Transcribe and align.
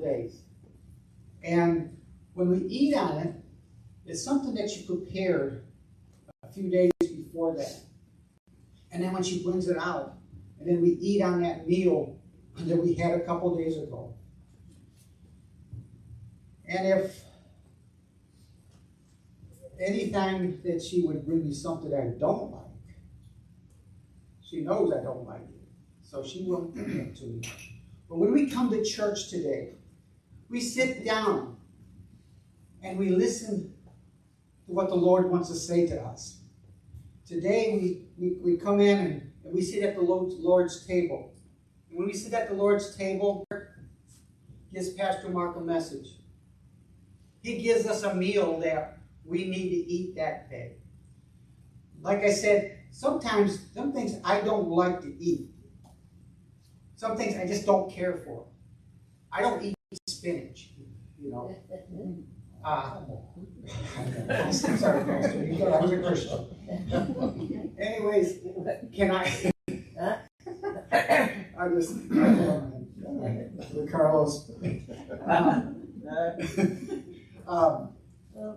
days. 0.00 0.42
And 1.42 1.96
when 2.34 2.50
we 2.50 2.66
eat 2.66 2.94
on 2.94 3.18
it, 3.18 3.34
it's 4.06 4.24
something 4.24 4.54
that 4.54 4.76
you 4.76 4.84
prepared 4.84 5.64
a 6.42 6.48
few 6.48 6.70
days 6.70 6.90
before 7.00 7.54
that. 7.56 7.80
And 8.92 9.02
then 9.02 9.12
when 9.12 9.22
she 9.22 9.42
brings 9.42 9.68
it 9.68 9.76
out, 9.78 10.14
and 10.58 10.68
then 10.68 10.82
we 10.82 10.90
eat 11.00 11.22
on 11.22 11.42
that 11.42 11.66
meal 11.66 12.18
that 12.56 12.76
we 12.76 12.94
had 12.94 13.12
a 13.12 13.20
couple 13.20 13.56
days 13.56 13.76
ago. 13.76 14.14
And 16.66 16.86
if 16.86 17.22
anytime 19.80 20.60
that 20.64 20.82
she 20.82 21.02
would 21.02 21.24
bring 21.24 21.44
me 21.44 21.54
something 21.54 21.92
I 21.94 22.18
don't 22.18 22.52
like, 22.52 22.60
she 24.42 24.60
knows 24.60 24.92
I 24.92 25.02
don't 25.02 25.26
like 25.26 25.40
it. 25.40 25.68
So 26.02 26.24
she 26.24 26.44
won't 26.44 26.74
bring 26.74 26.98
it 26.98 27.16
to 27.16 27.26
me. 27.26 27.42
But 28.08 28.18
when 28.18 28.32
we 28.32 28.50
come 28.50 28.70
to 28.70 28.84
church 28.84 29.30
today, 29.30 29.74
we 30.50 30.60
sit 30.60 31.04
down 31.04 31.56
and 32.82 32.98
we 32.98 33.10
listen 33.10 33.72
to 34.66 34.72
what 34.72 34.88
the 34.88 34.96
Lord 34.96 35.30
wants 35.30 35.48
to 35.48 35.54
say 35.54 35.86
to 35.86 36.02
us. 36.02 36.40
Today 37.26 37.78
we, 37.80 38.02
we, 38.18 38.36
we 38.40 38.56
come 38.56 38.80
in 38.80 38.98
and, 38.98 39.32
and 39.44 39.54
we 39.54 39.62
sit 39.62 39.84
at 39.84 39.94
the 39.94 40.02
Lord's 40.02 40.84
table. 40.86 41.32
And 41.88 41.98
when 41.98 42.08
we 42.08 42.14
sit 42.14 42.32
at 42.32 42.48
the 42.48 42.54
Lord's 42.54 42.96
table, 42.96 43.46
gives 44.74 44.90
Pastor 44.90 45.28
Mark 45.28 45.56
a 45.56 45.60
message. 45.60 46.08
He 47.42 47.62
gives 47.62 47.86
us 47.86 48.02
a 48.02 48.14
meal 48.14 48.58
that 48.60 48.98
we 49.24 49.44
need 49.44 49.70
to 49.70 49.76
eat 49.76 50.16
that 50.16 50.50
day. 50.50 50.72
Like 52.02 52.24
I 52.24 52.32
said, 52.32 52.78
sometimes 52.90 53.66
some 53.72 53.92
things 53.92 54.16
I 54.24 54.40
don't 54.40 54.68
like 54.68 55.00
to 55.02 55.14
eat. 55.22 55.48
Some 56.96 57.16
things 57.16 57.36
I 57.36 57.46
just 57.46 57.66
don't 57.66 57.90
care 57.90 58.16
for. 58.16 58.46
I 59.32 59.42
don't 59.42 59.62
eat 59.62 59.74
spinach, 60.20 60.70
you 61.20 61.30
know. 61.30 61.54
Uh, 62.62 63.00
sorry, 64.52 65.02
Pastor. 65.04 65.46
You 65.46 65.56
thought 65.56 65.72
I 65.72 65.80
was 65.80 65.92
a 65.92 65.98
Christian. 66.02 67.74
Anyways, 67.80 68.40
can 68.94 69.12
I? 69.12 69.50
I 71.58 71.68
just, 71.70 72.06
the 72.10 73.88
Carlos. 73.90 74.50
um, 77.48 77.92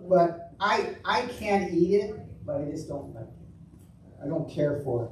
but 0.06 0.52
I 0.60 0.96
I 1.02 1.22
can 1.38 1.70
eat 1.72 1.94
it, 1.94 2.20
but 2.44 2.60
I 2.60 2.64
just 2.66 2.88
don't 2.88 3.14
like 3.14 3.24
it. 3.24 4.22
I 4.22 4.28
don't 4.28 4.50
care 4.50 4.82
for 4.84 5.04
it. 5.06 5.10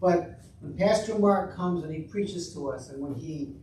But 0.00 0.42
when 0.60 0.76
Pastor 0.76 1.18
Mark 1.18 1.56
comes 1.56 1.82
and 1.82 1.92
he 1.92 2.02
preaches 2.02 2.54
to 2.54 2.70
us, 2.70 2.90
and 2.90 3.02
when 3.02 3.16
he 3.16 3.56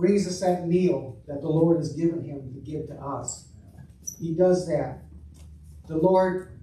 brings 0.00 0.26
us 0.26 0.40
that 0.40 0.66
meal 0.66 1.18
that 1.28 1.42
the 1.42 1.48
Lord 1.48 1.76
has 1.76 1.92
given 1.92 2.24
him 2.24 2.52
to 2.54 2.60
give 2.60 2.86
to 2.88 2.94
us, 2.94 3.48
he 4.18 4.34
does 4.34 4.66
that. 4.66 5.02
The 5.86 5.96
Lord 5.96 6.58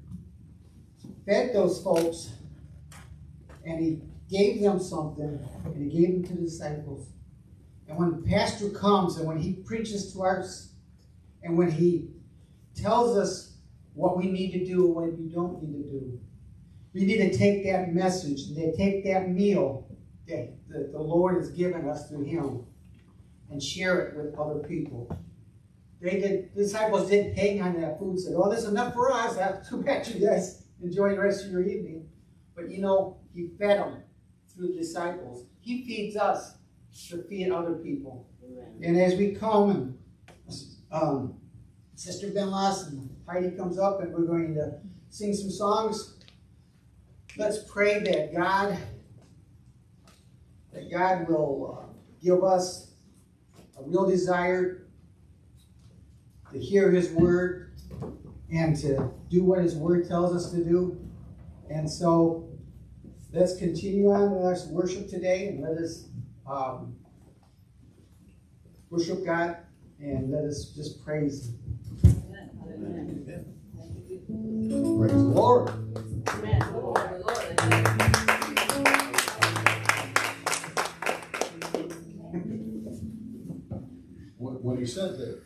fed 1.25 1.53
those 1.53 1.81
folks, 1.83 2.31
and 3.63 3.79
he 3.79 4.01
gave 4.29 4.61
them 4.61 4.79
something, 4.79 5.39
and 5.65 5.91
he 5.91 5.99
gave 5.99 6.13
them 6.13 6.23
to 6.23 6.33
the 6.33 6.41
disciples. 6.41 7.09
And 7.87 7.97
when 7.97 8.11
the 8.11 8.27
pastor 8.27 8.69
comes 8.69 9.17
and 9.17 9.27
when 9.27 9.37
he 9.37 9.53
preaches 9.53 10.11
to 10.13 10.23
us, 10.23 10.73
and 11.43 11.57
when 11.57 11.71
he 11.71 12.09
tells 12.75 13.15
us 13.15 13.53
what 13.93 14.17
we 14.17 14.31
need 14.31 14.51
to 14.51 14.65
do 14.65 14.85
and 14.85 14.95
what 14.95 15.17
we 15.17 15.29
don't 15.29 15.61
need 15.61 15.83
to 15.83 15.89
do, 15.89 16.19
we 16.93 17.05
need 17.05 17.17
to 17.17 17.37
take 17.37 17.63
that 17.65 17.93
message 17.93 18.49
and 18.49 18.75
take 18.75 19.05
that 19.05 19.29
meal 19.29 19.87
that 20.27 20.53
the 20.69 20.99
Lord 20.99 21.37
has 21.37 21.51
given 21.51 21.87
us 21.87 22.09
through 22.09 22.23
Him 22.23 22.65
and 23.49 23.61
share 23.61 23.99
it 24.01 24.17
with 24.17 24.37
other 24.37 24.59
people. 24.59 25.17
They 26.01 26.19
did, 26.19 26.55
the 26.55 26.63
disciples 26.63 27.09
didn't 27.09 27.35
hang 27.35 27.61
on 27.61 27.81
that 27.81 27.97
food 27.99 28.11
and 28.11 28.19
say, 28.19 28.33
Oh, 28.35 28.49
this 28.49 28.63
is 28.63 28.69
enough 28.69 28.93
for 28.93 29.11
us. 29.11 29.35
That's 29.35 29.67
too 29.69 29.81
bad 29.81 30.07
you 30.07 30.25
guys 30.25 30.63
enjoy 30.81 31.15
the 31.15 31.21
rest 31.21 31.45
of 31.45 31.51
your 31.51 31.63
evening. 31.63 32.07
But 32.55 32.69
you 32.69 32.81
know, 32.81 33.17
He 33.33 33.49
fed 33.59 33.79
them 33.79 34.03
through 34.53 34.67
the 34.67 34.75
disciples. 34.75 35.45
He 35.59 35.85
feeds 35.85 36.15
us 36.15 36.53
to 37.09 37.23
feed 37.23 37.51
other 37.51 37.73
people. 37.73 38.27
And 38.81 38.97
as 38.97 39.15
we 39.15 39.33
come 39.33 39.69
and 39.71 39.97
um, 40.91 41.35
Sister 41.95 42.29
Ben 42.29 42.49
and 42.49 43.09
Heidi 43.27 43.51
comes 43.51 43.79
up 43.79 44.01
and 44.01 44.13
we're 44.13 44.25
going 44.25 44.53
to 44.55 44.79
sing 45.09 45.33
some 45.33 45.49
songs. 45.49 46.15
Let's 47.37 47.59
pray 47.67 47.99
that 47.99 48.35
God 48.35 48.77
that 50.73 50.91
God 50.91 51.27
will 51.27 51.79
uh, 51.81 51.93
give 52.23 52.43
us 52.43 52.86
a 53.79 53.83
real 53.83 54.07
desire 54.07 54.87
to 56.51 56.59
hear 56.59 56.91
His 56.91 57.09
word 57.11 57.73
and 58.51 58.75
to 58.77 59.11
do 59.29 59.43
what 59.43 59.59
His 59.59 59.75
word 59.75 60.07
tells 60.07 60.35
us 60.35 60.51
to 60.51 60.63
do. 60.63 60.97
And 61.69 61.89
so 61.89 62.49
let's 63.33 63.57
continue 63.57 64.11
on 64.11 64.31
with 64.31 64.43
our 64.43 64.57
worship 64.71 65.09
today 65.09 65.47
and 65.47 65.61
let 65.61 65.77
us 65.77 66.05
um, 66.49 66.95
worship 68.89 69.25
God 69.25 69.57
and 69.99 70.31
let 70.31 70.45
us 70.45 70.71
just 70.75 71.03
praise 71.03 71.49
Him. 71.49 71.57
Praise 74.99 75.11
the 75.11 75.17
Lord. 75.17 75.86
Said 84.97 85.17
that, 85.19 85.41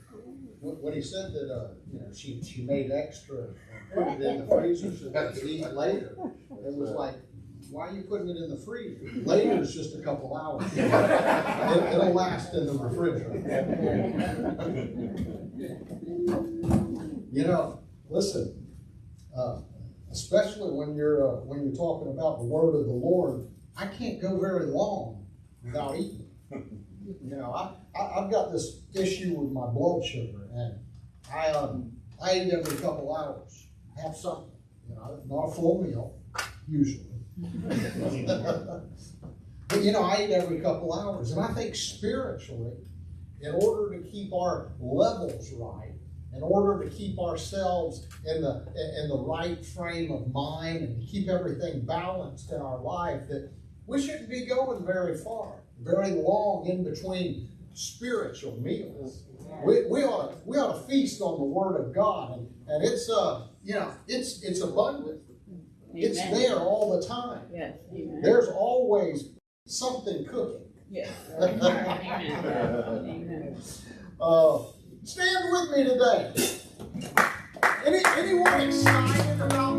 when 0.61 0.93
he 0.93 1.01
said 1.01 1.33
that, 1.33 1.53
uh, 1.53 1.67
you 1.91 1.99
know, 1.99 2.07
she, 2.15 2.41
she 2.41 2.61
made 2.61 2.91
extra 2.91 3.37
and 3.37 3.55
put 3.93 4.07
it 4.07 4.21
in 4.21 4.39
the 4.39 4.47
freezer 4.55 4.95
so 4.95 5.09
that 5.09 5.33
could 5.33 5.43
eat 5.43 5.65
later, 5.73 6.15
it 6.51 6.73
was 6.73 6.91
like, 6.91 7.15
why 7.69 7.87
are 7.87 7.91
you 7.91 8.03
putting 8.03 8.29
it 8.29 8.37
in 8.37 8.49
the 8.49 8.57
freezer? 8.57 8.99
Later 9.25 9.61
is 9.61 9.73
just 9.73 9.95
a 9.95 10.01
couple 10.01 10.35
hours. 10.35 10.65
It, 11.71 11.93
it'll 11.93 12.13
last 12.13 12.53
in 12.53 12.65
the 12.65 12.73
refrigerator. 12.73 13.45
You 17.31 17.45
know, 17.45 17.79
listen, 18.09 18.67
uh, 19.37 19.59
especially 20.11 20.71
when 20.71 20.95
you're 20.95 21.25
uh, 21.25 21.41
when 21.45 21.63
you're 21.63 21.75
talking 21.75 22.11
about 22.11 22.39
the 22.39 22.45
word 22.45 22.75
of 22.75 22.87
the 22.87 22.91
Lord, 22.91 23.47
I 23.77 23.87
can't 23.87 24.21
go 24.21 24.37
very 24.37 24.65
long 24.65 25.25
without 25.63 25.95
eating. 25.95 26.27
You 26.51 27.37
know, 27.37 27.53
I, 27.53 27.75
I 27.97 28.21
have 28.21 28.31
got 28.31 28.51
this 28.51 28.80
issue 28.93 29.33
with 29.35 29.51
my 29.51 29.67
blood 29.67 30.03
sugar, 30.03 30.47
and 30.53 30.79
I 31.33 31.49
um 31.49 31.91
I 32.23 32.35
eat 32.35 32.53
every 32.53 32.77
couple 32.77 33.15
hours, 33.15 33.67
have 34.01 34.15
something. 34.15 34.49
You 34.89 34.95
know, 34.95 35.21
not 35.27 35.49
a 35.49 35.51
full 35.51 35.83
meal 35.83 36.19
usually. 36.67 37.05
but 39.67 39.81
you 39.81 39.91
know, 39.91 40.03
I 40.03 40.23
eat 40.23 40.31
every 40.31 40.59
couple 40.59 40.93
hours, 40.93 41.31
and 41.31 41.41
I 41.41 41.47
think 41.53 41.75
spiritually, 41.75 42.77
in 43.39 43.53
order 43.55 43.97
to 43.97 44.03
keep 44.09 44.33
our 44.33 44.71
levels 44.79 45.51
right, 45.53 45.93
in 46.33 46.43
order 46.43 46.83
to 46.83 46.89
keep 46.89 47.19
ourselves 47.19 48.07
in 48.25 48.41
the 48.41 48.65
in 49.01 49.09
the 49.09 49.17
right 49.17 49.65
frame 49.65 50.11
of 50.11 50.31
mind 50.31 50.77
and 50.83 51.01
to 51.01 51.05
keep 51.05 51.27
everything 51.27 51.85
balanced 51.85 52.51
in 52.51 52.61
our 52.61 52.79
life 52.79 53.27
that 53.27 53.51
we 53.85 54.01
shouldn't 54.01 54.29
be 54.29 54.45
going 54.45 54.85
very 54.85 55.17
far 55.17 55.55
very 55.81 56.11
long 56.11 56.65
in 56.67 56.83
between 56.83 57.49
spiritual 57.73 58.59
meals 58.61 59.23
we, 59.65 59.85
we 59.87 60.03
ought 60.03 60.31
to 60.31 60.37
we 60.45 60.57
ought 60.57 60.73
to 60.73 60.79
feast 60.87 61.21
on 61.21 61.39
the 61.39 61.45
word 61.45 61.79
of 61.79 61.93
god 61.93 62.37
and, 62.37 62.47
and 62.67 62.83
it's 62.83 63.09
uh 63.09 63.47
you 63.63 63.73
know 63.73 63.91
it's 64.07 64.43
it's 64.43 64.61
abundant 64.61 65.21
Amen. 65.49 65.63
it's 65.93 66.21
there 66.31 66.57
all 66.57 66.99
the 66.99 67.07
time 67.07 67.41
yes. 67.53 67.77
there's 68.21 68.49
always 68.49 69.29
something 69.65 70.25
cooking 70.25 70.65
yes. 70.89 71.09
uh, 74.21 74.59
Stand 75.03 75.51
with 75.51 75.71
me 75.71 75.83
today. 75.83 76.31
Any, 77.83 78.01
anyone 78.17 78.61
excited 78.61 79.41
about 79.41 79.70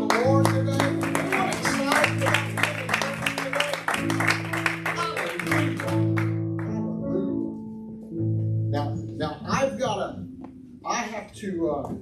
I 10.93 11.01
have 11.01 11.33
to, 11.33 11.69
uh, 11.69 11.93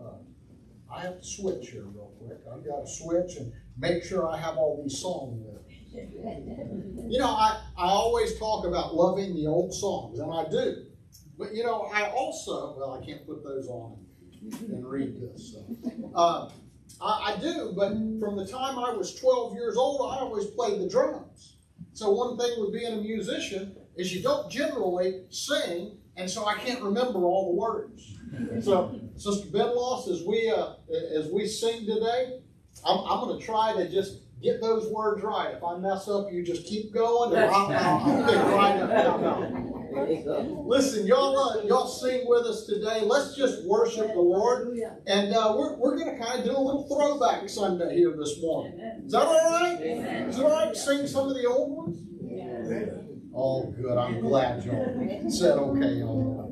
uh, 0.00 0.94
I 0.94 1.00
have 1.00 1.20
to 1.20 1.26
switch 1.26 1.70
here 1.70 1.82
real 1.82 2.12
quick. 2.20 2.38
I've 2.52 2.64
got 2.64 2.86
to 2.86 2.86
switch 2.86 3.36
and 3.38 3.52
make 3.76 4.04
sure 4.04 4.28
I 4.28 4.36
have 4.36 4.56
all 4.56 4.80
these 4.82 5.00
songs. 5.00 5.44
You 5.92 7.18
know, 7.18 7.26
I, 7.26 7.60
I 7.76 7.86
always 7.86 8.38
talk 8.38 8.66
about 8.66 8.94
loving 8.94 9.34
the 9.34 9.46
old 9.46 9.74
songs, 9.74 10.20
and 10.20 10.32
I 10.32 10.48
do. 10.48 10.86
But 11.36 11.54
you 11.54 11.64
know, 11.64 11.90
I 11.92 12.10
also, 12.10 12.76
well, 12.78 13.00
I 13.00 13.04
can't 13.04 13.26
put 13.26 13.42
those 13.42 13.66
on 13.66 13.98
and 14.68 14.86
read 14.86 15.20
this. 15.20 15.52
So. 15.52 15.64
Uh, 16.14 16.50
I, 17.00 17.32
I, 17.32 17.40
do, 17.40 17.72
but 17.76 17.90
from 18.20 18.36
the 18.36 18.46
time 18.46 18.78
I 18.78 18.92
was 18.92 19.16
12 19.16 19.54
years 19.54 19.76
old, 19.76 20.00
I 20.12 20.20
always 20.20 20.46
played 20.46 20.80
the 20.80 20.88
drums. 20.88 21.56
So 21.92 22.12
one 22.12 22.38
thing 22.38 22.60
with 22.60 22.72
being 22.72 22.92
a 22.92 23.02
musician 23.02 23.76
is 23.96 24.14
you 24.14 24.22
don't 24.22 24.48
generally 24.50 25.24
sing 25.30 25.98
and 26.16 26.30
so 26.30 26.46
I 26.46 26.54
can't 26.54 26.82
remember 26.82 27.20
all 27.24 27.52
the 27.52 27.60
words. 27.60 28.12
So, 28.64 28.98
Sister 29.16 29.46
Benloss, 29.48 30.08
as 30.10 30.22
we 30.24 30.50
uh, 30.50 30.74
as 31.16 31.28
we 31.28 31.46
sing 31.46 31.86
today, 31.86 32.40
I'm, 32.84 32.98
I'm 32.98 33.20
going 33.20 33.38
to 33.38 33.44
try 33.44 33.74
to 33.74 33.88
just 33.88 34.22
get 34.42 34.60
those 34.60 34.88
words 34.90 35.22
right. 35.22 35.54
If 35.54 35.62
I 35.62 35.76
mess 35.78 36.08
up, 36.08 36.32
you 36.32 36.42
just 36.44 36.66
keep 36.66 36.92
going, 36.92 37.32
and 37.36 37.50
I'll, 37.50 37.72
I'll, 37.72 38.56
right 38.56 38.80
up. 38.80 39.20
No, 39.20 39.70
Listen, 40.66 41.06
y'all, 41.06 41.38
uh, 41.38 41.62
y'all 41.62 41.86
sing 41.86 42.24
with 42.26 42.44
us 42.46 42.66
today. 42.66 43.02
Let's 43.02 43.36
just 43.36 43.64
worship 43.64 44.08
the 44.08 44.20
Lord, 44.20 44.76
and 45.06 45.32
uh, 45.32 45.54
we're 45.56 45.76
we're 45.76 45.96
going 45.96 46.18
to 46.18 46.24
kind 46.24 46.40
of 46.40 46.44
do 46.44 46.50
a 46.50 46.58
little 46.58 46.88
throwback 46.88 47.48
Sunday 47.48 47.96
here 47.96 48.12
this 48.18 48.40
morning. 48.42 48.80
Is 49.06 49.12
that 49.12 49.22
all 49.22 49.50
right? 49.60 49.80
Is 49.80 50.38
it 50.38 50.42
all 50.44 50.50
right 50.50 50.74
to 50.74 50.78
sing 50.78 51.06
some 51.06 51.28
of 51.28 51.36
the 51.36 51.46
old 51.46 51.76
ones? 51.76 52.00
Oh, 53.36 53.64
good. 53.76 53.98
I'm 53.98 54.20
glad 54.20 54.64
y'all 54.64 55.28
said 55.30 55.58
okay 55.58 56.02
on 56.02 56.36
that. 56.36 56.44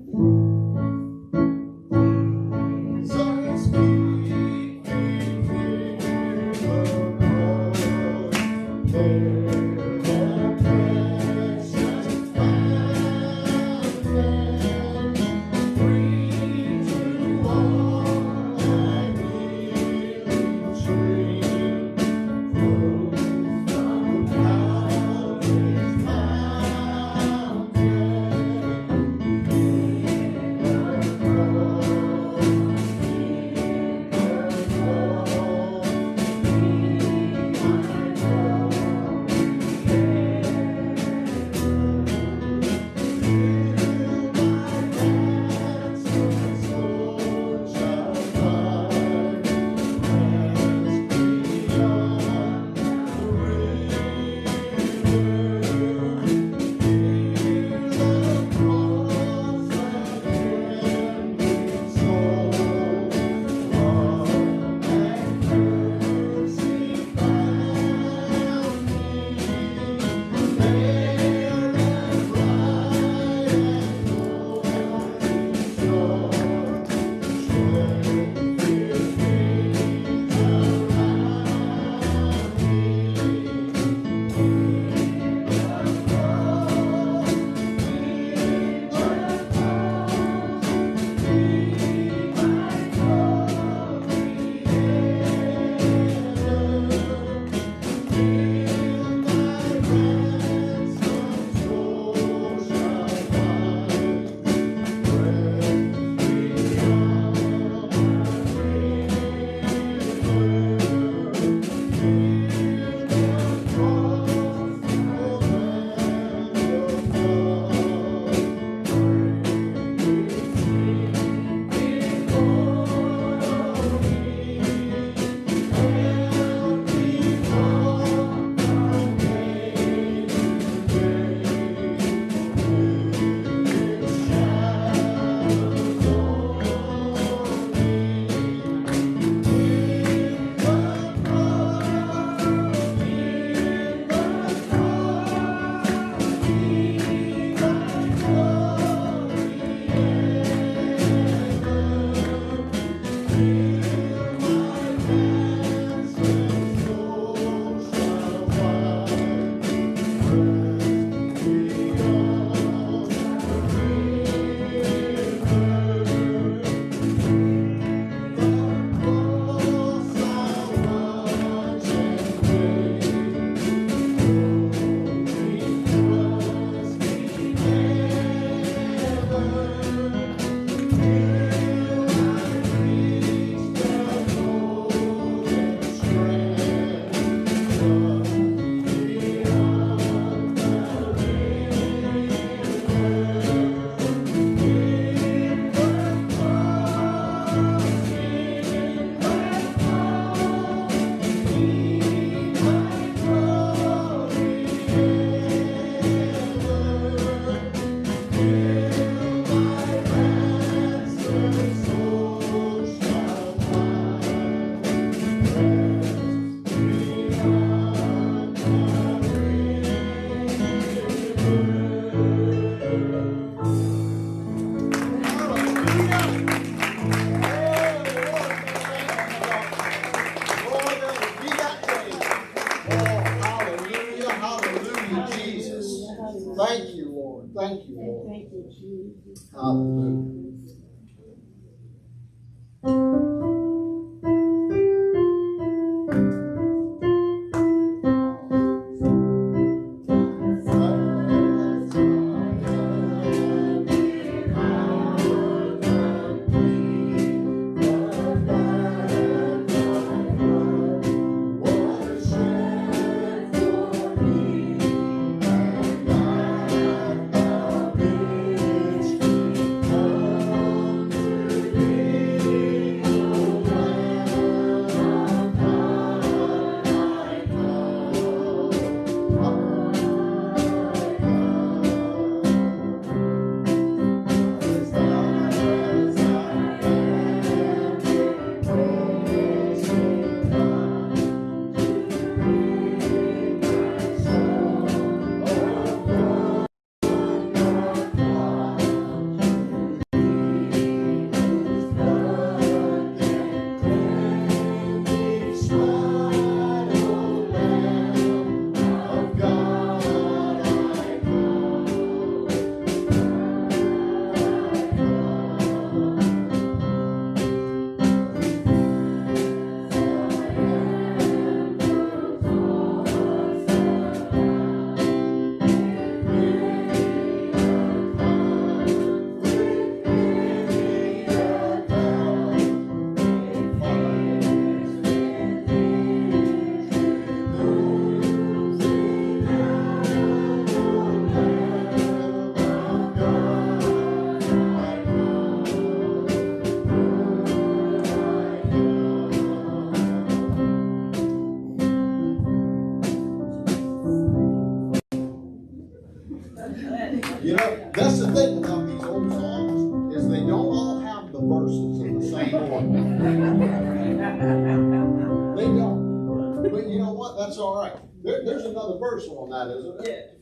Verse 369.13 369.29
on 369.29 369.51
that, 369.51 369.69
isn't 369.77 370.09
it? 370.09 370.39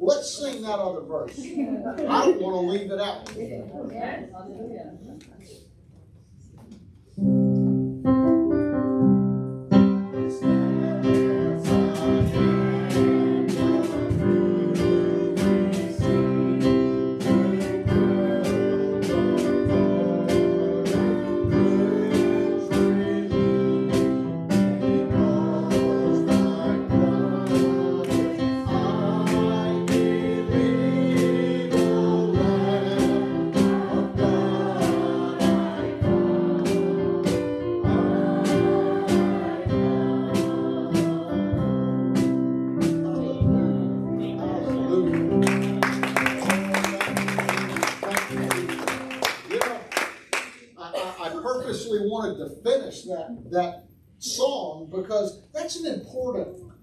Let's 0.00 0.38
sing 0.38 0.62
that 0.62 0.78
other 0.78 1.00
verse. 1.02 1.38
I 1.38 2.26
don't 2.26 2.40
want 2.40 2.54
to 2.54 2.72
leave 2.72 2.90
it 2.90 3.00
out. 3.00 3.36
You 7.16 7.49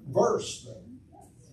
verse 0.10 0.66
there. 0.66 0.76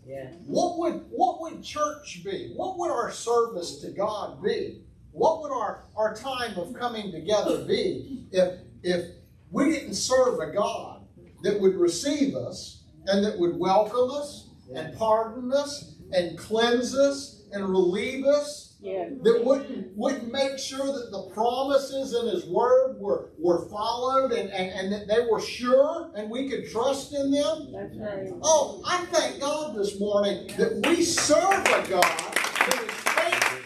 Yeah. 0.06 0.30
What 0.46 0.78
would 0.78 1.06
what 1.10 1.40
would 1.40 1.62
church 1.62 2.22
be? 2.24 2.52
What 2.54 2.78
would 2.78 2.90
our 2.90 3.10
service 3.10 3.80
to 3.80 3.90
God 3.90 4.42
be? 4.42 4.82
What 5.12 5.40
would 5.40 5.52
our, 5.52 5.84
our 5.96 6.14
time 6.14 6.58
of 6.58 6.74
coming 6.74 7.10
together 7.12 7.64
be 7.64 8.26
if 8.32 8.58
if 8.82 9.06
we 9.50 9.70
didn't 9.70 9.94
serve 9.94 10.40
a 10.40 10.52
God 10.52 11.06
that 11.42 11.58
would 11.60 11.76
receive 11.76 12.34
us 12.34 12.82
and 13.06 13.24
that 13.24 13.38
would 13.38 13.56
welcome 13.56 14.10
us 14.10 14.48
and 14.74 14.96
pardon 14.96 15.52
us 15.52 15.94
and 16.12 16.36
cleanse 16.36 16.94
us 16.94 17.42
and 17.52 17.68
relieve 17.68 18.26
us 18.26 18.63
Yeah. 18.84 19.08
that 19.22 19.42
wouldn't 19.42 19.96
wouldn't 19.96 20.30
make 20.30 20.58
sure 20.58 20.84
that 20.84 21.08
the 21.10 21.30
promises 21.32 22.14
in 22.14 22.26
his 22.28 22.44
word 22.44 22.98
were, 23.00 23.30
were 23.38 23.66
followed 23.70 24.32
and, 24.32 24.50
and, 24.50 24.70
and 24.72 24.92
that 24.92 25.08
they 25.08 25.24
were 25.24 25.40
sure 25.40 26.10
and 26.14 26.30
we 26.30 26.50
could 26.50 26.70
trust 26.70 27.14
in 27.14 27.30
them. 27.30 27.72
That's 27.72 27.96
right. 27.96 28.30
Oh, 28.42 28.82
I 28.84 29.06
thank 29.06 29.40
God 29.40 29.74
this 29.74 29.98
morning 29.98 30.48
that 30.58 30.86
we 30.86 31.02
serve 31.02 31.40
a 31.40 31.88
God 31.88 32.02
that 32.04 32.82
is 32.82 32.90
faithful 33.08 33.58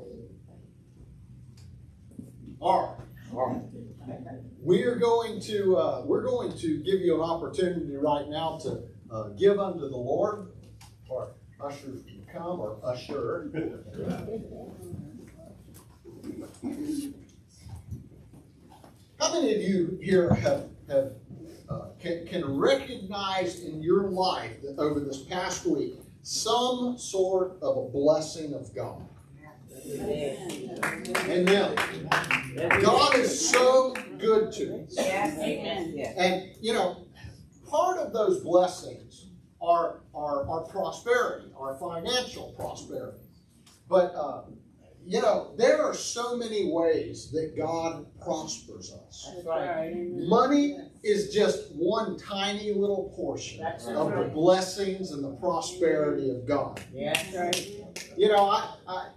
All 2.60 2.82
right. 2.82 3.08
All 3.34 3.48
right. 3.48 4.47
We 4.62 4.84
are 4.84 4.96
going 4.96 5.40
to 5.42 5.78
uh, 5.78 6.02
we're 6.06 6.24
going 6.24 6.58
to 6.58 6.78
give 6.80 7.02
you 7.02 7.16
an 7.16 7.30
opportunity 7.30 7.96
right 7.96 8.28
now 8.28 8.58
to 8.64 8.84
uh, 9.12 9.30
give 9.30 9.60
unto 9.60 9.88
the 9.88 9.98
Lord. 9.98 10.52
Or 11.10 11.36
ushers 11.62 12.02
can 12.04 12.26
come 12.32 12.60
or 12.60 12.78
usher. 12.84 13.50
How 19.20 19.34
many 19.34 19.56
of 19.56 19.62
you 19.62 20.00
here 20.02 20.34
have 20.34 20.66
have 20.90 21.12
uh, 21.70 21.90
can, 22.00 22.26
can 22.26 22.58
recognize 22.58 23.62
in 23.62 23.82
your 23.82 24.10
life 24.10 24.62
that 24.62 24.80
over 24.80 25.00
this 25.00 25.24
past 25.24 25.66
week 25.66 25.96
some 26.24 26.98
sort 26.98 27.58
of 27.62 27.78
a 27.78 27.90
blessing 27.90 28.54
of 28.54 28.74
God? 28.74 29.02
Amen. 31.30 31.76
God 32.82 33.16
is 33.16 33.50
so 33.50 33.94
good 34.18 34.52
to 34.54 34.84
us. 34.84 34.98
Amen. 34.98 35.96
And 36.18 36.50
you 36.62 36.74
know, 36.74 37.08
part 37.70 37.98
of 37.98 38.14
those 38.14 38.44
blessings 38.44 39.28
are 39.62 40.02
are, 40.14 40.48
are 40.50 40.62
prosperity, 40.62 41.52
our 41.58 41.78
financial 41.78 42.54
prosperity. 42.58 43.20
But 43.90 44.14
uh, 44.16 44.44
you 45.06 45.22
know, 45.22 45.54
there 45.58 45.82
are 45.82 45.94
so 45.94 46.36
many 46.36 46.70
ways 46.70 47.32
that 47.32 47.56
God 47.56 48.06
prospers 48.22 48.92
us. 48.92 49.32
That's 49.34 49.48
right. 49.48 49.96
Money 49.96 50.78
is 51.02 51.34
just 51.34 51.72
one 51.76 52.18
tiny 52.18 52.74
little 52.74 53.14
portion 53.16 53.62
That's 53.62 53.86
of 53.88 54.12
the 54.12 54.30
blessings 54.34 55.12
and 55.12 55.24
the 55.24 55.32
prosperity 55.38 56.30
of 56.32 56.46
God. 56.46 56.82
Yes. 56.94 57.34
You 58.18 58.28
know, 58.28 58.50
I 58.50 58.76
I, 58.86 59.08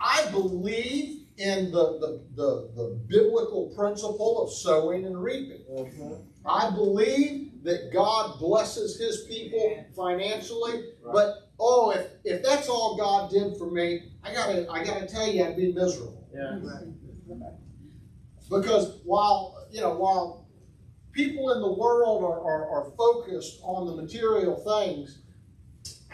I 0.00 0.30
believe 0.30 1.26
in 1.38 1.70
the, 1.70 1.98
the, 1.98 2.22
the, 2.34 2.70
the 2.74 3.00
biblical 3.06 3.72
principle 3.76 4.42
of 4.42 4.52
sowing 4.52 5.06
and 5.06 5.22
reaping. 5.22 5.62
Mm-hmm. 5.70 6.14
I 6.44 6.70
believe 6.70 7.62
that 7.64 7.92
God 7.92 8.38
blesses 8.38 8.98
his 8.98 9.24
people 9.28 9.84
financially, 9.94 10.90
but 11.04 11.50
oh, 11.58 11.90
if, 11.90 12.06
if 12.24 12.42
that's 12.42 12.68
all 12.68 12.96
God 12.96 13.30
did 13.30 13.56
for 13.56 13.70
me, 13.70 14.12
I 14.22 14.32
gotta 14.32 14.70
I 14.70 14.84
gotta 14.84 15.06
tell 15.06 15.26
you 15.26 15.44
I'd 15.44 15.56
be 15.56 15.72
miserable. 15.72 16.28
Yeah. 16.34 16.58
Because 18.50 19.00
while 19.04 19.66
you 19.70 19.80
know, 19.80 19.94
while 19.94 20.46
people 21.12 21.52
in 21.52 21.60
the 21.60 21.72
world 21.72 22.22
are, 22.22 22.40
are, 22.40 22.70
are 22.70 22.90
focused 22.96 23.60
on 23.62 23.86
the 23.86 24.02
material 24.02 24.56
things, 24.56 25.18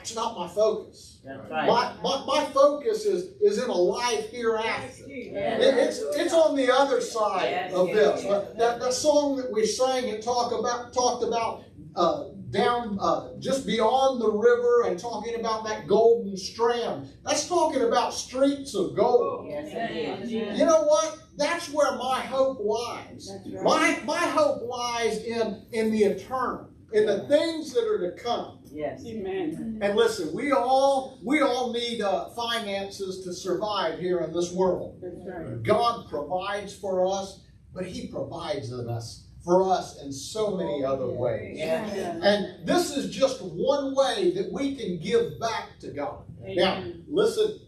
it's 0.05 0.15
not 0.15 0.37
my 0.39 0.47
focus. 0.47 1.21
That's 1.25 1.51
right. 1.51 1.67
My, 1.67 1.95
my, 2.03 2.25
my 2.27 2.45
focus 2.53 3.07
is, 3.07 3.33
is 3.41 3.63
in 3.63 3.71
a 3.71 3.75
life 3.75 4.31
hereafter. 4.31 5.05
Yeah. 5.09 5.57
It- 5.59 5.79
It's, 5.79 5.99
it's 6.15 6.35
on 6.35 6.55
the 6.57 6.71
other 6.71 7.01
side 7.01 7.49
Yes, 7.51 7.73
of 7.73 7.89
yes, 7.89 7.97
this. 7.97 8.25
yes. 8.25 8.31
But 8.31 8.59
That, 8.59 8.81
that 8.81 8.93
song 8.93 9.37
that 9.37 9.51
we 9.51 9.65
sang 9.65 10.11
and 10.11 10.23
talk 10.23 10.53
about, 10.53 10.93
talked 10.93 11.25
about 11.25 11.65
uh, 11.97 12.25
down 12.51 12.99
uh, 13.01 13.29
just 13.39 13.67
beyond 13.67 14.21
the 14.21 14.31
river 14.31 14.83
and 14.87 14.99
talking 14.99 15.37
about 15.41 15.65
that 15.65 15.87
golden 15.87 16.37
strand. 16.37 17.09
That's 17.25 17.49
talking 17.49 17.83
about 17.83 18.13
streets 18.13 18.75
of 18.75 18.95
gold. 18.95 19.47
Yes, 19.49 19.69
it 19.73 19.97
is. 19.97 20.31
You 20.31 20.67
know 20.67 20.83
what? 20.83 21.19
That's 21.39 21.73
where 21.73 21.97
my 21.97 22.21
hope 22.21 22.59
lies. 22.61 23.31
That's 23.33 23.65
right. 23.65 23.65
My, 23.65 24.01
my 24.05 24.19
hope 24.39 24.61
lies 24.69 25.25
in, 25.25 25.65
in 25.73 25.91
the 25.91 26.05
eternal, 26.05 26.69
in 26.93 27.07
the 27.07 27.27
things 27.27 27.73
that 27.73 27.85
are 27.89 28.11
to 28.11 28.23
come. 28.23 28.59
Yes. 28.75 29.05
Amen. 29.07 29.79
And 29.81 29.97
listen, 29.97 30.35
we 30.35 30.51
all 30.51 31.21
we 31.23 31.41
all 31.41 31.73
need 31.73 32.03
uh, 32.03 32.31
finances 32.31 33.25
to 33.25 33.33
survive 33.33 34.01
here 34.01 34.19
in 34.21 34.33
this 34.33 34.53
world. 34.53 35.01
That's 35.01 35.25
right. 35.27 35.63
God 35.63 36.09
provides 36.11 36.75
for 36.75 37.07
us, 37.07 37.41
but 37.73 37.87
He 37.87 38.09
provides 38.09 38.73
in 38.73 38.89
us 38.89 39.29
for 39.45 39.71
us 39.71 40.03
in 40.03 40.11
so 40.13 40.57
many 40.57 40.85
other 40.85 41.07
ways. 41.07 41.59
Yes. 41.59 42.19
And 42.23 42.67
this 42.67 42.97
is 42.97 43.15
just 43.15 43.43
one 43.43 43.95
way 43.95 44.33
that 44.33 44.51
we 44.51 44.75
can 44.75 44.99
give 44.99 45.39
back 45.39 45.79
to 45.81 45.91
God. 45.91 46.25
Now, 46.43 46.83
listen, 47.09 47.61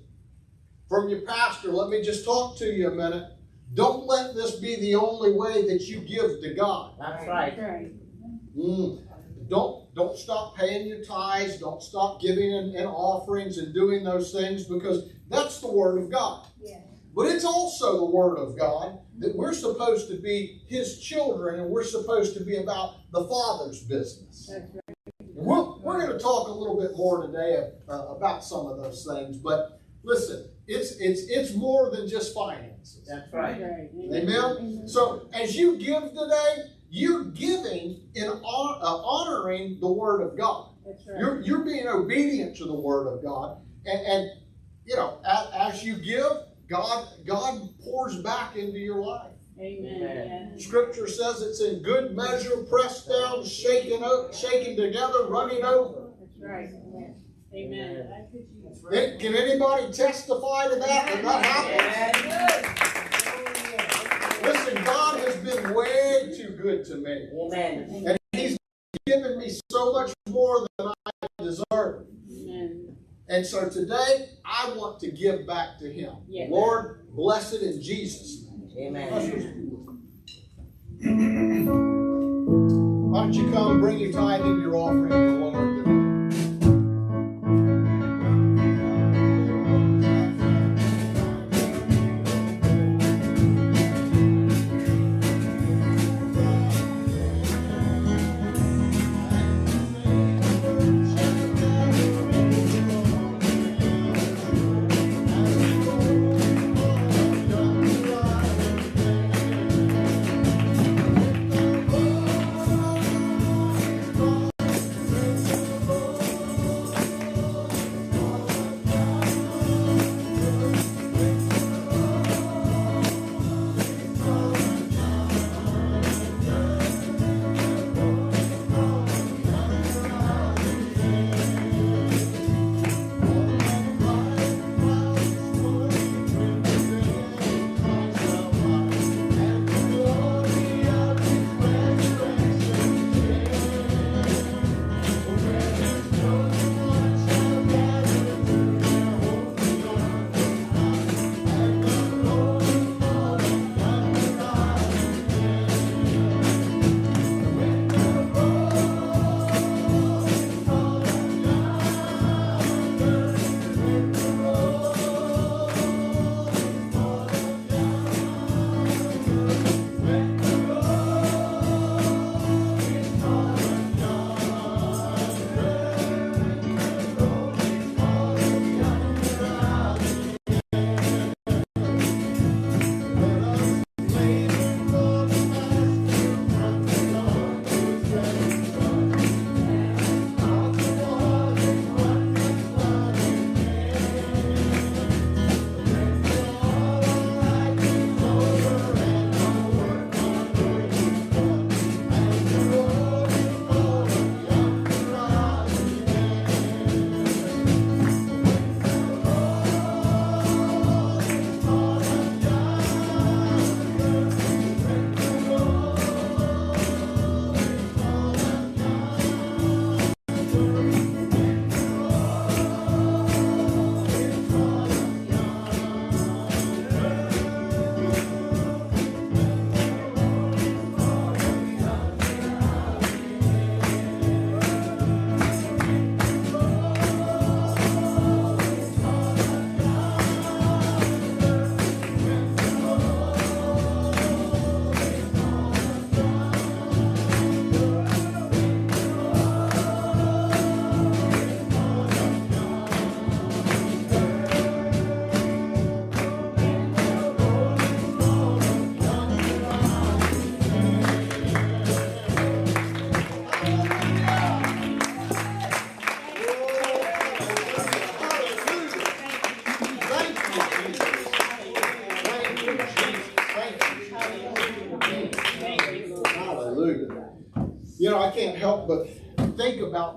from 0.88 1.08
your 1.08 1.20
pastor, 1.20 1.70
let 1.70 1.90
me 1.90 2.02
just 2.02 2.24
talk 2.24 2.56
to 2.58 2.66
you 2.66 2.90
a 2.90 2.94
minute. 2.94 3.30
Don't 3.74 4.06
let 4.06 4.34
this 4.34 4.56
be 4.56 4.76
the 4.76 4.94
only 4.94 5.32
way 5.32 5.66
that 5.68 5.82
you 5.82 6.00
give 6.00 6.40
to 6.40 6.54
God. 6.54 6.94
That's 6.98 7.26
right. 7.26 7.56
That's 7.56 7.62
right. 7.62 7.92
Mm. 8.56 9.02
Don't 9.48 9.85
don't 9.96 10.16
stop 10.18 10.54
paying 10.56 10.86
your 10.86 11.02
tithes. 11.02 11.58
Don't 11.58 11.82
stop 11.82 12.20
giving 12.20 12.52
and, 12.52 12.74
in 12.74 12.84
offerings 12.84 13.56
and 13.56 13.72
doing 13.72 14.04
those 14.04 14.30
things 14.30 14.64
because 14.64 15.10
that's 15.28 15.60
the 15.60 15.72
word 15.72 15.98
of 15.98 16.10
God. 16.10 16.46
But 17.14 17.28
it's 17.28 17.46
also 17.46 17.96
the 17.96 18.04
word 18.04 18.36
of 18.36 18.58
God 18.58 18.98
that 19.20 19.34
we're 19.34 19.54
supposed 19.54 20.08
to 20.08 20.20
be 20.20 20.60
His 20.68 21.00
children 21.00 21.60
and 21.60 21.70
we're 21.70 21.82
supposed 21.82 22.36
to 22.36 22.44
be 22.44 22.58
about 22.58 23.10
the 23.10 23.24
Father's 23.24 23.82
business. 23.84 24.50
That's 24.52 24.74
right. 24.86 25.16
We're, 25.34 25.78
we're 25.78 25.98
going 25.98 26.12
to 26.12 26.18
talk 26.18 26.48
a 26.48 26.52
little 26.52 26.78
bit 26.78 26.94
more 26.94 27.26
today 27.26 27.70
uh, 27.88 28.08
about 28.08 28.44
some 28.44 28.66
of 28.66 28.76
those 28.76 29.06
things. 29.10 29.38
But 29.38 29.80
listen, 30.02 30.50
it's 30.66 30.92
it's 31.00 31.22
it's 31.30 31.54
more 31.54 31.90
than 31.90 32.06
just 32.06 32.34
finances. 32.34 33.06
That's 33.08 33.22
That's 33.22 33.32
right. 33.32 33.62
right. 33.62 34.14
Amen. 34.14 34.86
So 34.86 35.30
as 35.32 35.56
you 35.56 35.78
give 35.78 36.02
today, 36.02 36.75
you're 36.90 37.24
giving 37.24 38.00
in 38.14 38.26
hon- 38.26 38.80
uh, 38.82 38.96
honoring 38.96 39.78
the 39.80 39.90
Word 39.90 40.22
of 40.22 40.36
God. 40.36 40.70
That's 40.84 41.06
right. 41.06 41.18
You're 41.18 41.40
you're 41.40 41.64
being 41.64 41.86
obedient 41.88 42.56
to 42.58 42.64
the 42.64 42.74
Word 42.74 43.06
of 43.08 43.22
God, 43.22 43.58
and, 43.84 44.06
and 44.06 44.30
you 44.84 44.96
know 44.96 45.18
as, 45.26 45.74
as 45.74 45.84
you 45.84 45.96
give, 45.96 46.30
God 46.68 47.08
God 47.26 47.68
pours 47.82 48.22
back 48.22 48.56
into 48.56 48.78
your 48.78 49.02
life. 49.02 49.32
Amen. 49.58 50.52
Yeah. 50.52 50.62
Scripture 50.62 51.08
says 51.08 51.40
it's 51.40 51.62
in 51.62 51.82
good 51.82 52.14
measure, 52.14 52.58
pressed 52.68 53.08
down, 53.08 53.44
shaken 53.44 54.04
up, 54.04 54.34
shaken 54.34 54.76
together, 54.76 55.26
running 55.28 55.64
over. 55.64 56.10
That's 56.20 56.38
right. 56.40 56.68
Amen. 57.54 58.26
Can 58.92 59.18
can 59.18 59.34
anybody 59.34 59.92
testify 59.92 60.68
to 60.68 60.76
that? 60.76 61.06
That 61.06 61.22
that 61.22 61.46
happens. 61.46 62.24
Yes. 62.26 63.02
Listen, 64.46 64.84
God 64.84 65.18
has 65.20 65.36
been 65.36 65.74
way 65.74 66.32
too 66.36 66.56
good 66.60 66.84
to 66.86 66.96
me. 66.96 67.28
Amen. 67.34 68.04
And 68.06 68.18
He's 68.32 68.56
given 69.06 69.38
me 69.38 69.50
so 69.70 69.92
much 69.92 70.12
more 70.28 70.66
than 70.78 70.88
I 70.88 71.10
deserve. 71.42 72.06
Amen. 72.30 72.96
And 73.28 73.44
so 73.44 73.68
today, 73.68 74.28
I 74.44 74.72
want 74.76 75.00
to 75.00 75.10
give 75.10 75.46
back 75.46 75.78
to 75.80 75.92
Him. 75.92 76.14
Yes. 76.28 76.48
Lord, 76.50 77.08
bless 77.10 77.52
it 77.52 77.62
in 77.62 77.82
Jesus' 77.82 78.44
name. 78.44 78.96
Amen. 78.96 79.10
Why 83.10 83.20
don't 83.22 83.32
you 83.32 83.50
come 83.50 83.72
and 83.72 83.80
bring 83.80 83.98
your 83.98 84.12
tithe 84.12 84.42
and 84.42 84.62
your 84.62 84.76
offering 84.76 85.35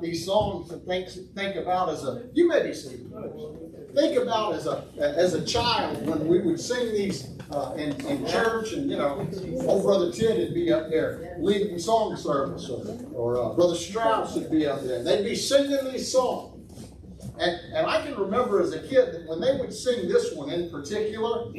these 0.01 0.25
songs 0.25 0.71
and 0.71 0.85
think, 0.85 1.09
think 1.35 1.55
about 1.55 1.89
as 1.89 2.03
a, 2.03 2.23
you 2.33 2.47
may 2.47 2.63
be 2.63 2.73
seated. 2.73 3.11
Think 3.95 4.17
about 4.19 4.53
as 4.53 4.67
a, 4.67 4.83
as 4.99 5.33
a 5.33 5.43
child 5.43 6.05
when 6.05 6.27
we 6.27 6.39
would 6.41 6.59
sing 6.59 6.93
these 6.93 7.29
uh, 7.51 7.73
in, 7.75 7.93
in 8.05 8.27
church 8.27 8.73
and, 8.73 8.89
you 8.89 8.97
know, 8.97 9.27
old 9.65 9.83
Brother 9.83 10.11
Ted 10.11 10.37
would 10.37 10.53
be 10.53 10.71
up 10.71 10.89
there 10.89 11.35
leading 11.39 11.79
song 11.79 12.15
service 12.15 12.69
or, 12.69 12.85
or 13.13 13.41
uh, 13.41 13.55
Brother 13.55 13.75
Strauss 13.75 14.35
would 14.35 14.51
be 14.51 14.67
up 14.67 14.83
there. 14.83 15.03
They'd 15.03 15.23
be 15.23 15.35
singing 15.35 15.91
these 15.91 16.11
songs. 16.11 16.58
And, 17.39 17.59
and 17.73 17.87
I 17.87 18.01
can 18.01 18.15
remember 18.15 18.61
as 18.61 18.73
a 18.73 18.79
kid 18.79 19.13
that 19.13 19.25
when 19.25 19.39
they 19.39 19.55
would 19.55 19.73
sing 19.73 20.09
this 20.09 20.33
one 20.33 20.49
in 20.49 20.69
particular, 20.69 21.49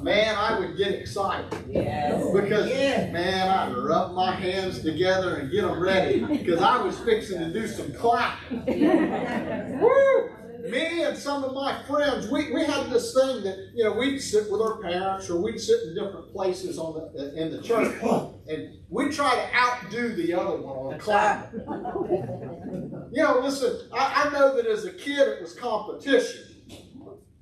man, 0.00 0.36
I 0.36 0.58
would 0.58 0.76
get 0.76 0.92
excited. 0.92 1.52
Yes. 1.68 2.24
Because, 2.32 2.66
man, 3.12 3.48
I'd 3.48 3.76
rub 3.76 4.14
my 4.14 4.32
hands 4.32 4.80
together 4.80 5.36
and 5.36 5.50
get 5.50 5.62
them 5.62 5.80
ready 5.80 6.24
because 6.24 6.62
I 6.62 6.80
was 6.82 6.98
fixing 7.00 7.40
to 7.40 7.52
do 7.52 7.66
some 7.66 7.92
clapping. 7.92 8.64
Woo! 9.80 10.30
Me 10.70 11.02
and 11.02 11.16
some 11.16 11.44
of 11.44 11.54
my 11.54 11.82
friends, 11.84 12.28
we, 12.28 12.52
we 12.52 12.64
had 12.64 12.90
this 12.90 13.14
thing 13.14 13.42
that, 13.44 13.70
you 13.74 13.84
know, 13.84 13.92
we'd 13.92 14.18
sit 14.20 14.50
with 14.50 14.60
our 14.60 14.78
parents 14.80 15.30
or 15.30 15.40
we'd 15.40 15.58
sit 15.60 15.82
in 15.84 15.94
different 15.94 16.32
places 16.32 16.78
on 16.78 16.94
the, 16.94 17.34
in 17.40 17.50
the 17.50 17.62
church 17.62 17.94
and 18.48 18.74
we'd 18.88 19.12
try 19.12 19.34
to 19.34 19.56
outdo 19.56 20.14
the 20.14 20.34
other 20.34 20.56
one 20.56 20.94
on 20.94 20.98
clapping. 20.98 21.60
You 23.10 23.22
know, 23.22 23.40
listen, 23.40 23.88
I, 23.90 24.26
I 24.26 24.32
know 24.32 24.54
that 24.56 24.66
as 24.66 24.84
a 24.84 24.92
kid 24.92 25.18
it 25.18 25.40
was 25.40 25.54
competition. 25.54 26.44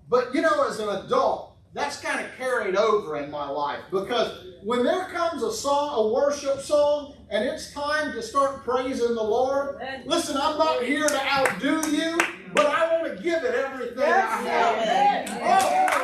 But 0.09 0.33
you 0.33 0.41
know, 0.41 0.65
as 0.69 0.79
an 0.79 0.89
adult, 0.89 1.57
that's 1.75 2.01
kind 2.01 2.25
of 2.25 2.31
carried 2.39 2.77
over 2.77 3.17
in 3.17 3.31
my 3.31 3.49
life 3.49 3.81
because 3.91 4.45
when 4.63 4.85
there 4.85 5.07
comes 5.07 5.43
a 5.43 5.53
song, 5.53 6.07
a 6.07 6.15
worship 6.15 6.61
song, 6.61 7.17
and 7.31 7.45
it's 7.45 7.73
time 7.73 8.13
to 8.13 8.23
start 8.23 8.65
praising 8.65 9.15
the 9.15 9.23
Lord, 9.23 9.79
listen, 10.07 10.37
I'm 10.37 10.57
not 10.57 10.85
here 10.85 11.09
to 11.09 11.21
outdo 11.21 11.91
you, 11.91 12.17
but 12.57 12.67
I 12.67 13.01
want 13.01 13.17
to 13.17 13.23
give 13.23 13.45
it 13.45 13.55
everything 13.55 14.03
I 14.03 14.43
have. 14.49 15.29
Oh, 15.43 15.97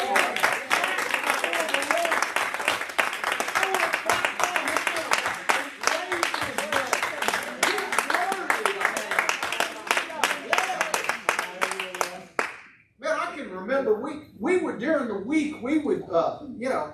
Man, 13.00 13.18
I 13.20 13.34
can 13.34 13.50
remember 13.50 14.00
we 14.00 14.28
we 14.38 14.58
would 14.58 14.78
during 14.78 15.08
the 15.08 15.18
week 15.18 15.60
we 15.62 15.78
would 15.78 16.04
uh, 16.10 16.40
you 16.58 16.68
know 16.68 16.92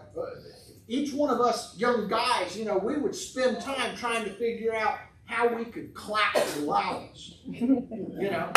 each 0.86 1.12
one 1.12 1.28
of 1.28 1.40
us 1.40 1.76
young 1.76 2.08
guys, 2.08 2.56
you 2.56 2.64
know, 2.64 2.78
we 2.78 2.96
would 2.96 3.14
spend 3.14 3.60
time 3.60 3.94
trying 3.96 4.24
to 4.24 4.32
figure 4.32 4.74
out 4.74 4.98
how 5.26 5.46
we 5.54 5.66
could 5.66 5.92
clap 5.92 6.34
the 6.34 6.60
loudest. 6.62 7.36
You 7.44 8.30
know, 8.30 8.52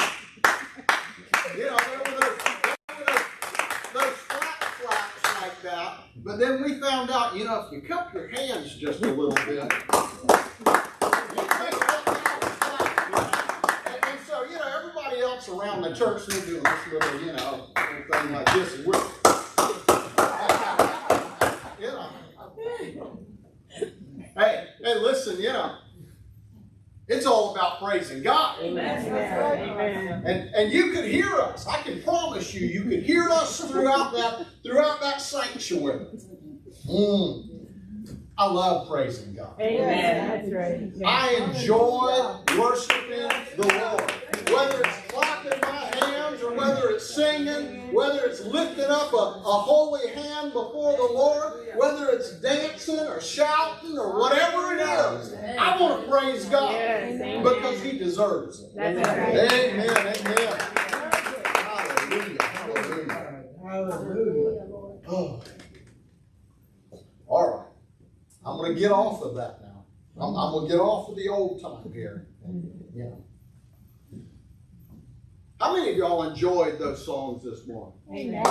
you 1.58 1.66
know, 1.66 1.78
there 1.78 2.00
were 2.00 2.20
those, 2.20 2.38
there 2.44 2.98
were 2.98 3.06
those, 3.06 3.26
those 3.94 4.18
flat 4.28 4.64
flaps 4.80 5.42
like 5.42 5.62
that. 5.64 6.00
But 6.18 6.40
then 6.40 6.64
we 6.64 6.80
found 6.80 7.10
out, 7.12 7.36
you 7.36 7.46
know, 7.46 7.66
if 7.66 7.72
you 7.72 7.82
cup 7.88 8.14
your 8.14 8.28
hands 8.28 8.76
just 8.76 9.02
a 9.02 9.08
little 9.08 9.32
bit. 9.32 9.60
And, 9.60 9.72
and 14.04 14.20
so, 14.28 14.44
you 14.46 14.56
know, 14.56 14.80
everybody 14.80 15.22
else 15.22 15.50
around 15.50 15.82
the 15.82 15.94
church, 15.96 16.26
they're 16.28 16.46
doing 16.46 16.64
this 16.64 16.88
little, 16.92 17.20
you 17.22 17.34
know, 17.34 17.68
thing 18.12 18.32
like 18.34 18.54
this, 18.54 18.76
and 18.76 18.86
we're. 18.86 19.02
Hey, 24.38 24.68
hey, 24.82 24.96
listen, 24.96 25.40
you 25.42 25.50
know, 25.50 25.76
it's 27.12 27.26
all 27.26 27.54
about 27.54 27.80
praising 27.80 28.24
God. 28.24 28.60
Amen. 28.62 30.24
And, 30.26 30.56
and 30.56 30.72
you 30.72 30.92
could 30.92 31.06
hear 31.06 31.34
us. 31.34 31.68
I 31.68 31.82
can 31.82 32.02
promise 32.04 32.54
you, 32.54 32.66
you 32.66 32.84
could 32.84 33.04
hear 33.04 33.30
us 33.30 33.60
throughout 33.70 34.14
that 34.14 34.46
throughout 34.64 35.02
that 35.02 35.22
sanctuary. 35.22 36.06
Mm. 36.90 37.48
I 38.38 38.46
love 38.46 38.88
praising 38.88 39.36
God. 39.36 39.60
Amen. 39.60 40.28
That's 40.30 40.52
right. 40.52 40.92
I 41.06 41.36
enjoy 41.36 42.38
worshiping 42.58 43.30
the 43.58 43.68
Lord. 43.68 44.14
Whether 44.54 44.82
it's 44.82 44.98
clapping 45.08 45.60
my 45.62 46.06
hands 46.06 46.42
or 46.44 46.54
whether 46.56 46.90
it's 46.90 47.16
singing, 47.16 47.94
whether 47.94 48.26
it's 48.26 48.42
lifting 48.42 48.86
up 48.86 49.14
a, 49.14 49.16
a 49.16 49.58
holy 49.64 50.10
hand 50.10 50.54
before 50.54 50.98
the 50.98 51.14
Lord, 51.14 51.68
whether 51.76 52.10
it's 52.10 52.32
dancing 52.42 53.00
or 53.00 53.22
shouting 53.22 53.98
or 53.98 54.20
whatever 54.20 54.74
it 54.76 54.82
is, 54.82 55.34
I 55.60 55.80
want 55.80 56.04
to 56.04 56.10
praise 56.12 56.46
God 56.46 56.74
because 57.44 57.82
He 57.82 57.98
deserves 57.98 58.62
it. 58.62 58.76
That's 58.76 59.08
right. 59.08 59.52
Amen. 59.52 60.16
Amen. 60.18 60.60
Hallelujah. 61.54 62.44
Hallelujah. 62.44 63.44
Hallelujah. 63.64 64.68
Oh. 65.08 65.44
All 67.28 67.58
right. 67.58 67.68
I'm 68.46 68.58
going 68.58 68.74
to 68.74 68.80
get 68.80 68.92
off 68.92 69.22
of 69.22 69.36
that 69.36 69.62
now. 69.62 69.86
I'm, 70.18 70.36
I'm 70.36 70.52
going 70.52 70.68
to 70.68 70.72
get 70.74 70.82
off 70.82 71.10
of 71.10 71.16
the 71.16 71.30
old 71.30 71.62
time 71.62 71.92
here. 71.94 72.28
Yeah. 72.94 73.06
How 75.62 75.76
many 75.76 75.92
of 75.92 75.98
y'all 75.98 76.24
enjoyed 76.24 76.80
those 76.80 77.06
songs 77.06 77.44
this 77.44 77.68
morning? 77.68 77.94
Amen. 78.10 78.44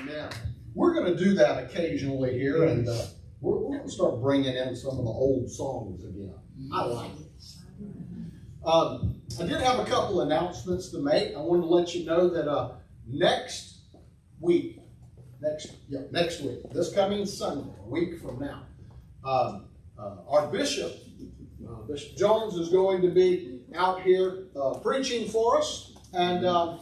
Amen. 0.00 0.30
We're 0.74 0.94
going 0.94 1.14
to 1.14 1.22
do 1.22 1.34
that 1.34 1.64
occasionally 1.64 2.38
here, 2.38 2.64
and 2.64 2.88
uh, 2.88 3.02
we're, 3.42 3.58
we're 3.58 3.76
going 3.76 3.86
to 3.86 3.92
start 3.92 4.22
bringing 4.22 4.56
in 4.56 4.74
some 4.74 4.92
of 4.92 5.04
the 5.04 5.10
old 5.10 5.50
songs 5.50 6.02
again. 6.04 6.32
I 6.72 6.84
like 6.86 7.10
it. 7.10 8.66
Um, 8.66 9.20
I 9.38 9.42
did 9.42 9.60
have 9.60 9.78
a 9.78 9.84
couple 9.84 10.22
announcements 10.22 10.88
to 10.92 10.98
make. 10.98 11.36
I 11.36 11.40
wanted 11.40 11.64
to 11.64 11.68
let 11.68 11.94
you 11.94 12.06
know 12.06 12.30
that 12.30 12.48
uh, 12.48 12.76
next 13.06 13.80
week, 14.40 14.80
next 15.42 15.70
yeah, 15.90 16.00
next 16.10 16.40
week, 16.40 16.60
this 16.72 16.94
coming 16.94 17.26
Sunday, 17.26 17.74
a 17.78 17.88
week 17.90 18.22
from 18.22 18.38
now, 18.38 18.62
um, 19.22 19.66
uh, 19.98 20.16
our 20.30 20.46
bishop, 20.46 20.94
uh, 21.70 21.82
Bishop 21.82 22.16
Jones, 22.16 22.54
is 22.54 22.68
going 22.68 23.02
to 23.02 23.08
be 23.08 23.60
out 23.74 24.02
here 24.02 24.48
uh, 24.60 24.74
preaching 24.74 25.28
for 25.28 25.58
us, 25.58 25.92
and 26.12 26.44
um, 26.46 26.80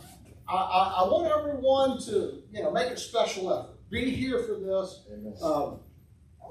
I, 0.49 0.55
I, 0.55 1.03
I 1.05 1.09
want 1.09 1.31
everyone 1.31 2.01
to 2.03 2.43
you 2.53 2.63
know 2.63 2.71
make 2.71 2.91
a 2.91 2.97
special 2.97 3.53
effort. 3.53 3.75
Be 3.91 4.11
here 4.11 4.43
for 4.43 4.55
this. 4.55 5.07
Um, 5.43 5.81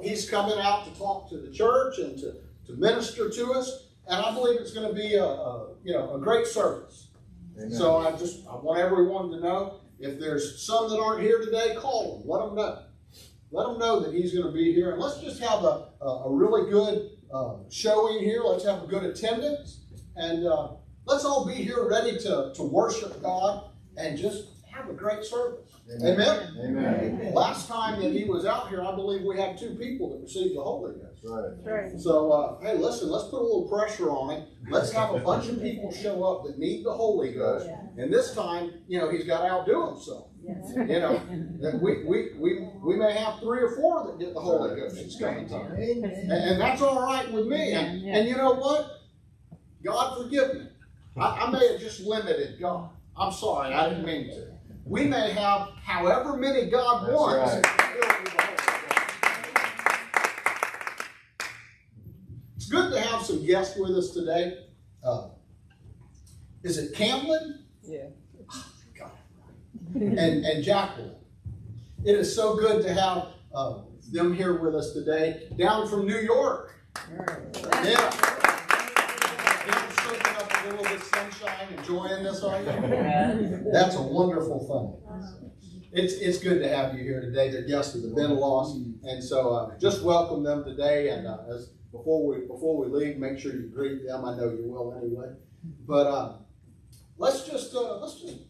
he's 0.01 0.29
coming 0.29 0.57
out 0.59 0.85
to 0.85 0.99
talk 0.99 1.29
to 1.29 1.37
the 1.37 1.51
church 1.51 1.99
and 1.99 2.17
to, 2.17 2.33
to 2.65 2.73
minister 2.73 3.29
to 3.29 3.53
us, 3.53 3.89
and 4.07 4.23
I 4.23 4.33
believe 4.33 4.59
it's 4.59 4.73
going 4.73 4.87
to 4.87 4.93
be 4.93 5.15
a, 5.15 5.23
a 5.23 5.75
you 5.83 5.93
know 5.93 6.15
a 6.15 6.19
great 6.19 6.47
service. 6.47 7.07
So 7.71 7.97
I 7.97 8.11
just 8.11 8.47
I 8.47 8.55
want 8.55 8.79
everyone 8.79 9.31
to 9.31 9.39
know 9.39 9.79
if 9.99 10.19
there's 10.19 10.63
some 10.63 10.89
that 10.89 10.99
aren't 10.99 11.23
here 11.23 11.39
today, 11.39 11.75
call 11.75 12.19
them. 12.19 12.29
Let 12.29 12.45
them 12.45 12.55
know. 12.55 12.83
Let 13.49 13.67
them 13.67 13.79
know 13.79 13.99
that 14.01 14.13
he's 14.13 14.33
going 14.33 14.45
to 14.45 14.51
be 14.51 14.73
here, 14.73 14.91
and 14.91 15.01
let's 15.01 15.21
just 15.21 15.41
have 15.41 15.63
a 15.63 15.89
a, 16.01 16.05
a 16.05 16.35
really 16.35 16.69
good 16.69 17.16
uh, 17.33 17.55
showing 17.69 18.19
here. 18.19 18.41
Let's 18.43 18.65
have 18.65 18.83
a 18.83 18.87
good 18.87 19.03
attendance, 19.03 19.81
and 20.15 20.45
uh, 20.45 20.69
let's 21.05 21.25
all 21.25 21.45
be 21.45 21.55
here 21.55 21.87
ready 21.87 22.17
to 22.19 22.51
to 22.55 22.63
worship 22.63 23.21
God 23.21 23.71
and 23.97 24.17
just 24.17 24.45
have 24.71 24.89
a 24.89 24.93
great 24.93 25.23
service. 25.23 25.71
Amen. 26.03 26.53
Amen. 26.59 27.33
Last 27.33 27.67
time 27.67 28.01
that 28.01 28.11
he 28.11 28.25
was 28.25 28.45
out 28.45 28.69
here, 28.69 28.83
I 28.83 28.93
believe 28.93 29.21
we 29.21 29.37
had 29.37 29.57
two 29.57 29.75
people 29.75 30.09
that 30.11 30.21
received 30.21 30.55
the 30.55 30.61
Holy 30.61 30.93
Ghost. 30.93 31.21
Right. 31.23 31.83
Right. 31.83 31.99
So, 31.99 32.31
uh, 32.31 32.59
hey, 32.61 32.77
listen, 32.77 33.09
let's 33.09 33.25
put 33.29 33.39
a 33.39 33.43
little 33.43 33.69
pressure 33.69 34.09
on 34.09 34.35
him. 34.35 34.47
Let's 34.69 34.91
have 34.91 35.15
a 35.15 35.19
bunch 35.19 35.47
of 35.47 35.61
people 35.61 35.91
show 35.91 36.23
up 36.23 36.45
that 36.45 36.59
need 36.59 36.85
the 36.85 36.91
Holy 36.91 37.33
Ghost. 37.33 37.69
And 37.97 38.13
this 38.13 38.35
time, 38.35 38.73
you 38.87 38.99
know, 38.99 39.09
he's 39.09 39.23
got 39.23 39.41
to 39.41 39.49
outdo 39.49 39.87
himself. 39.93 40.26
You 40.47 40.85
know, 40.99 41.21
that 41.59 41.79
we, 41.81 42.03
we, 42.05 42.29
we, 42.37 42.69
we 42.81 42.95
may 42.95 43.13
have 43.13 43.39
three 43.39 43.61
or 43.63 43.75
four 43.75 44.05
that 44.07 44.19
get 44.19 44.33
the 44.33 44.39
Holy 44.39 44.79
Ghost 44.79 44.95
this 44.95 45.19
coming 45.19 45.47
time. 45.47 45.73
And, 45.73 46.05
and 46.05 46.61
that's 46.61 46.81
all 46.81 47.01
right 47.01 47.29
with 47.31 47.47
me. 47.47 47.73
And, 47.73 48.05
and 48.05 48.27
you 48.29 48.37
know 48.37 48.53
what? 48.53 49.01
God 49.83 50.23
forgive 50.23 50.53
me. 50.55 50.67
I, 51.17 51.45
I 51.45 51.51
may 51.51 51.71
have 51.71 51.81
just 51.81 51.99
limited 52.01 52.59
God. 52.59 52.89
I'm 53.17 53.31
sorry, 53.33 53.73
I 53.73 53.89
didn't 53.89 54.05
mean 54.05 54.29
to. 54.29 54.47
We 54.85 55.05
may 55.05 55.31
have 55.31 55.69
however 55.83 56.37
many 56.37 56.69
God 56.69 57.07
That's 57.07 57.13
wants. 57.13 57.53
right. 57.55 58.67
It's 62.55 62.67
good 62.69 62.93
to 62.93 63.01
have 63.01 63.21
some 63.21 63.45
guests 63.45 63.77
with 63.77 63.91
us 63.91 64.11
today. 64.11 64.59
Uh, 65.03 65.29
is 66.63 66.77
it 66.77 66.93
Camlin? 66.93 67.63
Yeah. 67.83 68.07
And, 69.95 70.45
and 70.45 70.63
Jacqueline. 70.63 71.15
It 72.05 72.15
is 72.15 72.33
so 72.35 72.55
good 72.55 72.83
to 72.83 72.93
have 72.93 73.27
uh, 73.53 73.79
them 74.11 74.33
here 74.33 74.59
with 74.59 74.75
us 74.75 74.93
today, 74.93 75.49
down 75.57 75.87
from 75.87 76.05
New 76.05 76.19
York. 76.19 76.75
Yeah. 77.83 78.11
Up 80.37 80.51
a 80.51 80.69
little 80.69 80.83
bit 80.83 80.95
of 80.95 81.03
sunshine, 81.03 81.73
enjoying 81.77 82.23
this, 82.23 82.43
are 82.43 82.59
you? 82.59 83.69
That's 83.71 83.95
a 83.95 84.01
wonderful 84.01 84.59
thing. 84.67 84.93
It's, 85.91 86.13
it's 86.13 86.37
good 86.39 86.59
to 86.61 86.69
have 86.69 86.93
you 86.93 87.03
here 87.03 87.21
today. 87.21 87.49
They're 87.49 87.63
guests 87.63 87.95
of 87.95 88.03
the 88.03 88.09
Benelos, 88.09 88.75
and 89.03 89.23
so 89.23 89.53
uh, 89.53 89.77
just 89.79 90.03
welcome 90.03 90.43
them 90.43 90.63
today. 90.63 91.09
And 91.09 91.25
uh, 91.25 91.37
as 91.49 91.69
before 91.91 92.27
we 92.27 92.45
before 92.45 92.77
we 92.77 92.87
leave, 92.87 93.17
make 93.17 93.39
sure 93.39 93.53
you 93.53 93.67
greet 93.73 94.05
them. 94.05 94.25
I 94.25 94.35
know 94.35 94.49
you 94.49 94.65
will 94.67 94.93
anyway. 95.01 95.33
But 95.87 96.07
uh, 96.07 96.33
let's 97.17 97.45
just 97.47 97.73
uh, 97.73 97.99
let's 97.99 98.19
just 98.21 98.46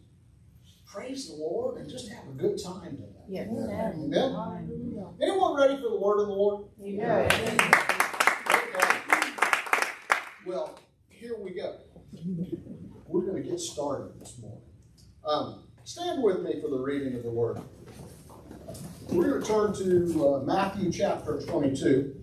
praise 0.92 1.28
the 1.28 1.34
Lord 1.34 1.78
and 1.78 1.90
just 1.90 2.08
have 2.10 2.24
a 2.28 2.32
good 2.32 2.58
time 2.62 2.96
today. 2.96 3.08
Yes. 3.28 3.48
Amen. 3.50 5.14
Anyone 5.20 5.56
ready 5.56 5.76
for 5.76 5.90
the 5.90 5.98
word 6.00 6.20
of 6.20 6.28
the 6.28 6.32
Lord? 6.32 6.64
Amen. 6.82 7.26
Okay. 7.26 7.56
Well, 10.46 10.78
here 11.08 11.34
we 11.38 11.50
go. 11.50 11.76
We're 13.06 13.22
going 13.22 13.42
to 13.42 13.48
get 13.48 13.60
started 13.60 14.18
this 14.20 14.38
morning. 14.40 14.62
Um, 15.24 15.64
stand 15.84 16.22
with 16.22 16.40
me 16.40 16.60
for 16.60 16.70
the 16.70 16.78
reading 16.78 17.14
of 17.16 17.22
the 17.22 17.30
word. 17.30 17.60
We're 19.10 19.40
going 19.40 19.42
to 19.42 19.46
turn 19.46 19.74
to 19.74 20.26
uh, 20.26 20.40
Matthew 20.40 20.90
chapter 20.90 21.40
22. 21.40 22.14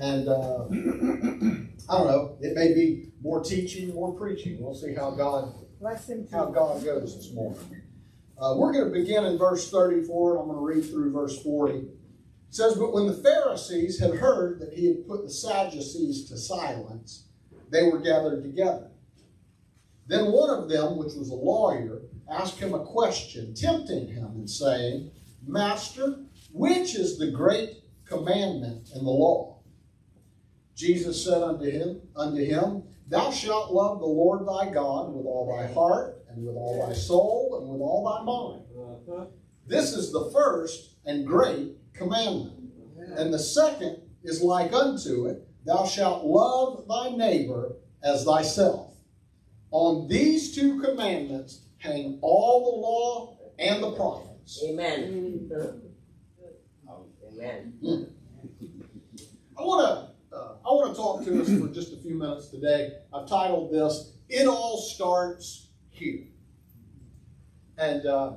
And 0.00 0.28
uh, 0.28 0.64
I 1.90 1.98
don't 1.98 2.06
know, 2.06 2.36
it 2.40 2.54
may 2.54 2.72
be 2.72 3.10
more 3.20 3.42
teaching, 3.42 3.92
more 3.94 4.14
preaching. 4.14 4.58
We'll 4.60 4.74
see 4.74 4.94
how 4.94 5.10
God 5.10 5.54
Bless 5.80 6.08
him. 6.08 6.26
how 6.30 6.46
God 6.46 6.84
goes 6.84 7.16
this 7.16 7.32
morning. 7.32 7.58
Uh, 8.40 8.54
we're 8.56 8.72
going 8.72 8.84
to 8.84 8.90
begin 8.92 9.24
in 9.24 9.36
verse 9.36 9.68
34, 9.68 10.32
and 10.32 10.40
I'm 10.40 10.48
going 10.48 10.58
to 10.58 10.80
read 10.80 10.88
through 10.88 11.12
verse 11.12 11.42
40. 11.42 11.74
It 11.74 11.88
says, 12.50 12.74
But 12.74 12.92
when 12.92 13.06
the 13.06 13.14
Pharisees 13.14 13.98
had 13.98 14.14
heard 14.14 14.60
that 14.60 14.72
he 14.72 14.86
had 14.86 15.08
put 15.08 15.24
the 15.24 15.30
Sadducees 15.30 16.28
to 16.28 16.38
silence, 16.38 17.26
they 17.70 17.82
were 17.82 17.98
gathered 17.98 18.44
together. 18.44 18.90
Then 20.06 20.30
one 20.30 20.50
of 20.50 20.68
them, 20.68 20.96
which 20.96 21.14
was 21.14 21.30
a 21.30 21.34
lawyer, 21.34 22.02
asked 22.30 22.60
him 22.60 22.74
a 22.74 22.84
question, 22.84 23.54
tempting 23.54 24.06
him 24.06 24.26
and 24.36 24.48
saying, 24.48 25.10
Master, 25.44 26.20
which 26.52 26.94
is 26.94 27.18
the 27.18 27.32
great 27.32 27.82
commandment 28.04 28.90
in 28.94 29.04
the 29.04 29.10
law? 29.10 29.58
Jesus 30.76 31.24
said 31.24 31.42
unto 31.42 31.68
him, 31.68 32.02
unto 32.14 32.44
him, 32.44 32.84
Thou 33.08 33.32
shalt 33.32 33.72
love 33.72 33.98
the 33.98 34.06
Lord 34.06 34.46
thy 34.46 34.72
God 34.72 35.12
with 35.12 35.26
all 35.26 35.56
thy 35.56 35.72
heart, 35.72 36.17
and 36.38 36.46
with 36.46 36.56
all 36.56 36.86
thy 36.86 36.94
soul, 36.94 37.58
and 37.60 37.68
with 37.68 37.80
all 37.80 38.04
thy 38.04 38.22
mind. 38.24 39.28
This 39.66 39.92
is 39.92 40.12
the 40.12 40.30
first 40.32 40.94
and 41.04 41.26
great 41.26 41.72
commandment. 41.92 42.54
And 43.16 43.32
the 43.34 43.38
second 43.38 44.02
is 44.22 44.42
like 44.42 44.72
unto 44.72 45.26
it, 45.26 45.44
Thou 45.66 45.84
shalt 45.84 46.24
love 46.24 46.86
thy 46.88 47.10
neighbor 47.10 47.76
as 48.02 48.24
thyself. 48.24 48.94
On 49.70 50.08
these 50.08 50.54
two 50.54 50.80
commandments 50.80 51.66
hang 51.78 52.18
all 52.22 52.64
the 52.64 52.78
law 52.78 53.38
and 53.58 53.82
the 53.82 53.92
prophets. 53.92 54.60
presence. 54.60 54.70
Amen. 54.70 55.82
Amen. 57.32 58.12
I 59.58 59.62
want 59.62 59.86
to 59.86 60.36
uh, 60.36 60.54
I 60.64 60.68
want 60.68 60.94
to 60.94 60.96
talk 60.96 61.24
to 61.24 61.42
us 61.42 61.48
for 61.48 61.68
just 61.68 61.92
a 61.92 61.96
few 61.96 62.14
minutes 62.14 62.48
today. 62.48 62.92
I've 63.12 63.28
titled 63.28 63.72
this 63.72 64.12
"It 64.28 64.46
All 64.46 64.78
Starts 64.78 65.67
Here," 65.98 66.24
and 67.76 68.06
uh, 68.06 68.32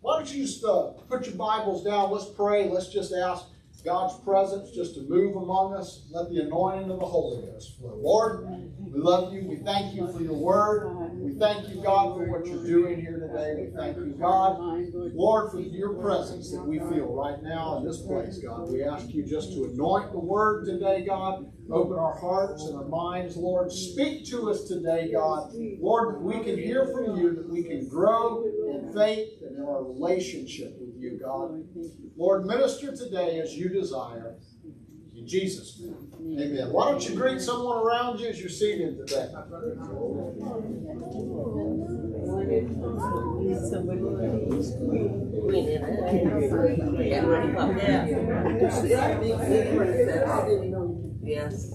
why 0.00 0.18
don't 0.18 0.32
you 0.32 0.44
just 0.44 0.64
uh, 0.64 0.92
put 1.08 1.26
your 1.26 1.36
Bibles 1.36 1.84
down? 1.84 2.10
Let's 2.10 2.30
pray. 2.30 2.68
Let's 2.68 2.88
just 2.88 3.12
ask 3.12 3.44
God's 3.84 4.22
presence 4.22 4.70
just 4.70 4.94
to 4.94 5.02
move 5.02 5.36
among 5.36 5.74
us. 5.74 6.06
Let 6.10 6.30
the 6.30 6.40
anointing 6.40 6.90
of 6.90 7.00
the 7.00 7.06
Holy 7.06 7.42
Ghost 7.46 7.78
flow. 7.78 7.98
Lord, 8.00 8.59
we 8.92 9.00
love 9.00 9.32
you. 9.32 9.44
We 9.46 9.56
thank 9.56 9.94
you 9.94 10.10
for 10.12 10.20
your 10.20 10.34
word. 10.34 11.10
We 11.14 11.34
thank 11.38 11.68
you, 11.68 11.82
God, 11.82 12.16
for 12.16 12.28
what 12.28 12.46
you're 12.46 12.66
doing 12.66 13.00
here 13.00 13.20
today. 13.20 13.54
We 13.56 13.76
thank 13.76 13.96
you, 13.98 14.16
God, 14.18 14.58
Lord, 15.14 15.52
for 15.52 15.60
your 15.60 15.94
presence 15.94 16.50
that 16.50 16.64
we 16.64 16.78
feel 16.78 17.14
right 17.14 17.40
now 17.42 17.78
in 17.78 17.86
this 17.86 18.00
place, 18.00 18.38
God. 18.38 18.68
We 18.68 18.82
ask 18.82 19.08
you 19.10 19.24
just 19.24 19.52
to 19.52 19.64
anoint 19.64 20.12
the 20.12 20.18
word 20.18 20.66
today, 20.66 21.04
God. 21.04 21.52
Open 21.70 21.98
our 21.98 22.18
hearts 22.18 22.64
and 22.64 22.76
our 22.76 22.88
minds, 22.88 23.36
Lord. 23.36 23.70
Speak 23.70 24.26
to 24.30 24.50
us 24.50 24.64
today, 24.64 25.12
God. 25.12 25.52
Lord, 25.78 26.16
that 26.16 26.22
we 26.22 26.42
can 26.42 26.58
hear 26.58 26.86
from 26.86 27.16
you, 27.16 27.34
that 27.36 27.48
we 27.48 27.62
can 27.62 27.88
grow 27.88 28.44
in 28.44 28.92
faith 28.92 29.40
and 29.42 29.56
in 29.56 29.62
our 29.62 29.84
relationship 29.84 30.74
with 30.80 31.00
you, 31.00 31.20
God. 31.22 31.62
Lord, 32.16 32.44
minister 32.44 32.94
today 32.96 33.38
as 33.38 33.54
you 33.54 33.68
desire. 33.68 34.36
In 35.20 35.28
Jesus' 35.28 35.78
name. 35.78 36.40
Amen. 36.40 36.72
Why 36.72 36.90
don't 36.90 37.06
you 37.06 37.14
greet 37.14 37.42
someone 37.42 37.76
around 37.76 38.20
you 38.20 38.28
as 38.28 38.40
you're 38.40 38.48
seated 38.48 39.06
today? 39.06 39.28
Yes. 51.22 51.74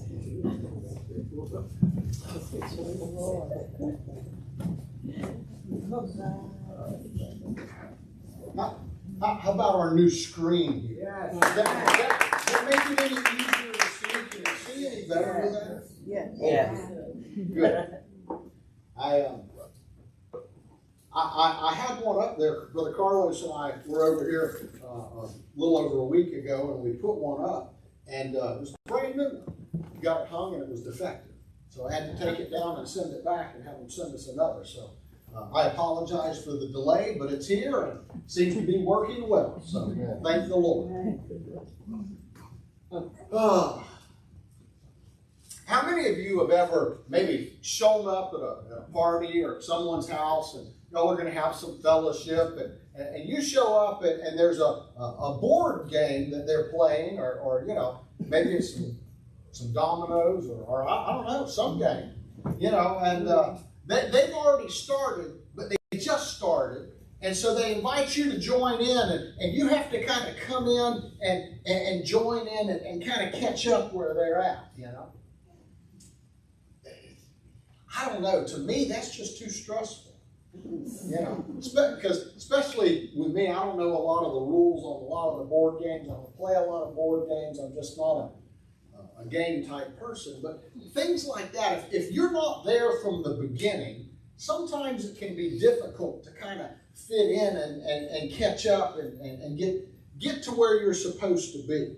How, 8.56 8.85
how 9.20 9.34
how 9.34 9.52
about 9.52 9.74
our 9.76 9.94
new 9.94 10.10
screen 10.10 10.80
here? 10.80 11.30
Does 11.32 11.40
that, 11.40 11.54
does 11.54 11.64
that, 11.64 12.44
that 12.46 12.64
make 12.68 12.98
it 12.98 13.00
any 13.00 13.14
easier 13.14 13.72
to 13.72 13.86
see? 13.86 14.08
Can 14.30 14.40
you 14.40 14.56
see 14.56 14.86
any 14.86 15.08
better 15.08 15.40
with 15.42 15.52
that? 15.52 15.82
Yes. 16.06 16.28
Yeah. 16.40 17.44
Good. 17.54 17.88
I, 18.98 19.20
um, 19.22 19.42
I, 21.12 21.20
I, 21.20 21.70
I 21.70 21.74
had 21.74 22.02
one 22.02 22.22
up 22.22 22.38
there. 22.38 22.66
Brother 22.72 22.92
Carlos 22.92 23.42
and 23.42 23.52
I 23.52 23.74
were 23.86 24.04
over 24.04 24.28
here 24.28 24.70
uh, 24.82 24.86
a 24.86 25.28
little 25.56 25.78
over 25.78 25.98
a 25.98 26.04
week 26.04 26.32
ago, 26.32 26.74
and 26.74 26.82
we 26.84 26.92
put 26.92 27.16
one 27.16 27.48
up, 27.48 27.74
and 28.06 28.36
uh, 28.36 28.56
it 28.56 28.60
was 28.60 28.76
brand 28.86 29.16
new. 29.16 29.42
We 29.94 30.00
got 30.00 30.22
it 30.22 30.28
hung, 30.28 30.54
and 30.54 30.62
it 30.62 30.68
was 30.68 30.82
defective. 30.82 31.32
So 31.68 31.88
I 31.88 31.94
had 31.94 32.16
to 32.16 32.24
take 32.24 32.38
it 32.38 32.50
down 32.50 32.78
and 32.78 32.88
send 32.88 33.12
it 33.12 33.24
back, 33.24 33.54
and 33.54 33.64
have 33.64 33.78
them 33.78 33.90
send 33.90 34.14
us 34.14 34.28
another. 34.28 34.64
So 34.64 34.92
uh, 35.36 35.52
I 35.54 35.66
apologize 35.66 36.44
for 36.44 36.52
the 36.52 36.68
delay, 36.68 37.16
but 37.18 37.30
it's 37.30 37.46
here 37.46 37.82
and 37.82 38.00
seems 38.26 38.54
to 38.54 38.62
be 38.62 38.78
working 38.78 39.28
well. 39.28 39.62
So 39.64 39.94
thank 40.24 40.48
the 40.48 40.56
Lord. 40.56 41.20
Uh, 43.32 43.82
how 45.66 45.82
many 45.84 46.08
of 46.08 46.18
you 46.18 46.40
have 46.40 46.50
ever 46.50 47.02
maybe 47.08 47.58
shown 47.60 48.08
up 48.08 48.32
at 48.32 48.40
a, 48.40 48.72
at 48.72 48.78
a 48.78 48.92
party 48.92 49.42
or 49.42 49.56
at 49.56 49.62
someone's 49.62 50.08
house 50.08 50.54
and 50.54 50.68
y'all 50.92 51.10
are 51.10 51.16
going 51.16 51.32
to 51.32 51.40
have 51.40 51.54
some 51.54 51.82
fellowship 51.82 52.56
and, 52.56 52.72
and, 52.94 53.16
and 53.16 53.28
you 53.28 53.42
show 53.42 53.74
up 53.76 54.04
and, 54.04 54.20
and 54.20 54.38
there's 54.38 54.60
a, 54.60 54.62
a, 54.62 55.16
a 55.34 55.38
board 55.38 55.90
game 55.90 56.30
that 56.30 56.46
they're 56.46 56.70
playing 56.70 57.18
or, 57.18 57.40
or 57.40 57.64
you 57.66 57.74
know, 57.74 58.00
maybe 58.20 58.50
it's 58.50 58.74
some, 58.74 58.96
some 59.50 59.72
dominoes 59.72 60.48
or, 60.48 60.62
or 60.62 60.88
I, 60.88 61.08
I 61.08 61.12
don't 61.12 61.26
know, 61.26 61.46
some 61.46 61.78
game, 61.80 62.12
you 62.58 62.70
know, 62.70 63.00
and 63.02 63.28
uh, 63.28 63.56
they, 63.86 64.08
they've 64.10 64.34
already 64.34 64.70
started, 64.70 65.38
but 65.54 65.70
they 65.70 65.98
just 65.98 66.36
started. 66.36 66.92
And 67.22 67.34
so 67.34 67.54
they 67.54 67.74
invite 67.74 68.16
you 68.16 68.30
to 68.30 68.38
join 68.38 68.80
in, 68.80 68.96
and, 68.96 69.40
and 69.40 69.54
you 69.54 69.68
have 69.68 69.90
to 69.90 70.04
kind 70.04 70.28
of 70.28 70.36
come 70.36 70.68
in 70.68 71.12
and, 71.22 71.60
and, 71.64 71.88
and 71.88 72.04
join 72.04 72.46
in 72.46 72.68
and, 72.68 72.80
and 72.80 73.04
kind 73.04 73.26
of 73.26 73.40
catch 73.40 73.66
up 73.66 73.92
where 73.92 74.14
they're 74.14 74.40
at, 74.40 74.70
you 74.76 74.86
know. 74.86 75.12
I 77.98 78.08
don't 78.10 78.22
know. 78.22 78.46
To 78.46 78.58
me, 78.58 78.86
that's 78.88 79.16
just 79.16 79.38
too 79.38 79.48
stressful. 79.48 80.12
You 80.64 81.20
know, 81.20 81.44
because 81.54 82.34
especially 82.36 83.10
with 83.14 83.32
me, 83.32 83.50
I 83.50 83.54
don't 83.54 83.78
know 83.78 83.88
a 83.88 83.98
lot 83.98 84.24
of 84.24 84.34
the 84.34 84.40
rules 84.40 84.84
on 84.84 85.02
a 85.02 85.06
lot 85.06 85.32
of 85.32 85.38
the 85.40 85.44
board 85.44 85.82
games. 85.82 86.08
I 86.08 86.12
don't 86.12 86.36
play 86.36 86.54
a 86.54 86.60
lot 86.60 86.88
of 86.88 86.94
board 86.94 87.28
games. 87.28 87.58
I'm 87.58 87.74
just 87.74 87.96
not 87.98 88.16
a, 88.16 88.28
a 89.18 89.24
game 89.24 89.66
type 89.66 89.98
person. 89.98 90.40
But 90.42 90.64
things 90.92 91.26
like 91.26 91.52
that, 91.52 91.78
if, 91.78 91.92
if 91.92 92.12
you're 92.12 92.32
not 92.32 92.64
there 92.64 93.00
from 93.02 93.22
the 93.22 93.34
beginning, 93.34 94.10
sometimes 94.36 95.04
it 95.04 95.18
can 95.18 95.34
be 95.34 95.58
difficult 95.58 96.24
to 96.24 96.30
kind 96.32 96.60
of 96.60 96.68
fit 96.94 97.30
in 97.30 97.56
and, 97.56 97.82
and, 97.82 98.06
and 98.06 98.32
catch 98.32 98.66
up 98.66 98.98
and, 98.98 99.20
and, 99.20 99.42
and 99.42 99.58
get 99.58 99.88
get 100.18 100.42
to 100.44 100.50
where 100.52 100.80
you're 100.80 100.94
supposed 100.94 101.52
to 101.52 101.66
be. 101.66 101.96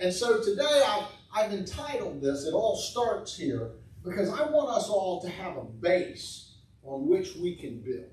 And 0.00 0.12
so 0.12 0.42
today 0.42 0.82
I've, 0.86 1.06
I've 1.34 1.52
entitled 1.52 2.20
this, 2.20 2.44
It 2.44 2.52
All 2.52 2.76
Starts 2.76 3.36
Here, 3.36 3.72
because 4.04 4.28
I 4.28 4.42
want 4.50 4.68
us 4.70 4.88
all 4.88 5.22
to 5.22 5.28
have 5.30 5.56
a 5.56 5.64
base 5.64 6.56
on 6.82 7.08
which 7.08 7.34
we 7.36 7.56
can 7.56 7.80
build. 7.80 8.10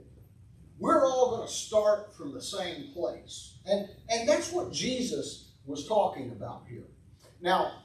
We're 0.79 1.05
all 1.05 1.35
going 1.35 1.47
to 1.47 1.53
start 1.53 2.15
from 2.15 2.33
the 2.33 2.41
same 2.41 2.91
place. 2.93 3.57
And, 3.65 3.89
and 4.09 4.27
that's 4.27 4.51
what 4.51 4.71
Jesus 4.71 5.51
was 5.65 5.87
talking 5.87 6.31
about 6.31 6.63
here. 6.69 6.87
Now, 7.41 7.83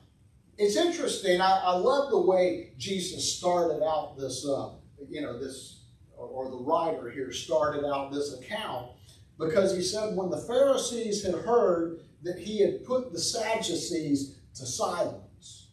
it's 0.59 0.77
interesting. 0.77 1.41
I, 1.41 1.61
I 1.65 1.77
love 1.77 2.11
the 2.11 2.21
way 2.21 2.73
Jesus 2.79 3.37
started 3.37 3.85
out 3.85 4.17
this, 4.19 4.47
uh, 4.47 4.71
you 5.09 5.21
know, 5.21 5.39
this, 5.39 5.85
or, 6.17 6.27
or 6.27 6.51
the 6.51 6.57
writer 6.57 7.11
here 7.11 7.33
started 7.33 7.85
out 7.87 8.13
this 8.13 8.35
account 8.39 8.93
because 9.39 9.77
he 9.77 9.83
said, 9.83 10.17
when 10.17 10.31
the 10.31 10.39
Pharisees 10.39 11.25
had 11.25 11.35
heard 11.35 12.01
that 12.23 12.39
he 12.39 12.61
had 12.61 12.85
put 12.85 13.13
the 13.13 13.19
Sadducees 13.19 14.37
to 14.55 14.67
silence, 14.67 15.69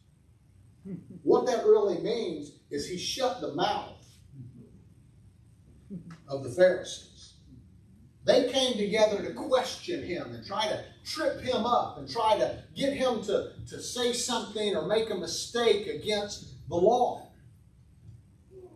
what 1.24 1.46
that 1.46 1.66
really 1.66 2.02
means 2.02 2.52
is 2.70 2.88
he 2.88 2.98
shut 2.98 3.40
the 3.40 3.54
mouth 3.54 4.06
of 6.28 6.44
the 6.44 6.50
Pharisees. 6.50 7.13
They 8.26 8.50
came 8.52 8.78
together 8.78 9.22
to 9.22 9.34
question 9.34 10.04
him 10.04 10.34
and 10.34 10.46
try 10.46 10.68
to 10.68 10.84
trip 11.04 11.42
him 11.42 11.66
up 11.66 11.98
and 11.98 12.10
try 12.10 12.38
to 12.38 12.64
get 12.76 12.94
him 12.94 13.22
to, 13.24 13.52
to 13.68 13.82
say 13.82 14.14
something 14.14 14.76
or 14.76 14.88
make 14.88 15.10
a 15.10 15.16
mistake 15.16 15.88
against 15.88 16.46
the 16.70 16.76
law. 16.76 17.28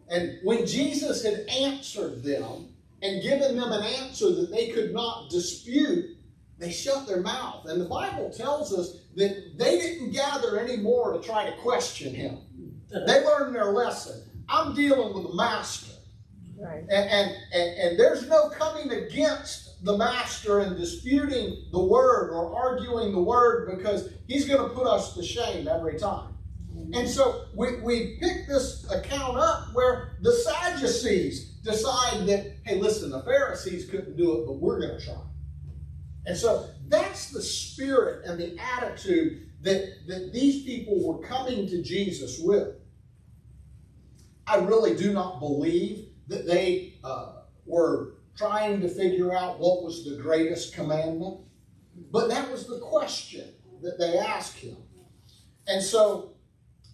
And 0.10 0.40
when 0.44 0.66
Jesus 0.66 1.24
had 1.24 1.46
answered 1.48 2.24
them 2.24 2.74
and 3.02 3.24
given 3.24 3.58
them 3.58 3.72
an 3.72 3.84
answer 3.84 4.34
that 4.34 4.52
they 4.52 4.70
could 4.70 4.94
not 4.94 5.30
dispute, 5.30 6.18
they 6.60 6.72
shut 6.72 7.08
their 7.08 7.22
mouth. 7.22 7.66
And 7.68 7.80
the 7.80 7.88
Bible 7.88 8.30
tells 8.30 8.74
us 8.74 8.98
that 9.16 9.58
they 9.58 9.78
didn't 9.78 10.12
gather 10.12 10.60
anymore 10.60 11.14
to 11.14 11.20
try 11.26 11.50
to 11.50 11.56
question 11.58 12.14
him. 12.14 12.40
They 12.90 13.24
learned 13.24 13.56
their 13.56 13.72
lesson. 13.72 14.24
I'm 14.50 14.74
dealing 14.74 15.14
with 15.14 15.32
a 15.32 15.36
master. 15.36 15.87
Right. 16.60 16.84
And, 16.89 16.91
and, 16.91 17.36
and, 17.54 17.80
and 17.80 18.00
there's 18.00 18.28
no 18.28 18.50
coming 18.50 18.91
against 18.91 19.84
the 19.84 19.96
master 19.96 20.60
and 20.60 20.76
disputing 20.76 21.65
the 21.72 21.84
word 21.84 22.32
or 22.32 22.56
arguing 22.56 23.12
the 23.12 23.22
word 23.22 23.78
because 23.78 24.10
he's 24.28 24.48
going 24.48 24.67
to 24.67 24.76
put 24.76 24.88
us 24.88 25.13
to 25.13 25.24
shame 25.24 25.67
every 25.67 26.00
time. 26.00 26.34
Mm-hmm. 26.74 26.93
And 26.96 27.10
so 27.10 27.46
we, 27.54 27.80
we 27.82 28.17
pick 28.20 28.48
this 28.48 28.89
account 28.91 29.38
up 29.38 29.67
where 29.74 30.17
the 30.22 30.32
Sadducees 30.32 31.46
decide 31.63 32.26
that, 32.28 32.56
hey, 32.65 32.80
listen, 32.80 33.12
the 33.12 33.22
Pharisees 33.22 33.89
couldn't 33.89 34.17
do 34.17 34.39
it, 34.39 34.46
but 34.48 34.54
we're 34.54 34.80
going 34.80 34.98
to 34.98 35.06
try. 35.06 35.22
And 36.26 36.36
so 36.36 36.70
that's 36.88 37.30
the 37.30 37.41
spirit 37.41 38.26
and 38.26 38.39
the 38.39 38.58
attitude 38.60 39.50
that, 39.62 40.08
that 40.08 40.34
these 40.34 40.63
people 40.63 41.06
were 41.06 41.26
coming 41.26 41.67
to 41.67 41.84
Jesus 41.84 42.39
with. 42.39 42.76
I 44.46 44.58
really 44.58 44.96
do 44.96 45.13
not 45.13 45.39
believe 45.39 46.07
that 46.28 46.46
they 46.46 47.00
uh, 47.04 47.34
were 47.66 48.16
trying 48.38 48.82
to 48.82 48.90
figure 48.90 49.36
out 49.36 49.60
what 49.60 49.84
was 49.84 50.06
the 50.06 50.22
greatest 50.22 50.74
commandment, 50.74 51.40
but 52.12 52.30
that 52.30 52.52
was 52.52 52.68
the 52.68 52.80
question 52.80 53.54
that 53.82 53.98
they 53.98 54.18
asked 54.18 54.58
him. 54.58 54.78
And 55.68 55.84
so 55.84 56.34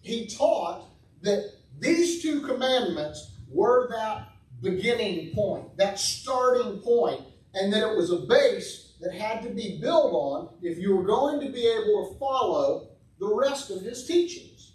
he 0.02 0.28
taught 0.28 0.86
that 1.22 1.52
these 1.80 2.22
two 2.22 2.42
commandments 2.42 3.32
were 3.50 3.90
that 3.90 4.30
beginning 4.62 5.34
point, 5.34 5.78
that 5.78 6.00
starting 6.00 6.80
point, 6.80 7.22
and 7.54 7.72
that 7.74 7.92
it 7.92 7.96
was 7.96 8.12
a 8.12 8.18
base 8.18 8.94
that 9.02 9.14
had 9.14 9.44
to 9.44 9.50
be 9.50 9.80
built 9.82 10.14
on 10.14 10.50
if 10.62 10.78
you 10.78 10.96
were 10.96 11.04
going 11.04 11.40
to 11.42 11.52
be 11.52 11.68
able 11.68 12.10
to 12.10 12.20
follow 12.20 12.90
the 13.20 13.28
rest 13.28 13.70
of 13.70 13.82
his 13.82 14.08
teachings. 14.08 14.74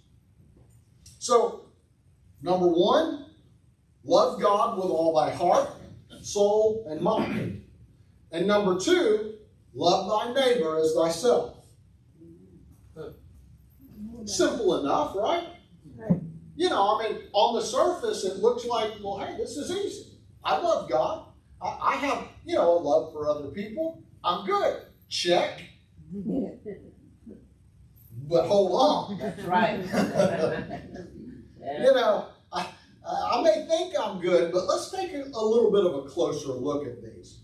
So, 1.18 1.66
number 2.42 2.68
one, 2.68 3.27
love 4.08 4.40
God 4.40 4.76
with 4.76 4.86
all 4.86 5.14
thy 5.14 5.30
heart, 5.30 5.70
soul, 6.22 6.86
and 6.88 7.00
mind. 7.00 7.64
And 8.32 8.46
number 8.46 8.78
two, 8.80 9.34
love 9.74 10.08
thy 10.08 10.32
neighbor 10.32 10.78
as 10.78 10.94
thyself. 10.94 11.56
Simple 14.24 14.80
enough, 14.80 15.14
right? 15.14 15.46
Right. 15.96 16.20
You 16.56 16.68
know, 16.70 16.98
I 16.98 17.08
mean, 17.08 17.22
on 17.32 17.54
the 17.54 17.62
surface, 17.62 18.24
it 18.24 18.38
looks 18.38 18.64
like, 18.64 18.92
well, 19.02 19.18
hey, 19.18 19.36
this 19.38 19.56
is 19.56 19.70
easy. 19.70 20.18
I 20.44 20.58
love 20.58 20.88
God. 20.90 21.26
I, 21.62 21.78
I 21.82 21.96
have, 21.96 22.28
you 22.44 22.56
know, 22.56 22.78
a 22.78 22.78
love 22.78 23.12
for 23.12 23.28
other 23.28 23.48
people. 23.48 24.02
I'm 24.24 24.46
good. 24.46 24.82
Check. 25.08 25.62
But 28.28 28.46
hold 28.46 28.72
on. 28.72 29.18
That's 29.18 29.42
right. 29.44 29.80
You 31.60 31.92
know, 31.92 32.28
I, 33.08 33.38
I 33.38 33.42
may 33.42 33.66
think 33.66 33.94
I'm 33.98 34.20
good, 34.20 34.52
but 34.52 34.66
let's 34.66 34.90
take 34.90 35.12
a, 35.12 35.22
a 35.22 35.44
little 35.44 35.70
bit 35.70 35.84
of 35.84 36.04
a 36.04 36.08
closer 36.08 36.48
look 36.48 36.86
at 36.86 37.02
these. 37.02 37.40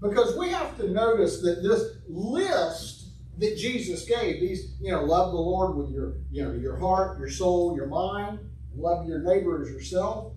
Because 0.00 0.36
we 0.36 0.48
have 0.48 0.76
to 0.78 0.90
notice 0.90 1.42
that 1.42 1.62
this 1.62 1.98
list 2.08 3.10
that 3.38 3.56
Jesus 3.56 4.04
gave, 4.04 4.40
these, 4.40 4.74
you 4.80 4.90
know, 4.90 5.04
love 5.04 5.32
the 5.32 5.38
Lord 5.38 5.76
with 5.76 5.90
your, 5.90 6.14
you 6.30 6.42
know, 6.44 6.52
your 6.52 6.76
heart, 6.76 7.18
your 7.18 7.30
soul, 7.30 7.76
your 7.76 7.86
mind, 7.86 8.40
love 8.74 9.06
your 9.06 9.20
neighbor 9.20 9.62
as 9.62 9.70
yourself. 9.70 10.34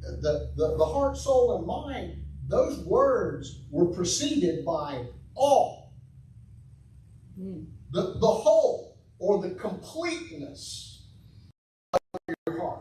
The, 0.00 0.52
the, 0.56 0.76
the 0.76 0.84
heart, 0.84 1.16
soul, 1.16 1.56
and 1.58 1.66
mind, 1.66 2.24
those 2.48 2.78
words 2.80 3.60
were 3.70 3.86
preceded 3.86 4.64
by 4.64 5.06
all. 5.34 5.92
Hmm. 7.38 7.64
The, 7.90 8.18
the 8.20 8.26
whole 8.26 8.98
or 9.18 9.40
the 9.40 9.54
completeness 9.54 11.06
of 11.92 12.00
your 12.46 12.60
heart. 12.60 12.80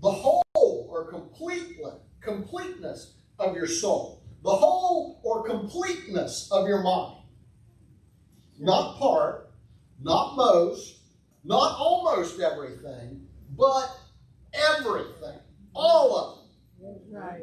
The 0.00 0.10
whole 0.10 0.42
or 0.54 1.10
completely, 1.10 1.92
completeness 2.22 3.14
of 3.38 3.54
your 3.56 3.66
soul. 3.66 4.22
The 4.42 4.50
whole 4.50 5.20
or 5.22 5.44
completeness 5.44 6.50
of 6.50 6.66
your 6.66 6.82
mind. 6.82 7.18
Not 8.58 8.98
part, 8.98 9.50
not 10.00 10.36
most, 10.36 10.98
not 11.44 11.76
almost 11.78 12.40
everything, 12.40 13.26
but 13.56 13.98
everything. 14.52 15.38
All 15.74 16.16
of 16.16 16.38
it. 16.38 17.02
Right. 17.10 17.42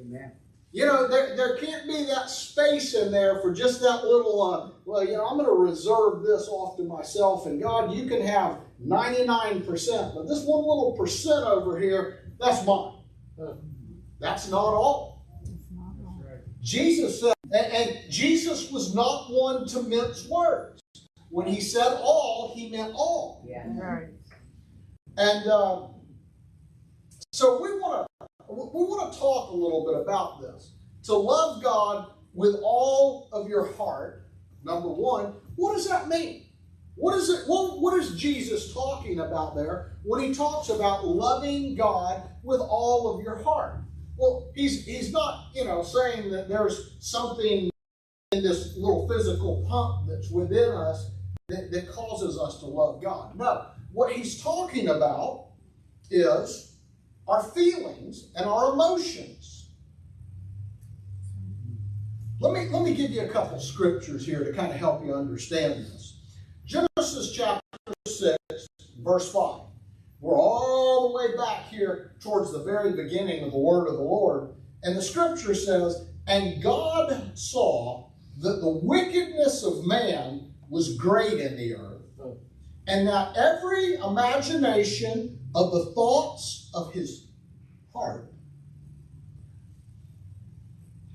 Amen. 0.00 0.32
You 0.72 0.86
know, 0.86 1.08
there, 1.08 1.36
there 1.36 1.56
can't 1.56 1.86
be 1.86 2.04
that 2.04 2.30
space 2.30 2.94
in 2.94 3.10
there 3.10 3.40
for 3.40 3.52
just 3.52 3.80
that 3.80 4.04
little, 4.04 4.40
uh, 4.40 4.70
well, 4.84 5.04
you 5.04 5.14
know, 5.14 5.26
I'm 5.26 5.36
going 5.36 5.48
to 5.48 5.52
reserve 5.52 6.22
this 6.22 6.46
off 6.46 6.76
to 6.76 6.84
myself, 6.84 7.46
and 7.46 7.60
God, 7.60 7.92
you 7.92 8.06
can 8.06 8.24
have 8.24 8.58
99%, 8.86 10.14
but 10.14 10.28
this 10.28 10.44
one 10.44 10.60
little 10.60 10.94
percent 10.96 11.44
over 11.44 11.78
here, 11.78 12.32
that's 12.38 12.64
mine. 12.64 12.98
That's 14.20 14.48
not 14.48 14.74
all. 14.74 15.10
Jesus 16.62 17.20
said, 17.20 17.32
and, 17.52 17.72
and 17.72 18.10
Jesus 18.10 18.70
was 18.70 18.94
not 18.94 19.30
one 19.30 19.66
to 19.68 19.82
mince 19.82 20.28
words. 20.28 20.80
When 21.30 21.46
he 21.46 21.60
said 21.60 21.98
all, 22.02 22.52
he 22.54 22.70
meant 22.70 22.92
all. 22.94 23.46
Yeah. 23.48 23.66
Right. 23.80 24.08
And 25.16 25.48
uh, 25.48 25.86
so 27.32 27.62
we 27.62 27.70
want 27.78 28.06
to 28.22 28.26
we 28.52 28.82
want 28.84 29.12
to 29.12 29.18
talk 29.18 29.52
a 29.52 29.56
little 29.56 29.84
bit 29.86 30.00
about 30.00 30.42
this. 30.42 30.72
To 31.04 31.14
love 31.14 31.62
God 31.62 32.10
with 32.34 32.56
all 32.62 33.28
of 33.32 33.48
your 33.48 33.72
heart, 33.72 34.26
number 34.64 34.88
one, 34.88 35.34
what 35.56 35.74
does 35.74 35.88
that 35.88 36.08
mean? 36.08 36.46
What 36.96 37.14
is 37.16 37.30
it? 37.30 37.44
What, 37.46 37.80
what 37.80 37.98
is 37.98 38.16
Jesus 38.16 38.74
talking 38.74 39.20
about 39.20 39.54
there 39.56 39.96
when 40.02 40.20
he 40.20 40.34
talks 40.34 40.68
about 40.68 41.06
loving 41.06 41.74
God 41.74 42.22
with 42.42 42.60
all 42.60 43.14
of 43.14 43.22
your 43.22 43.42
heart? 43.42 43.80
Well, 44.20 44.50
he's 44.54 44.84
he's 44.84 45.12
not 45.12 45.46
you 45.54 45.64
know 45.64 45.82
saying 45.82 46.30
that 46.32 46.46
there's 46.46 46.96
something 47.00 47.70
in 48.32 48.42
this 48.42 48.76
little 48.76 49.08
physical 49.08 49.66
pump 49.66 50.10
that's 50.10 50.30
within 50.30 50.72
us 50.72 51.10
that, 51.48 51.70
that 51.70 51.90
causes 51.90 52.38
us 52.38 52.60
to 52.60 52.66
love 52.66 53.02
God. 53.02 53.34
No, 53.34 53.68
what 53.92 54.12
he's 54.12 54.42
talking 54.42 54.88
about 54.88 55.46
is 56.10 56.76
our 57.26 57.42
feelings 57.42 58.30
and 58.36 58.44
our 58.44 58.74
emotions. 58.74 59.70
Let 62.40 62.52
me, 62.52 62.68
let 62.70 62.82
me 62.82 62.94
give 62.94 63.10
you 63.10 63.22
a 63.22 63.28
couple 63.28 63.58
scriptures 63.58 64.24
here 64.24 64.44
to 64.44 64.52
kind 64.52 64.70
of 64.70 64.78
help 64.78 65.04
you 65.04 65.14
understand 65.14 65.74
this. 65.84 66.20
Genesis 66.64 67.32
chapter 67.32 67.60
6, 68.06 68.36
verse 69.02 69.32
5. 69.32 69.69
We're 70.20 70.38
all 70.38 71.08
the 71.08 71.16
way 71.16 71.36
back 71.36 71.68
here 71.68 72.12
towards 72.20 72.52
the 72.52 72.62
very 72.62 72.92
beginning 72.92 73.44
of 73.44 73.52
the 73.52 73.58
word 73.58 73.86
of 73.88 73.94
the 73.94 74.02
Lord. 74.02 74.54
And 74.82 74.96
the 74.96 75.02
scripture 75.02 75.54
says, 75.54 76.06
And 76.26 76.62
God 76.62 77.32
saw 77.38 78.10
that 78.40 78.60
the 78.60 78.80
wickedness 78.82 79.64
of 79.64 79.86
man 79.86 80.52
was 80.68 80.96
great 80.96 81.40
in 81.40 81.56
the 81.56 81.74
earth, 81.74 82.36
and 82.86 83.08
that 83.08 83.36
every 83.36 83.94
imagination 83.94 85.38
of 85.54 85.72
the 85.72 85.86
thoughts 85.94 86.70
of 86.74 86.92
his 86.92 87.28
heart 87.92 88.32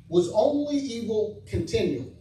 was 0.08 0.32
only 0.34 0.78
evil 0.78 1.43
continually. 1.47 2.14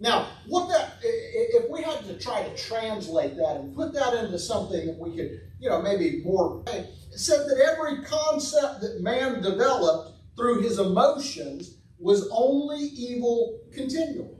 Now, 0.00 0.28
what 0.46 0.68
that, 0.70 0.94
if 1.02 1.68
we 1.68 1.82
had 1.82 2.04
to 2.06 2.18
try 2.18 2.42
to 2.42 2.56
translate 2.56 3.36
that 3.36 3.56
and 3.56 3.76
put 3.76 3.92
that 3.92 4.14
into 4.14 4.38
something 4.38 4.86
that 4.86 4.98
we 4.98 5.14
could, 5.14 5.42
you 5.60 5.68
know, 5.68 5.82
maybe 5.82 6.22
more, 6.24 6.64
it 6.68 6.88
said 7.14 7.46
that 7.46 7.58
every 7.58 8.02
concept 8.04 8.80
that 8.80 9.02
man 9.02 9.42
developed 9.42 10.12
through 10.36 10.62
his 10.62 10.78
emotions 10.78 11.76
was 11.98 12.26
only 12.32 12.78
evil 12.78 13.60
continually. 13.74 14.38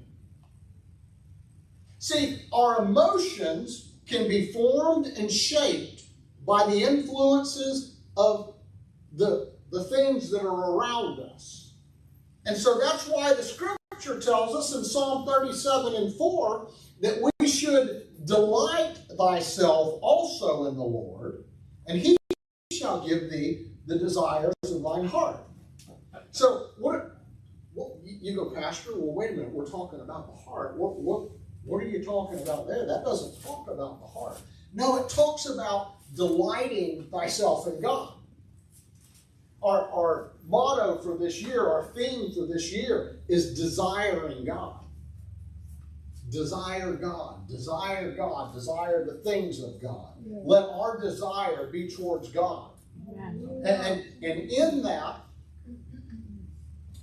See, 1.99 2.41
our 2.55 2.83
emotions 2.83 3.93
can 4.07 4.29
be 4.29 4.51
formed 4.53 5.09
and 5.09 5.31
shaped 5.31 6.05
by 6.47 6.65
the 6.67 6.83
influences 6.83 8.01
of 8.17 8.55
the, 9.13 9.53
the 9.71 9.85
things 9.85 10.31
that 10.31 10.41
are 10.41 10.73
around 10.73 11.21
us. 11.21 11.75
And 12.47 12.57
so 12.57 12.79
that's 12.79 13.07
why 13.07 13.35
the 13.35 13.43
scripture 13.43 13.77
tells 14.05 14.55
us 14.55 14.75
in 14.75 14.85
Psalm 14.85 15.27
37 15.27 15.95
and 15.95 16.15
4 16.15 16.71
that 17.01 17.31
we 17.41 17.49
should 17.49 18.07
delight 18.25 18.99
thyself 19.17 19.99
also 20.03 20.67
in 20.67 20.77
the 20.77 20.83
Lord, 20.83 21.45
and 21.87 21.99
he 21.99 22.17
shall 22.73 23.07
give 23.07 23.31
thee 23.31 23.67
the 23.87 23.99
desires 23.99 24.55
of 24.65 24.83
thine 24.83 25.07
heart. 25.07 25.41
So, 26.31 26.69
what, 26.79 27.23
what 27.75 27.93
you 28.05 28.19
you 28.21 28.37
go, 28.37 28.51
Pastor? 28.51 28.91
Well, 28.95 29.15
wait 29.15 29.31
a 29.31 29.35
minute. 29.35 29.51
We're 29.51 29.69
talking 29.69 30.01
about 30.01 30.27
the 30.27 30.43
heart. 30.43 30.77
What, 30.77 31.01
what, 31.01 31.31
what 31.65 31.83
are 31.83 31.89
you 31.89 32.05
talking 32.05 32.41
about 32.41 32.69
there? 32.69 32.87
That 32.87 33.05
doesn't 33.05 33.43
talk 33.43 33.69
about 33.69 34.01
the 34.01 34.07
heart. 34.07 34.41
No, 34.73 34.99
it 34.99 35.09
talks 35.09 35.47
about 35.47 35.95
delighting 36.15 37.09
thyself 37.11 37.67
in 37.67 37.81
God. 37.81 38.15
Our, 39.63 39.91
our 39.93 40.33
motto 40.47 41.03
for 41.03 41.19
this 41.19 41.43
year, 41.43 41.67
our 41.67 41.93
theme 41.95 42.33
for 42.33 42.47
this 42.47 42.73
year 42.73 43.21
is 43.29 43.55
desiring 43.55 44.45
God. 44.45 44.77
Desire 46.31 46.95
God, 46.95 47.49
desire 47.49 48.15
God, 48.17 48.55
desire 48.55 49.05
the 49.05 49.21
things 49.29 49.61
of 49.63 49.83
God. 49.83 50.15
Let 50.25 50.65
our 50.65 51.01
desire 51.01 51.69
be 51.73 51.91
towards 51.91 52.31
God. 52.31 52.71
And, 53.17 53.67
and, 53.67 54.05
and 54.23 54.51
in 54.51 54.83
that, 54.83 55.17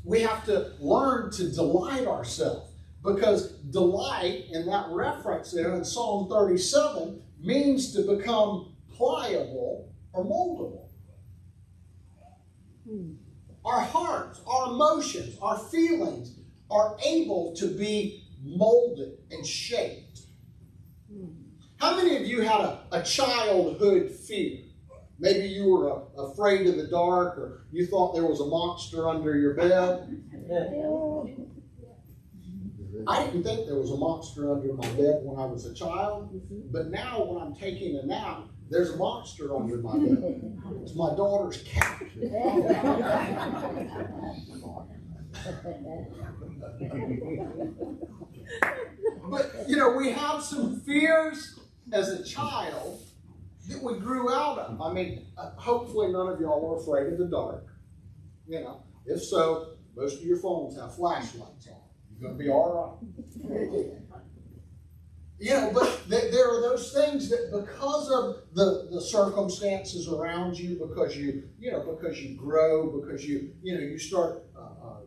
we 0.04 0.22
have 0.22 0.46
to 0.46 0.72
learn 0.80 1.32
to 1.32 1.52
delight 1.52 2.08
ourselves. 2.08 2.72
Because 3.04 3.52
delight, 3.72 4.46
in 4.52 4.66
that 4.68 4.88
reference 4.90 5.52
there 5.52 5.76
in 5.76 5.84
Psalm 5.84 6.30
37, 6.30 7.22
means 7.40 7.94
to 7.94 8.04
become 8.04 8.74
pliable 8.96 9.94
or 10.14 10.26
moldable. 10.26 10.87
Our 13.66 13.82
hearts, 13.82 14.42
our 14.48 14.68
emotions, 14.72 15.38
our 15.42 15.58
feelings 15.58 16.36
are 16.70 16.98
able 17.06 17.54
to 17.58 17.68
be 17.68 18.24
molded 18.44 19.18
and 19.32 19.46
shaped. 19.46 20.22
How 21.78 21.96
many 21.96 22.18
of 22.18 22.26
you 22.26 22.42
had 22.42 22.62
a, 22.62 22.84
a 22.92 23.04
childhood 23.04 24.12
fear? 24.12 24.60
Maybe 25.20 25.48
you 25.48 25.70
were 25.70 25.92
uh, 25.92 26.24
afraid 26.24 26.68
of 26.68 26.78
the 26.78 26.88
dark 26.88 27.38
or 27.38 27.66
you 27.72 27.88
thought 27.88 28.14
there 28.14 28.26
was 28.26 28.40
a 28.40 28.46
monster 28.46 29.10
under 29.10 29.36
your 29.38 29.54
bed. 29.56 30.24
I 33.08 33.26
didn't 33.26 33.44
think 33.44 33.68
there 33.68 33.78
was 33.78 33.92
a 33.92 33.98
monster 33.98 34.52
under 34.52 34.74
my 34.74 34.88
bed 34.92 35.22
when 35.24 35.40
I 35.40 35.46
was 35.46 35.66
a 35.66 35.74
child, 35.74 36.42
but 36.72 36.90
now 36.90 37.24
when 37.24 37.42
I'm 37.42 37.56
taking 37.56 37.98
a 37.98 38.06
nap, 38.06 38.44
there's 38.70 38.92
a 38.92 38.98
monster 38.98 39.56
under 39.56 39.78
my 39.78 39.98
bed. 39.98 40.62
It's 40.82 40.96
my 40.96 41.16
daughter's 41.16 41.64
cat. 41.64 42.02
But 49.30 49.52
you 49.68 49.76
know, 49.78 49.92
we 49.92 50.12
have 50.12 50.44
some 50.44 50.82
fears 50.82 51.60
as 51.92 52.10
a 52.10 52.24
child 52.24 53.02
that 53.70 53.82
we 53.84 54.00
grew 54.00 54.32
out 54.34 54.58
of. 54.60 54.82
I 54.82 54.94
mean, 54.94 55.28
uh, 55.38 55.52
hopefully 55.58 56.12
none 56.12 56.28
of 56.30 56.40
y'all 56.40 56.74
are 56.74 56.78
afraid 56.82 57.12
of 57.14 57.20
the 57.20 57.26
dark. 57.26 57.68
You 58.48 58.62
know, 58.62 58.84
if 59.06 59.22
so, 59.24 59.74
Most 59.96 60.20
of 60.20 60.26
your 60.26 60.38
phones 60.38 60.80
have 60.80 60.96
flashlights 60.96 61.68
on. 61.68 61.76
You're 62.20 62.30
gonna 62.30 62.38
be 62.44 62.50
all 62.50 63.00
right. 63.44 64.07
You 65.40 65.54
know, 65.54 65.72
but 65.72 66.02
th- 66.10 66.32
there 66.32 66.50
are 66.50 66.62
those 66.62 66.92
things 66.92 67.30
that 67.30 67.52
because 67.52 68.10
of 68.10 68.56
the, 68.56 68.88
the 68.92 69.00
circumstances 69.00 70.08
around 70.08 70.58
you, 70.58 70.76
because 70.88 71.16
you, 71.16 71.44
you 71.60 71.72
know, 71.72 71.82
because 71.82 72.20
you 72.20 72.36
grow, 72.36 73.00
because 73.00 73.24
you, 73.24 73.52
you 73.62 73.76
know, 73.76 73.82
you 73.82 74.00
start, 74.00 74.46
uh, 74.58 74.62
uh, 74.62 75.00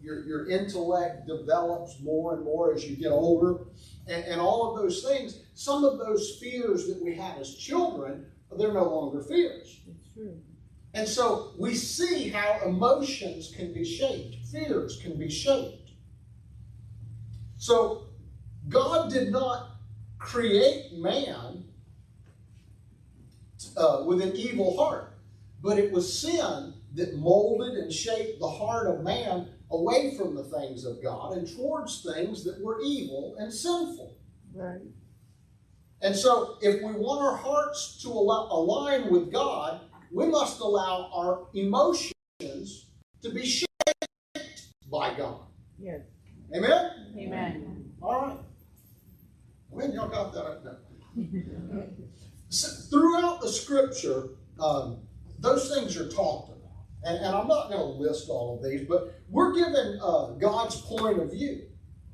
your, 0.00 0.24
your 0.24 0.48
intellect 0.50 1.28
develops 1.28 2.00
more 2.00 2.34
and 2.34 2.44
more 2.44 2.74
as 2.74 2.84
you 2.84 2.96
get 2.96 3.12
older, 3.12 3.66
and, 4.08 4.24
and 4.24 4.40
all 4.40 4.74
of 4.74 4.82
those 4.82 5.04
things, 5.04 5.42
some 5.54 5.84
of 5.84 5.96
those 5.98 6.38
fears 6.40 6.88
that 6.88 7.00
we 7.00 7.14
had 7.14 7.38
as 7.38 7.54
children, 7.54 8.26
they're 8.58 8.72
no 8.72 8.84
longer 8.84 9.22
fears. 9.22 9.80
It's 9.86 10.12
true. 10.12 10.40
And 10.94 11.08
so 11.08 11.52
we 11.56 11.74
see 11.74 12.28
how 12.28 12.60
emotions 12.66 13.52
can 13.56 13.72
be 13.72 13.84
shaped, 13.84 14.44
fears 14.50 14.98
can 15.00 15.16
be 15.16 15.30
shaped. 15.30 15.92
So 17.56 18.08
God 18.68 19.10
did 19.10 19.30
not 19.30 19.76
create 20.18 20.92
man 20.92 21.64
uh, 23.76 24.02
with 24.04 24.20
an 24.20 24.34
evil 24.36 24.76
heart, 24.76 25.14
but 25.60 25.78
it 25.78 25.92
was 25.92 26.20
sin 26.20 26.74
that 26.94 27.16
molded 27.16 27.74
and 27.74 27.92
shaped 27.92 28.38
the 28.38 28.48
heart 28.48 28.86
of 28.86 29.02
man 29.02 29.48
away 29.70 30.14
from 30.16 30.34
the 30.34 30.44
things 30.44 30.84
of 30.84 31.02
God 31.02 31.36
and 31.36 31.48
towards 31.56 32.02
things 32.02 32.44
that 32.44 32.62
were 32.62 32.80
evil 32.82 33.34
and 33.38 33.52
sinful. 33.52 34.16
Right. 34.54 34.80
And 36.02 36.14
so, 36.14 36.58
if 36.60 36.82
we 36.82 36.92
want 36.92 37.22
our 37.22 37.36
hearts 37.36 38.02
to 38.02 38.08
align 38.08 39.10
with 39.10 39.32
God, 39.32 39.82
we 40.10 40.26
must 40.26 40.60
allow 40.60 41.10
our 41.14 41.46
emotions 41.54 42.12
to 43.22 43.30
be 43.32 43.46
shaped 43.46 43.68
by 44.90 45.14
God. 45.14 45.46
Yes. 45.78 46.00
Amen? 46.54 47.14
Amen. 47.16 47.92
All 48.02 48.20
right. 48.20 48.38
When 49.72 49.92
y'all 49.92 50.08
got 50.08 50.32
that 50.34 50.64
now. 50.64 51.84
So, 52.48 52.68
throughout 52.90 53.40
the 53.40 53.48
scripture, 53.48 54.30
um, 54.60 54.98
those 55.38 55.74
things 55.74 55.96
are 55.96 56.08
talked 56.08 56.50
about. 56.50 56.60
And, 57.04 57.16
and 57.16 57.34
I'm 57.34 57.48
not 57.48 57.68
going 57.70 57.80
to 57.80 57.84
list 57.84 58.28
all 58.28 58.56
of 58.56 58.62
these, 58.62 58.86
but 58.86 59.18
we're 59.28 59.54
given 59.54 59.98
uh, 60.02 60.32
God's 60.32 60.80
point 60.82 61.18
of 61.18 61.32
view 61.32 61.62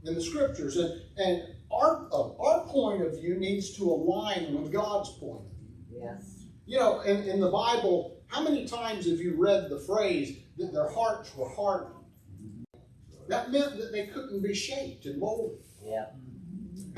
in 0.04 0.14
the 0.14 0.22
scriptures. 0.22 0.76
And, 0.76 1.02
and 1.16 1.42
our, 1.72 2.08
uh, 2.12 2.36
our 2.38 2.66
point 2.66 3.02
of 3.02 3.20
view 3.20 3.34
needs 3.34 3.76
to 3.76 3.84
align 3.84 4.54
with 4.54 4.72
God's 4.72 5.10
point 5.18 5.40
of 5.40 5.88
view. 5.88 6.00
Yes. 6.02 6.44
You 6.66 6.78
know, 6.78 7.00
in, 7.00 7.24
in 7.24 7.40
the 7.40 7.50
Bible, 7.50 8.22
how 8.28 8.42
many 8.42 8.66
times 8.66 9.10
have 9.10 9.18
you 9.18 9.34
read 9.36 9.68
the 9.68 9.80
phrase 9.80 10.38
that 10.58 10.72
their 10.72 10.88
hearts 10.88 11.34
were 11.34 11.48
hardened? 11.48 11.94
That 13.28 13.50
meant 13.50 13.76
that 13.78 13.92
they 13.92 14.06
couldn't 14.06 14.42
be 14.42 14.54
shaped 14.54 15.04
and 15.06 15.18
molded. 15.18 15.58
Yeah. 15.84 16.06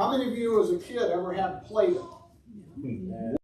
How 0.00 0.10
many 0.16 0.30
of 0.30 0.38
you 0.38 0.62
as 0.62 0.70
a 0.70 0.78
kid 0.78 1.10
ever 1.10 1.34
had 1.34 1.62
Play-Doh? 1.66 2.24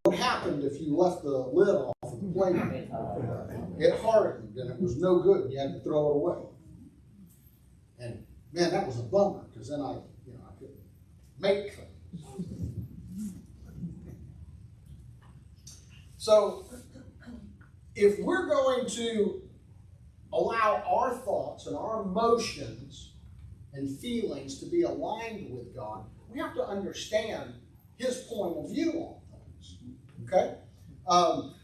What 0.05 0.17
happened 0.17 0.65
if 0.65 0.81
you 0.81 0.97
left 0.97 1.23
the 1.23 1.29
lid 1.29 1.69
off 1.69 1.95
of 2.03 2.19
the 2.19 2.33
Play-Doh? 2.33 3.77
It 3.79 4.01
hardened 4.01 4.57
and 4.57 4.71
it 4.71 4.81
was 4.81 4.97
no 4.97 5.19
good. 5.19 5.53
You 5.53 5.59
had 5.59 5.75
to 5.75 5.81
throw 5.81 6.09
it 6.09 6.15
away. 6.15 6.39
And 7.99 8.27
man, 8.55 8.71
that 8.71 8.87
was 8.87 8.99
a 8.99 9.03
bummer 9.03 9.45
because 9.53 9.69
then 9.69 9.83
I, 9.83 9.99
you 10.27 10.33
know, 10.33 10.41
I 10.49 10.59
couldn't 10.59 10.81
make 11.39 11.75
things. 11.75 12.73
So, 16.17 16.67
if 17.95 18.19
we're 18.21 18.47
going 18.47 18.87
to 18.87 19.43
allow 20.33 20.83
our 20.89 21.19
thoughts 21.19 21.67
and 21.67 21.77
our 21.77 22.01
emotions 22.01 23.13
and 23.75 23.91
feelings 24.01 24.59
to 24.61 24.67
be 24.67 24.85
aligned 24.85 25.55
with 25.55 25.77
God, 25.77 26.07
we 26.37 26.43
have 26.43 26.55
to 26.55 26.63
understand 26.63 27.55
His 27.97 28.19
point 28.29 28.59
of 28.59 28.71
view 28.71 28.93
on 28.93 29.17
things. 29.31 29.79
Okay? 30.25 30.57
Um, 31.09 31.55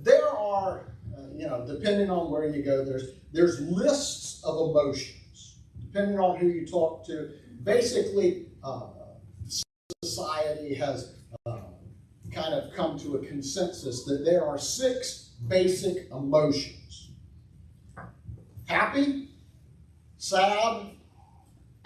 there 0.00 0.28
are, 0.28 0.92
uh, 1.16 1.20
you 1.36 1.46
know, 1.46 1.64
depending 1.66 2.10
on 2.10 2.32
where 2.32 2.48
you 2.48 2.64
go, 2.64 2.84
there's 2.84 3.10
there's 3.32 3.60
lists 3.60 4.42
of 4.44 4.70
emotions, 4.70 5.58
depending 5.80 6.18
on 6.18 6.38
who 6.38 6.48
you 6.48 6.66
talk 6.66 7.06
to. 7.06 7.30
Basically, 7.62 8.46
uh, 8.64 8.88
society 10.02 10.74
has 10.74 11.14
uh, 11.46 11.58
kind 12.32 12.54
of 12.54 12.72
come 12.74 12.98
to 13.00 13.16
a 13.16 13.26
consensus 13.26 14.04
that 14.04 14.24
there 14.24 14.44
are 14.44 14.58
six 14.58 15.30
basic 15.46 16.10
emotions: 16.10 17.10
happy, 18.66 19.28
sad, 20.18 20.95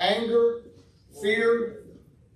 anger, 0.01 0.63
fear, 1.23 1.85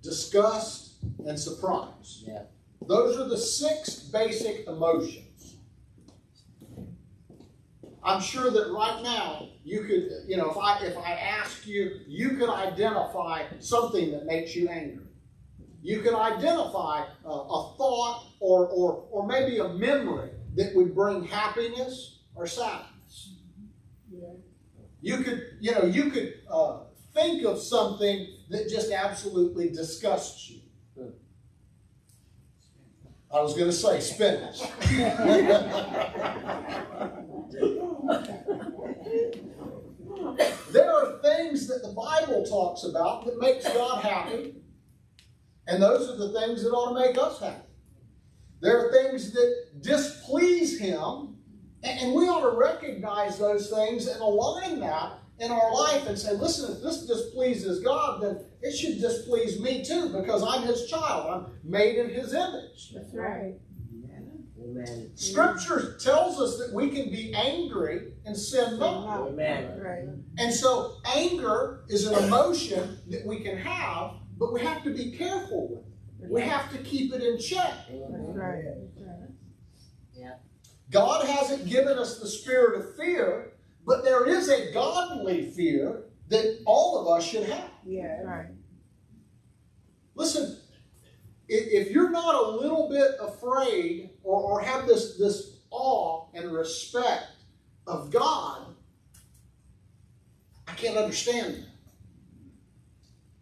disgust, 0.01 0.93
and 1.25 1.39
surprise. 1.39 2.23
Yeah. 2.25 2.43
Those 2.87 3.17
are 3.17 3.27
the 3.27 3.37
six 3.37 3.99
basic 3.99 4.67
emotions. 4.67 5.55
I'm 8.03 8.21
sure 8.21 8.51
that 8.51 8.71
right 8.71 9.01
now 9.01 9.49
you 9.63 9.81
could, 9.81 10.29
you 10.29 10.37
know, 10.37 10.51
if 10.51 10.57
I 10.57 10.85
if 10.85 10.95
I 10.95 11.13
ask 11.13 11.65
you, 11.65 12.01
you 12.07 12.37
could 12.37 12.49
identify 12.49 13.45
something 13.59 14.11
that 14.11 14.27
makes 14.27 14.55
you 14.55 14.69
angry. 14.69 15.05
You 15.81 16.01
could 16.01 16.13
identify 16.13 17.05
uh, 17.25 17.29
a 17.29 17.75
thought 17.77 18.27
or, 18.39 18.67
or 18.67 19.05
or 19.09 19.25
maybe 19.25 19.57
a 19.57 19.69
memory 19.69 20.29
that 20.55 20.75
would 20.75 20.93
bring 20.93 21.23
happiness 21.23 22.19
or 22.35 22.45
sadness. 22.45 23.33
Yeah. 24.11 24.29
You 25.01 25.17
could, 25.23 25.43
you 25.59 25.71
know, 25.71 25.85
you 25.85 26.11
could 26.11 26.33
uh, 26.49 26.79
think 27.15 27.45
of 27.45 27.59
something 27.59 28.27
that 28.49 28.69
just 28.69 28.91
absolutely 28.91 29.69
disgusts 29.69 30.49
you. 30.49 30.59
I 33.33 33.41
was 33.41 33.53
going 33.53 33.69
to 33.69 33.73
say 33.73 33.99
spinach. 33.99 34.61
there 40.71 40.93
are 40.93 41.19
things 41.21 41.67
that 41.67 41.81
the 41.83 41.93
Bible 41.95 42.45
talks 42.45 42.83
about 42.83 43.25
that 43.25 43.39
makes 43.39 43.67
God 43.73 44.03
happy, 44.03 44.55
and 45.67 45.81
those 45.81 46.09
are 46.09 46.17
the 46.17 46.39
things 46.39 46.63
that 46.63 46.69
ought 46.69 46.93
to 46.93 47.07
make 47.07 47.17
us 47.17 47.39
happy. 47.39 47.61
There 48.61 48.87
are 48.87 48.91
things 48.91 49.31
that 49.33 49.81
displease 49.81 50.79
Him, 50.79 51.35
and 51.83 51.99
and 51.99 52.13
we 52.13 52.29
ought 52.29 52.49
to 52.49 52.55
recognize 52.55 53.37
those 53.37 53.69
things 53.69 54.07
and 54.07 54.21
align 54.21 54.79
that 54.79 55.19
in 55.39 55.51
our 55.51 55.73
life 55.73 56.07
and 56.07 56.17
say, 56.17 56.33
listen, 56.33 56.75
if 56.75 56.81
this 56.81 57.05
displeases 57.05 57.81
God, 57.81 58.21
then 58.21 58.39
it 58.61 58.71
should 58.71 58.99
displease 58.99 59.59
me 59.59 59.83
too 59.83 60.09
because 60.09 60.43
I'm 60.43 60.63
His 60.63 60.87
child. 60.87 61.29
I'm 61.29 61.69
made 61.69 61.97
in 61.97 62.09
His 62.09 62.33
image. 62.33 62.93
That's 62.93 63.13
right. 63.13 63.55
Amen. 64.63 65.11
Scripture 65.13 65.95
tells 65.99 66.39
us 66.39 66.57
that 66.57 66.73
we 66.73 66.89
can 66.89 67.11
be 67.11 67.33
angry 67.35 68.13
and 68.25 68.35
sin 68.35 68.79
not. 68.79 69.27
Amen. 69.27 69.79
Right. 69.79 70.07
And 70.39 70.53
so 70.53 70.97
anger 71.05 71.83
is 71.87 72.07
an 72.07 72.23
emotion 72.23 72.99
that 73.09 73.25
we 73.25 73.41
can 73.41 73.57
have, 73.57 74.13
but 74.37 74.51
we 74.53 74.61
have 74.61 74.83
to 74.83 74.93
be 74.93 75.11
careful 75.11 75.69
with 75.69 75.79
it. 76.23 76.31
We 76.31 76.41
have 76.41 76.71
to 76.71 76.79
keep 76.79 77.13
it 77.13 77.21
in 77.21 77.37
check. 77.39 77.73
That's 77.87 78.35
right. 78.35 78.63
That's 78.63 79.07
right. 79.07 80.35
God 80.91 81.25
hasn't 81.27 81.67
given 81.67 81.97
us 81.97 82.19
the 82.19 82.27
spirit 82.27 82.79
of 82.79 82.95
fear, 82.95 83.53
but 83.85 84.03
there 84.03 84.27
is 84.27 84.49
a 84.49 84.71
godly 84.71 85.51
fear 85.51 86.03
that 86.29 86.59
all 86.65 86.99
of 86.99 87.17
us 87.17 87.25
should 87.25 87.47
have. 87.47 87.69
Yeah. 87.85 88.21
Right. 88.23 88.47
Listen, 90.15 90.57
if 91.47 91.91
you're 91.91 92.09
not 92.09 92.35
a 92.35 92.49
little 92.49 92.89
bit 92.89 93.11
afraid 93.21 94.09
or, 94.23 94.41
or 94.41 94.61
have 94.61 94.87
this, 94.87 95.17
this 95.17 95.57
awe 95.69 96.27
and 96.33 96.51
respect 96.51 97.27
of 97.85 98.09
God, 98.11 98.75
I 100.67 100.73
can't 100.73 100.97
understand 100.97 101.55
that. 101.55 101.65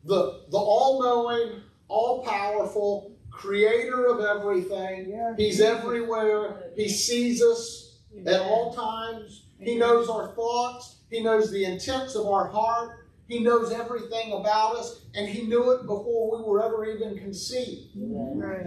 The, 0.06 0.42
the 0.52 0.58
all 0.58 1.02
knowing, 1.02 1.62
all 1.88 2.26
powerful, 2.26 3.16
creator 3.32 4.08
of 4.08 4.20
everything, 4.20 5.10
Yeah. 5.10 5.34
He's 5.38 5.62
everywhere, 5.62 6.72
He 6.76 6.90
sees 6.90 7.42
us 7.42 8.00
at 8.26 8.42
all 8.42 8.74
times. 8.74 9.43
He 9.64 9.78
knows 9.78 10.10
our 10.10 10.34
thoughts. 10.36 11.02
He 11.10 11.22
knows 11.22 11.52
the 11.52 11.66
intents 11.66 12.16
of 12.16 12.26
our 12.28 12.48
heart. 12.48 13.08
He 13.28 13.40
knows 13.40 13.72
everything 13.72 14.34
about 14.34 14.76
us, 14.76 15.06
and 15.16 15.28
He 15.28 15.48
knew 15.48 15.72
it 15.72 15.84
before 15.84 16.38
we 16.38 16.44
were 16.44 16.64
ever 16.64 16.86
even 16.86 17.18
conceived. 17.18 17.92
Right. 17.96 18.66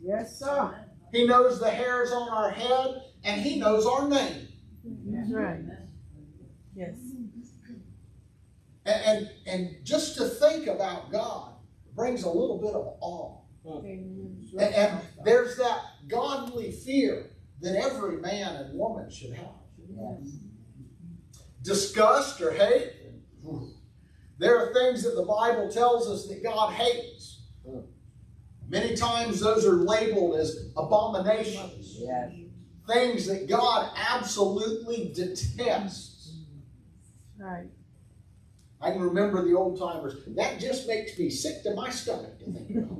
Yes, 0.00 0.38
sir. 0.38 0.84
He 1.12 1.26
knows 1.26 1.58
the 1.58 1.70
hairs 1.70 2.12
on 2.12 2.28
our 2.28 2.50
head, 2.50 3.02
and 3.24 3.40
He 3.40 3.58
knows 3.58 3.86
our 3.86 4.08
name. 4.08 4.48
That's 4.84 5.32
right. 5.32 5.60
Yes. 6.74 6.96
And, 8.84 9.04
and, 9.04 9.30
and 9.46 9.76
just 9.84 10.16
to 10.16 10.24
think 10.28 10.66
about 10.66 11.10
God 11.10 11.54
brings 11.94 12.22
a 12.22 12.28
little 12.28 12.58
bit 12.58 12.74
of 12.74 12.96
awe. 13.00 13.40
And, 13.64 14.74
and 14.74 15.00
there's 15.24 15.56
that 15.56 15.80
godly 16.06 16.72
fear 16.72 17.30
that 17.60 17.74
every 17.74 18.18
man 18.18 18.56
and 18.56 18.78
woman 18.78 19.10
should 19.10 19.34
have. 19.34 19.48
Yes. 19.88 20.36
Disgust 21.62 22.40
or 22.40 22.52
hate. 22.52 22.92
There 24.38 24.58
are 24.58 24.72
things 24.72 25.02
that 25.02 25.16
the 25.16 25.24
Bible 25.24 25.68
tells 25.70 26.08
us 26.08 26.28
that 26.28 26.42
God 26.42 26.72
hates. 26.72 27.42
Many 28.68 28.94
times 28.96 29.40
those 29.40 29.64
are 29.64 29.76
labeled 29.76 30.38
as 30.38 30.70
abominations. 30.76 31.96
Yes. 31.98 32.32
Things 32.86 33.26
that 33.26 33.48
God 33.48 33.90
absolutely 33.96 35.12
detests. 35.14 36.36
Right. 37.38 37.68
I 38.80 38.92
can 38.92 39.00
remember 39.02 39.44
the 39.44 39.54
old 39.54 39.78
timers. 39.78 40.14
That 40.28 40.60
just 40.60 40.86
makes 40.86 41.18
me 41.18 41.30
sick 41.30 41.62
to 41.64 41.74
my 41.74 41.90
stomach 41.90 42.38
to 42.38 42.44
think 42.44 42.70
about. 42.70 42.98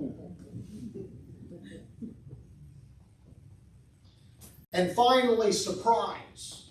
And 4.73 4.93
finally, 4.93 5.53
surprise. 5.53 6.68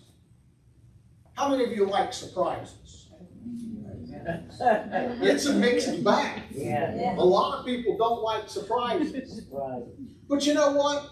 How 1.37 1.49
many 1.49 1.63
of 1.65 1.71
you 1.71 1.85
like 1.85 2.13
surprises? 2.13 3.09
It's 5.21 5.45
a 5.45 5.53
mixed 5.53 6.03
bag. 6.03 6.41
Yeah. 6.51 7.15
A 7.15 7.23
lot 7.23 7.59
of 7.59 7.65
people 7.65 7.95
don't 7.95 8.23
like 8.23 8.49
surprises. 8.49 9.45
Right. 9.51 9.83
But 10.27 10.45
you 10.47 10.55
know 10.55 10.71
what? 10.71 11.09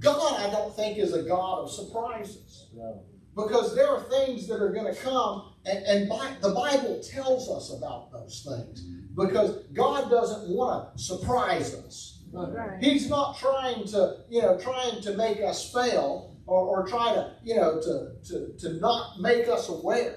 God, 0.00 0.40
I 0.40 0.50
don't 0.50 0.74
think, 0.74 0.98
is 0.98 1.14
a 1.14 1.22
God 1.22 1.60
of 1.60 1.70
surprises. 1.70 2.68
No. 2.74 3.04
Because 3.36 3.76
there 3.76 3.88
are 3.88 4.02
things 4.02 4.48
that 4.48 4.60
are 4.60 4.72
going 4.72 4.92
to 4.92 5.00
come, 5.00 5.54
and, 5.64 5.84
and 5.86 6.08
Bi- 6.08 6.36
the 6.42 6.50
Bible 6.50 7.00
tells 7.08 7.48
us 7.48 7.72
about 7.72 8.10
those 8.10 8.44
things. 8.46 8.84
Because 9.14 9.64
God 9.72 10.10
doesn't 10.10 10.48
want 10.48 10.96
to 10.96 11.02
surprise 11.02 11.74
us. 11.74 12.24
Right. 12.32 12.82
He's 12.82 13.08
not 13.08 13.38
trying 13.38 13.84
to, 13.88 14.16
you 14.28 14.42
know, 14.42 14.58
trying 14.58 15.00
to 15.02 15.16
make 15.16 15.40
us 15.40 15.72
fail 15.72 16.36
or, 16.50 16.66
or 16.82 16.86
try 16.86 17.14
to, 17.14 17.32
you 17.44 17.54
know, 17.54 17.80
to, 17.80 18.10
to, 18.28 18.52
to 18.58 18.80
not 18.80 19.20
make 19.20 19.48
us 19.48 19.68
aware. 19.68 20.16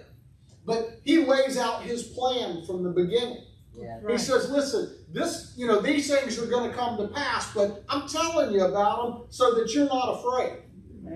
But 0.66 1.00
he 1.04 1.20
lays 1.26 1.58
out 1.58 1.84
his 1.84 2.04
plan 2.04 2.66
from 2.66 2.84
the 2.84 2.90
beginning. 2.90 3.44
Yeah. 3.76 4.00
He 4.10 4.18
says, 4.18 4.50
listen, 4.50 4.98
this, 5.12 5.54
you 5.58 5.68
know, 5.68 5.80
these 5.82 6.08
things 6.10 6.40
are 6.42 6.48
going 6.48 6.70
to 6.70 6.76
come 6.76 6.98
to 6.98 7.08
pass, 7.08 7.54
but 7.54 7.84
I'm 7.90 8.08
telling 8.08 8.52
you 8.54 8.66
about 8.66 9.04
them 9.04 9.28
so 9.30 9.54
that 9.56 9.74
you're 9.74 9.86
not 9.88 10.20
afraid. 10.20 10.60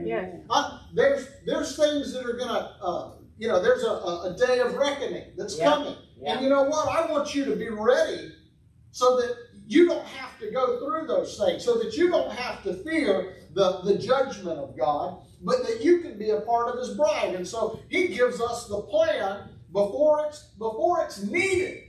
Yes. 0.04 0.36
Uh, 0.50 0.80
there's 0.94 1.28
there's 1.46 1.76
things 1.76 2.14
that 2.14 2.26
are 2.26 2.34
gonna 2.38 2.76
uh, 2.84 3.12
you 3.38 3.48
know 3.48 3.62
there's 3.62 3.84
a, 3.84 3.88
a, 3.90 4.34
a 4.34 4.38
day 4.38 4.60
of 4.60 4.76
reckoning 4.76 5.24
that's 5.38 5.58
Yeah. 5.58 5.70
coming 5.70 5.96
Yeah. 6.22 6.34
and 6.34 6.42
you 6.44 6.50
know 6.50 6.64
what 6.64 6.88
I 6.90 7.10
want 7.10 7.34
you 7.34 7.46
to 7.46 7.56
be 7.56 7.70
ready 7.70 8.34
so 8.92 9.16
that 9.18 9.36
you 9.68 9.88
don't 9.88 10.06
have 10.06 10.40
to 10.40 10.50
go 10.52 10.80
through 10.80 11.08
those 11.08 11.38
things 11.38 11.64
so 11.64 11.78
that 11.78 11.94
you 11.96 12.10
don't 12.10 12.32
have 12.32 12.64
to 12.64 12.74
fear 12.84 13.36
the, 13.54 13.82
the 13.82 13.98
judgment 13.98 14.60
of 14.60 14.78
God 14.78 15.20
but 15.42 15.64
that 15.68 15.84
you 15.84 16.00
can 16.00 16.18
be 16.18 16.32
a 16.32 16.42
part 16.42 16.74
of 16.74 16.80
his 16.80 16.96
bride 16.96 17.36
and 17.36 17.48
so 17.48 17.80
he 17.90 18.08
gives 18.08 18.42
us 18.42 18.68
the 18.68 18.82
plan 18.82 19.50
before 19.72 20.26
it's 20.26 20.44
before 20.58 21.04
it's 21.04 21.22
needed 21.24 21.84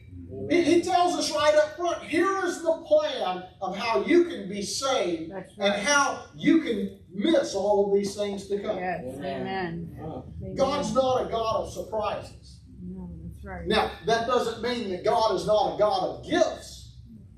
he, 0.50 0.62
he 0.62 0.82
tells 0.82 1.14
us 1.14 1.34
right 1.34 1.54
up 1.54 1.76
front 1.76 2.02
here 2.02 2.44
is 2.44 2.62
the 2.62 2.84
plan 2.86 3.44
of 3.62 3.76
how 3.76 4.04
you 4.04 4.24
can 4.24 4.48
be 4.48 4.62
saved 4.62 5.32
That's 5.32 5.52
and 5.58 5.74
how 5.74 6.26
you 6.36 6.60
can 6.60 6.98
miss 7.12 7.54
all 7.54 7.86
of 7.86 7.98
these 7.98 8.14
things 8.14 8.46
to 8.48 8.58
come. 8.60 8.76
Yes. 8.76 9.04
Amen. 9.16 9.96
Amen. 9.98 10.22
Amen. 10.42 10.54
God's 10.54 10.92
not 10.92 11.26
a 11.26 11.30
God 11.30 11.64
of 11.64 11.72
surprises. 11.72 12.60
No, 12.82 13.10
that's 13.24 13.44
right. 13.44 13.66
Now, 13.66 13.90
that 14.06 14.26
doesn't 14.26 14.62
mean 14.62 14.90
that 14.90 15.04
God 15.04 15.34
is 15.34 15.46
not 15.46 15.74
a 15.74 15.78
God 15.78 16.02
of 16.02 16.28
gifts. 16.28 16.77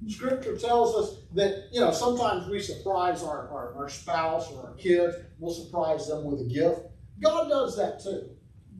Scripture 0.08 0.56
tells 0.56 0.96
us 0.96 1.18
that, 1.34 1.68
you 1.72 1.80
know, 1.80 1.92
sometimes 1.92 2.48
we 2.48 2.60
surprise 2.60 3.22
our, 3.22 3.48
our, 3.50 3.74
our 3.76 3.88
spouse 3.88 4.50
or 4.50 4.68
our 4.68 4.74
kids. 4.74 5.14
We'll 5.38 5.54
surprise 5.54 6.08
them 6.08 6.24
with 6.24 6.40
a 6.40 6.44
gift. 6.44 6.80
God 7.22 7.48
does 7.48 7.76
that 7.76 8.02
too. 8.02 8.30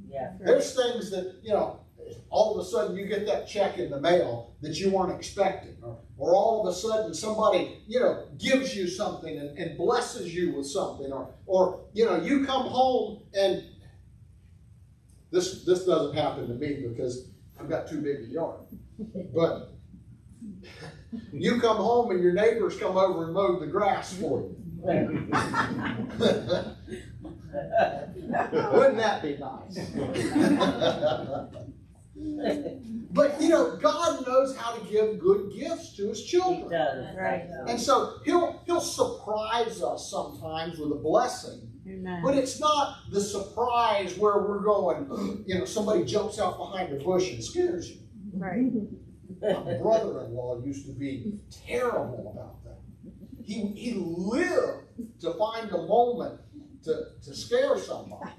Yeah. 0.09 0.33
There's 0.41 0.75
things 0.75 1.11
that, 1.11 1.41
you 1.43 1.53
know, 1.53 1.81
all 2.31 2.59
of 2.59 2.67
a 2.67 2.69
sudden 2.69 2.97
you 2.97 3.07
get 3.07 3.27
that 3.27 3.47
check 3.47 3.79
in 3.79 3.91
the 3.91 4.01
mail 4.01 4.55
that 4.63 4.79
you 4.79 4.91
weren't 4.91 5.15
expecting. 5.15 5.77
Or, 5.83 5.99
or 6.17 6.35
all 6.35 6.67
of 6.67 6.73
a 6.73 6.77
sudden 6.77 7.13
somebody, 7.13 7.83
you 7.87 8.01
know, 8.01 8.29
gives 8.39 8.75
you 8.75 8.89
something 8.89 9.37
and, 9.37 9.59
and 9.59 9.77
blesses 9.77 10.35
you 10.35 10.55
with 10.55 10.67
something. 10.67 11.13
Or, 11.13 11.35
or, 11.45 11.85
you 11.93 12.07
know, 12.07 12.17
you 12.17 12.47
come 12.47 12.67
home 12.67 13.25
and 13.35 13.63
this, 15.31 15.65
this 15.65 15.85
doesn't 15.85 16.17
happen 16.17 16.49
to 16.49 16.55
me 16.55 16.87
because 16.89 17.29
I've 17.61 17.69
got 17.69 17.89
too 17.89 18.01
big 18.01 18.21
a 18.21 18.33
yard. 18.33 18.61
But 19.35 19.75
you 21.33 21.61
come 21.61 21.77
home 21.77 22.11
and 22.11 22.23
your 22.23 22.33
neighbors 22.33 22.77
come 22.79 22.97
over 22.97 23.25
and 23.25 23.35
mow 23.35 23.59
the 23.59 23.67
grass 23.67 24.15
for 24.15 24.41
you. 24.43 24.57
Wouldn't 28.73 28.97
that 28.97 29.23
be 29.23 29.37
nice? 29.37 29.91
but 33.13 33.41
you 33.41 33.49
know, 33.49 33.77
God 33.77 34.27
knows 34.27 34.57
how 34.57 34.75
to 34.75 34.81
give 34.91 35.19
good 35.19 35.53
gifts 35.55 35.97
to 35.97 36.09
his 36.09 36.21
He 36.21 36.27
children. 36.39 36.71
does. 36.71 37.17
Right. 37.17 37.49
And 37.67 37.81
so 37.81 38.19
he'll 38.25 38.63
he'll 38.67 38.81
surprise 38.81 39.83
us 39.83 40.11
sometimes 40.11 40.79
with 40.79 40.93
a 40.93 40.97
blessing. 40.97 41.71
Amen. 41.89 42.23
But 42.23 42.37
it's 42.37 42.61
not 42.61 42.99
the 43.11 43.21
surprise 43.21 44.17
where 44.17 44.39
we're 44.39 44.61
going, 44.61 45.45
you 45.47 45.59
know, 45.59 45.65
somebody 45.65 46.05
jumps 46.05 46.39
out 46.39 46.57
behind 46.59 46.93
a 46.93 47.03
bush 47.03 47.31
and 47.33 47.43
scares 47.43 47.91
you. 47.91 48.01
Right. 48.33 48.71
My 49.43 49.75
brother-in-law 49.79 50.63
used 50.65 50.87
to 50.87 50.93
be 50.93 51.39
terrible 51.67 52.33
about 52.33 52.65
that. 52.65 52.79
He 53.43 53.67
he 53.69 53.95
lived 53.95 54.85
to 55.21 55.33
find 55.35 55.71
a 55.71 55.83
moment 55.87 56.41
to, 56.85 57.07
to 57.23 57.35
scare 57.35 57.77
somebody. 57.79 58.31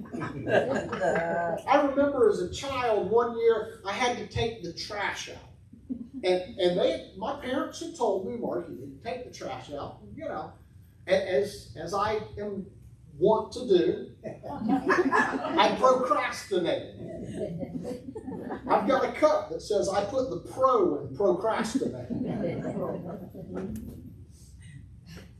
I 1.67 1.81
remember 1.87 2.29
as 2.29 2.39
a 2.41 2.51
child 2.51 3.09
one 3.09 3.37
year 3.37 3.81
I 3.85 3.91
had 3.91 4.17
to 4.17 4.27
take 4.27 4.63
the 4.63 4.73
trash 4.73 5.29
out. 5.29 5.49
And 6.23 6.57
and 6.59 6.77
they 6.79 7.11
my 7.17 7.39
parents 7.41 7.79
had 7.81 7.95
told 7.95 8.27
me, 8.27 8.37
Mark, 8.37 8.67
you 8.69 8.75
need 8.75 9.01
to 9.01 9.03
take 9.09 9.25
the 9.25 9.31
trash 9.31 9.71
out, 9.71 9.99
you 10.15 10.25
know. 10.25 10.53
a- 11.07 11.29
As 11.39 11.73
as 11.75 11.93
I 11.93 12.19
am 12.37 12.65
want 13.21 13.53
to 13.53 13.67
do, 13.67 14.07
I 14.49 15.77
procrastinate. 15.79 16.95
I've 18.67 18.87
got 18.87 19.05
a 19.05 19.11
cup 19.13 19.51
that 19.51 19.61
says 19.61 19.87
I 19.87 20.03
put 20.05 20.29
the 20.31 20.51
pro 20.51 21.05
in 21.05 21.15
procrastinate. 21.15 22.09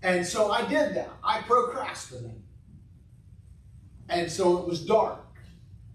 And 0.04 0.26
so 0.26 0.52
I 0.52 0.68
did 0.68 0.96
that. 0.96 1.10
I 1.24 1.42
procrastinated. 1.42 2.44
And 4.10 4.32
so 4.32 4.58
it 4.60 4.68
was 4.68 4.86
dark. 4.86 5.26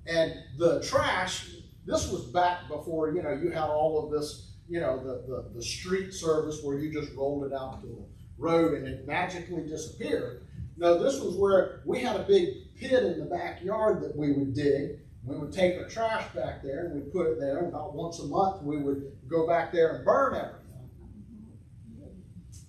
And 0.07 0.35
the 0.59 0.81
trash, 0.83 1.51
this 1.85 2.11
was 2.11 2.25
back 2.27 2.69
before, 2.69 3.13
you 3.13 3.23
know, 3.23 3.33
you 3.33 3.51
had 3.51 3.65
all 3.65 4.05
of 4.05 4.11
this, 4.11 4.55
you 4.69 4.81
know, 4.81 4.99
the, 4.99 5.25
the, 5.27 5.51
the 5.57 5.63
street 5.63 6.13
service 6.13 6.61
where 6.63 6.79
you 6.79 6.93
just 6.93 7.15
rolled 7.15 7.45
it 7.45 7.53
out 7.53 7.81
to 7.83 7.87
the 7.87 8.05
road 8.39 8.75
and 8.75 8.87
it 8.87 9.07
magically 9.07 9.67
disappeared. 9.67 10.47
No, 10.77 11.03
this 11.03 11.21
was 11.21 11.37
where 11.37 11.83
we 11.87 12.01
had 12.01 12.17
a 12.17 12.25
big 12.25 12.75
pit 12.75 13.03
in 13.03 13.19
the 13.19 13.25
backyard 13.25 14.03
that 14.03 14.15
we 14.15 14.33
would 14.33 14.55
dig. 14.55 15.01
We 15.25 15.37
would 15.37 15.53
take 15.53 15.77
our 15.79 15.89
trash 15.89 16.33
back 16.35 16.63
there 16.63 16.87
and 16.87 16.95
we'd 16.95 17.13
put 17.13 17.27
it 17.27 17.41
there. 17.41 17.67
About 17.67 17.95
once 17.95 18.21
a 18.21 18.27
month, 18.27 18.63
we 18.63 18.77
would 18.77 19.13
go 19.29 19.47
back 19.47 19.73
there 19.73 19.97
and 19.97 20.05
burn 20.05 20.35
everything. 20.35 20.67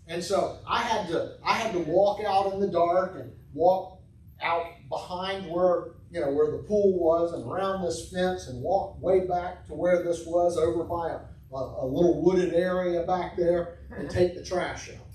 And 0.07 0.23
so 0.23 0.59
I 0.65 0.81
had 0.81 1.07
to 1.09 1.37
I 1.45 1.53
had 1.53 1.73
to 1.73 1.79
walk 1.79 2.23
out 2.25 2.53
in 2.53 2.59
the 2.61 2.67
dark 2.67 3.15
and 3.15 3.31
walk 3.53 3.99
out 4.41 4.67
behind 4.89 5.51
where 5.51 5.95
you 6.09 6.21
know 6.21 6.31
where 6.31 6.51
the 6.51 6.59
pool 6.59 6.97
was 6.97 7.33
and 7.33 7.43
around 7.43 7.83
this 7.83 8.09
fence 8.09 8.47
and 8.47 8.61
walk 8.61 9.01
way 9.01 9.27
back 9.27 9.67
to 9.67 9.73
where 9.73 10.03
this 10.03 10.25
was 10.25 10.57
over 10.57 10.85
by 10.85 11.09
a, 11.09 11.55
a, 11.55 11.85
a 11.85 11.85
little 11.85 12.23
wooded 12.23 12.53
area 12.53 13.03
back 13.03 13.35
there 13.35 13.79
and 13.91 14.09
take 14.09 14.33
the 14.33 14.43
trash 14.43 14.89
out. 14.89 15.06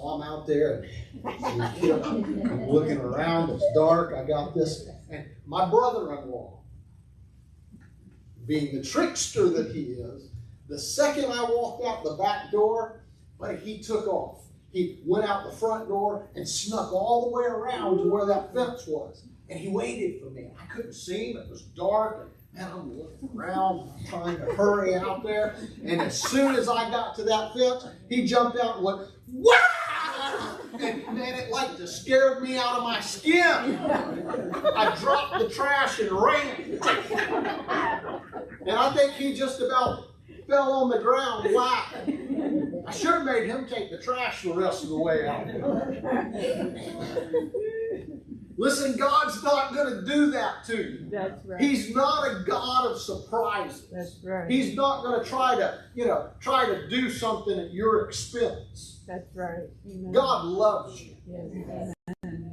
So 0.00 0.08
I'm 0.08 0.22
out 0.22 0.46
there 0.46 0.86
and 1.24 2.04
I'm 2.04 2.68
looking 2.68 2.98
around. 2.98 3.50
It's 3.50 3.64
dark. 3.74 4.14
I 4.14 4.26
got 4.26 4.54
this, 4.54 4.88
and 5.10 5.26
my 5.46 5.68
brother-in-law, 5.68 6.58
being 8.46 8.74
the 8.74 8.82
trickster 8.82 9.48
that 9.50 9.72
he 9.72 9.82
is, 9.82 10.30
the 10.68 10.78
second 10.78 11.26
I 11.26 11.42
walked 11.42 11.84
out 11.84 12.04
the 12.04 12.14
back 12.22 12.50
door, 12.50 13.02
but 13.38 13.58
he 13.58 13.82
took 13.82 14.06
off. 14.06 14.44
He 14.72 15.00
went 15.04 15.28
out 15.28 15.50
the 15.50 15.56
front 15.56 15.88
door 15.88 16.28
and 16.34 16.48
snuck 16.48 16.92
all 16.92 17.28
the 17.28 17.36
way 17.36 17.44
around 17.44 17.98
to 17.98 18.10
where 18.10 18.24
that 18.26 18.54
fence 18.54 18.86
was. 18.86 19.24
And 19.48 19.58
he 19.58 19.68
waited 19.68 20.22
for 20.22 20.30
me. 20.30 20.50
I 20.60 20.64
couldn't 20.72 20.94
see 20.94 21.32
him. 21.32 21.38
It 21.38 21.50
was 21.50 21.62
dark. 21.62 22.30
And 22.54 22.66
man, 22.66 22.72
I'm 22.72 22.98
looking 22.98 23.30
around, 23.36 23.90
trying 24.08 24.36
to 24.38 24.44
hurry 24.54 24.94
out 24.94 25.24
there. 25.24 25.56
And 25.84 26.00
as 26.00 26.20
soon 26.20 26.54
as 26.54 26.68
I 26.68 26.88
got 26.90 27.16
to 27.16 27.24
that 27.24 27.52
fence, 27.52 27.86
he 28.08 28.24
jumped 28.26 28.58
out 28.58 28.76
and 28.76 28.84
went, 28.84 29.08
Wow! 29.32 29.69
And 30.78 31.06
man, 31.14 31.34
it 31.34 31.50
like 31.50 31.76
just 31.76 32.02
scared 32.02 32.42
me 32.42 32.56
out 32.56 32.78
of 32.78 32.84
my 32.84 33.00
skin. 33.00 33.78
I 33.84 34.96
dropped 35.00 35.38
the 35.38 35.48
trash 35.48 35.98
and 35.98 36.10
ran. 36.12 36.78
And 38.60 38.70
I 38.70 38.92
think 38.94 39.12
he 39.12 39.34
just 39.34 39.60
about 39.60 40.10
fell 40.48 40.72
on 40.72 40.90
the 40.90 40.98
ground 40.98 41.52
laughing. 41.52 42.84
I 42.86 42.92
should 42.92 43.10
have 43.10 43.24
made 43.24 43.46
him 43.46 43.66
take 43.66 43.90
the 43.90 43.98
trash 43.98 44.42
the 44.42 44.54
rest 44.54 44.84
of 44.84 44.90
the 44.90 44.98
way 44.98 45.26
out. 45.26 45.46
Listen, 48.60 48.94
God's 48.94 49.42
not 49.42 49.72
going 49.72 49.94
to 49.94 50.04
do 50.04 50.30
that 50.32 50.64
to 50.66 50.76
you. 50.76 51.08
That's 51.10 51.42
right. 51.46 51.58
He's 51.62 51.94
not 51.94 52.24
a 52.24 52.44
God 52.46 52.90
of 52.90 53.00
surprises. 53.00 53.88
That's 53.90 54.20
right. 54.22 54.50
He's 54.50 54.74
not 54.76 55.02
going 55.02 55.24
to 55.24 55.26
try 55.26 55.54
to, 55.54 55.78
you 55.94 56.04
know, 56.04 56.28
try 56.40 56.66
to 56.66 56.86
do 56.90 57.08
something 57.08 57.58
at 57.58 57.72
your 57.72 58.06
expense. 58.06 59.02
That's 59.08 59.34
right. 59.34 59.70
Amen. 59.86 60.12
God 60.12 60.44
loves 60.44 61.00
you. 61.00 61.16
Yes. 61.26 61.94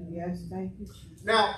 Yes. 0.10 0.44
Thank 0.50 0.80
you. 0.80 0.88
Now, 1.26 1.56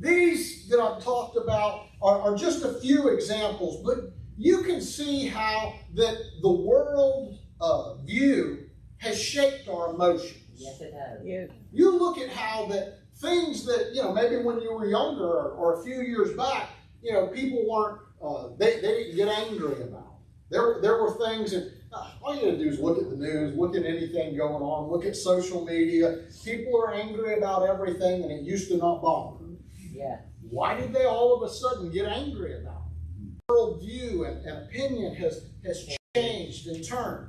these 0.00 0.68
that 0.68 0.80
I've 0.80 1.00
talked 1.00 1.36
about 1.36 1.86
are, 2.02 2.22
are 2.22 2.34
just 2.34 2.64
a 2.64 2.80
few 2.80 3.10
examples, 3.10 3.84
but 3.84 4.14
you 4.36 4.64
can 4.64 4.80
see 4.80 5.28
how 5.28 5.74
that 5.94 6.16
the 6.42 6.50
world 6.50 7.38
uh, 7.60 7.94
view 7.98 8.66
has 8.98 9.16
shaped 9.16 9.68
our 9.68 9.94
emotions. 9.94 10.39
Yes, 10.60 10.80
it 10.80 10.92
has. 10.92 11.20
Yes. 11.24 11.50
You 11.72 11.98
look 11.98 12.18
at 12.18 12.28
how 12.28 12.66
that 12.66 12.98
things 13.16 13.64
that, 13.64 13.92
you 13.94 14.02
know, 14.02 14.12
maybe 14.12 14.36
when 14.36 14.60
you 14.60 14.72
were 14.74 14.86
younger 14.86 15.24
or, 15.24 15.52
or 15.52 15.80
a 15.80 15.84
few 15.84 16.02
years 16.02 16.36
back, 16.36 16.70
you 17.02 17.12
know, 17.12 17.28
people 17.28 17.64
weren't, 17.66 18.00
uh, 18.22 18.48
they, 18.58 18.80
they 18.80 19.04
didn't 19.04 19.16
get 19.16 19.28
angry 19.28 19.82
about. 19.82 20.16
There, 20.50 20.80
there 20.82 21.02
were 21.02 21.12
things 21.12 21.52
that 21.52 21.72
uh, 21.92 22.10
all 22.22 22.34
you 22.34 22.42
gotta 22.42 22.58
do 22.58 22.68
is 22.68 22.78
look 22.78 22.98
at 22.98 23.08
the 23.08 23.16
news, 23.16 23.56
look 23.56 23.74
at 23.74 23.84
anything 23.84 24.36
going 24.36 24.62
on, 24.62 24.90
look 24.90 25.06
at 25.06 25.16
social 25.16 25.64
media. 25.64 26.24
People 26.44 26.78
are 26.78 26.92
angry 26.92 27.38
about 27.38 27.66
everything 27.66 28.22
and 28.22 28.30
it 28.30 28.42
used 28.42 28.68
to 28.68 28.76
not 28.76 29.00
bother 29.00 29.38
them. 29.38 29.58
Yeah. 29.90 30.18
Why 30.50 30.78
did 30.78 30.92
they 30.92 31.06
all 31.06 31.34
of 31.34 31.48
a 31.48 31.52
sudden 31.52 31.90
get 31.90 32.06
angry 32.06 32.60
about 32.60 32.82
it? 32.86 33.50
Worldview 33.50 34.28
and, 34.28 34.44
and 34.44 34.66
opinion 34.66 35.14
has, 35.14 35.46
has 35.64 35.88
changed 36.14 36.66
and 36.66 36.84
turned. 36.86 37.28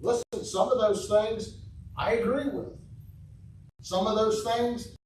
Listen, 0.00 0.44
some 0.44 0.68
of 0.68 0.78
those 0.78 1.08
things 1.08 1.54
I 1.98 2.12
agree 2.14 2.48
with. 2.48 2.68
Some 3.82 4.06
of 4.06 4.16
those 4.16 4.42
things, 4.44 4.96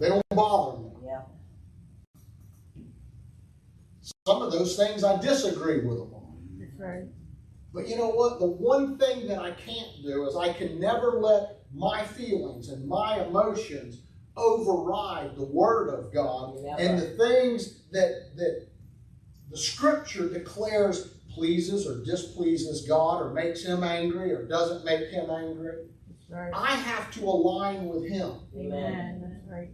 they 0.00 0.08
don't 0.08 0.22
bother 0.30 0.78
me. 0.82 0.90
Yeah. 1.04 1.20
Some 4.26 4.42
of 4.42 4.52
those 4.52 4.76
things 4.76 5.04
I 5.04 5.20
disagree 5.20 5.80
with 5.80 5.98
them 5.98 6.14
on. 6.14 6.38
That's 6.58 6.78
right. 6.78 7.04
But 7.72 7.88
you 7.88 7.96
know 7.96 8.08
what? 8.08 8.38
The 8.38 8.46
one 8.46 8.98
thing 8.98 9.28
that 9.28 9.38
I 9.38 9.50
can't 9.52 10.02
do 10.02 10.26
is 10.26 10.34
I 10.36 10.52
can 10.52 10.80
never 10.80 11.20
let 11.20 11.60
my 11.74 12.02
feelings 12.04 12.70
and 12.70 12.88
my 12.88 13.22
emotions 13.24 14.00
override 14.36 15.36
the 15.36 15.44
Word 15.44 15.90
of 15.90 16.12
God 16.12 16.56
Never. 16.62 16.80
and 16.80 16.98
the 16.98 17.10
things 17.16 17.82
that 17.90 18.36
that 18.36 18.68
the 19.50 19.58
Scripture 19.58 20.28
declares 20.28 21.17
pleases 21.38 21.86
or 21.86 22.04
displeases 22.04 22.86
God 22.86 23.22
or 23.22 23.32
makes 23.32 23.64
Him 23.64 23.82
angry 23.84 24.32
or 24.32 24.46
doesn't 24.46 24.84
make 24.84 25.08
Him 25.08 25.30
angry. 25.30 25.86
Right. 26.28 26.50
I 26.52 26.74
have 26.74 27.10
to 27.12 27.24
align 27.24 27.86
with 27.86 28.06
Him. 28.06 28.32
Amen. 28.56 29.20
That's 29.22 29.50
right. 29.50 29.70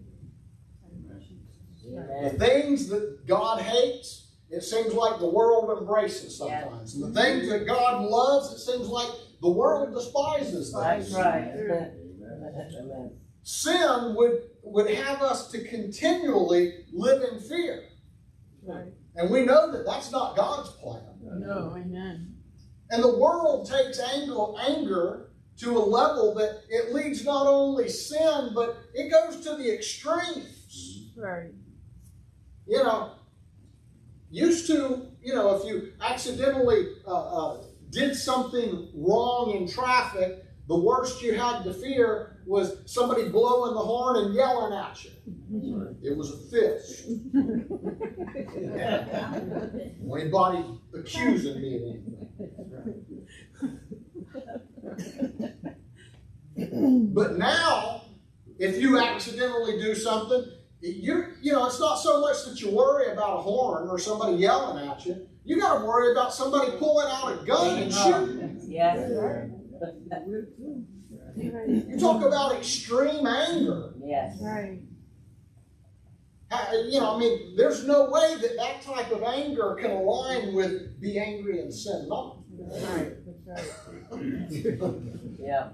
The 2.23 2.31
things 2.39 2.89
that 2.89 3.27
God 3.27 3.61
hates, 3.61 4.33
it 4.51 4.63
seems 4.63 4.95
like 4.95 5.19
the 5.19 5.29
world 5.29 5.79
embraces 5.79 6.39
sometimes. 6.39 6.95
And 6.95 7.05
the 7.05 7.21
things 7.21 7.49
that 7.49 7.67
God 7.67 8.03
loves, 8.03 8.53
it 8.53 8.59
seems 8.59 8.89
like 8.89 9.09
the 9.41 9.51
world 9.51 9.95
despises 9.95 10.73
That's 10.73 11.13
those. 11.13 11.17
right. 11.17 11.53
Amen. 11.55 13.13
Sin 13.43 14.15
would, 14.17 14.43
would 14.63 14.91
have 14.91 15.21
us 15.21 15.51
to 15.51 15.63
continually 15.65 16.87
live 16.93 17.23
in 17.31 17.41
fear. 17.41 17.85
Right. 18.63 18.87
And 19.17 19.31
we 19.31 19.45
know 19.45 19.71
that 19.71 19.87
that's 19.87 20.11
not 20.11 20.37
God's 20.37 20.71
plan. 20.71 21.03
No. 21.23 21.75
Amen. 21.77 22.35
And 22.91 23.03
the 23.03 23.19
world 23.19 23.69
takes 23.69 24.01
anger, 24.01 25.31
to 25.59 25.79
a 25.79 25.79
level 25.79 26.35
that 26.35 26.63
it 26.69 26.93
leads 26.93 27.25
not 27.25 27.47
only 27.47 27.89
sin, 27.89 28.51
but 28.55 28.77
it 28.93 29.11
goes 29.11 29.41
to 29.45 29.57
the 29.57 29.73
extremes. 29.73 31.13
Right. 31.17 31.53
you 32.67 32.83
know, 32.83 33.13
used 34.31 34.67
to, 34.67 35.07
you 35.23 35.33
know, 35.33 35.57
if 35.57 35.65
you 35.65 35.93
accidentally 36.01 36.89
uh, 37.07 37.53
uh, 37.53 37.65
did 37.91 38.17
something 38.17 38.91
wrong 38.95 39.53
in 39.53 39.69
traffic, 39.69 40.44
the 40.67 40.79
worst 40.79 41.23
you 41.23 41.35
had 41.35 41.63
to 41.65 41.75
fear 41.75 42.39
was 42.47 42.79
somebody 42.87 43.29
blowing 43.29 43.75
the 43.75 43.81
horn 43.81 44.25
and 44.25 44.35
yelling 44.35 44.73
at 44.73 45.05
you. 45.05 45.11
It 46.03 46.17
was 46.17 46.31
a 46.31 46.39
fist. 46.51 47.05
Anybody 50.15 50.65
accusing 50.95 51.61
me 51.61 51.77
of 51.77 51.83
anything. 51.83 52.29
But 57.15 57.37
now, 57.37 58.03
if 58.59 58.81
you 58.81 58.99
accidentally 58.99 59.79
do 59.81 59.95
something, 59.95 60.45
you 60.81 61.35
you 61.43 61.53
know 61.53 61.67
it's 61.67 61.81
not 61.81 61.97
so 61.97 62.21
much 62.21 62.45
that 62.47 62.61
you 62.61 62.71
worry 62.71 63.11
about 63.13 63.39
a 63.39 63.43
horn 63.43 63.89
or 63.89 63.99
somebody 63.99 64.37
yelling 64.37 64.87
at 64.89 65.05
you. 65.05 65.27
You 65.45 65.61
got 65.61 65.79
to 65.81 65.85
worry 65.85 66.13
about 66.13 66.33
somebody 66.33 66.73
pulling 66.79 67.07
out 67.11 67.33
a 67.33 67.45
gun 67.45 67.79
and 67.83 67.93
shooting. 67.93 68.61
Yes. 68.67 69.11
Right. 69.11 69.51
You 71.37 71.99
talk 71.99 72.25
about 72.25 72.57
extreme 72.57 73.27
anger. 73.27 73.95
Yes. 74.03 74.39
Right. 74.41 74.81
How- 76.51 76.73
You 76.73 77.01
know, 77.01 77.17
I 77.17 77.19
mean, 77.19 77.57
there's 77.57 77.85
no 77.87 78.11
way 78.11 78.37
that 78.41 78.57
that 78.57 78.83
type 78.83 79.11
of 79.11 79.23
anger 79.23 79.77
can 79.81 79.91
align 79.91 80.55
with 80.55 81.01
be 81.01 81.19
angry 81.19 81.61
and 81.61 81.73
sin 81.73 82.09
not. 82.09 82.39
That's 82.57 82.83
right. 82.85 83.13
That's 83.47 83.69
right. 84.11 84.95
Yeah. 85.39 85.71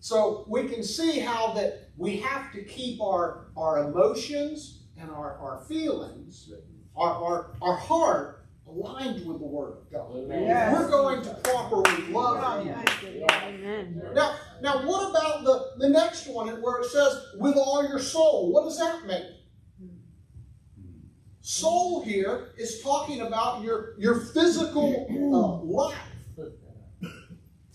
So 0.00 0.44
we 0.48 0.68
can 0.68 0.82
see 0.82 1.18
how 1.18 1.52
that 1.54 1.88
we 1.96 2.18
have 2.18 2.52
to 2.52 2.62
keep 2.62 3.00
our, 3.00 3.48
our 3.56 3.88
emotions 3.90 4.82
and 4.98 5.10
our, 5.10 5.36
our 5.38 5.64
feelings, 5.66 6.50
our, 6.96 7.10
our, 7.10 7.50
our 7.62 7.76
heart 7.76 8.43
aligned 8.74 9.26
with 9.26 9.38
the 9.38 9.46
Word 9.46 9.78
of 9.78 9.92
God. 9.92 10.16
Amen. 10.16 10.42
Yes. 10.44 10.72
We're 10.72 10.90
going 10.90 11.22
to 11.22 11.34
properly 11.34 12.02
love 12.08 12.64
Him. 12.64 12.76
Amen. 13.30 14.02
Now, 14.14 14.36
now 14.60 14.86
what 14.86 15.10
about 15.10 15.44
the, 15.44 15.72
the 15.78 15.88
next 15.88 16.26
one 16.26 16.48
where 16.60 16.80
it 16.80 16.86
says, 16.86 17.26
with 17.36 17.56
all 17.56 17.86
your 17.86 17.98
soul? 17.98 18.52
What 18.52 18.64
does 18.64 18.78
that 18.78 19.06
mean? 19.06 19.22
Soul 21.40 22.02
here 22.02 22.52
is 22.56 22.80
talking 22.82 23.20
about 23.20 23.62
your, 23.62 23.94
your 23.98 24.20
physical 24.20 25.06
uh, 25.10 25.62
life. 25.62 25.98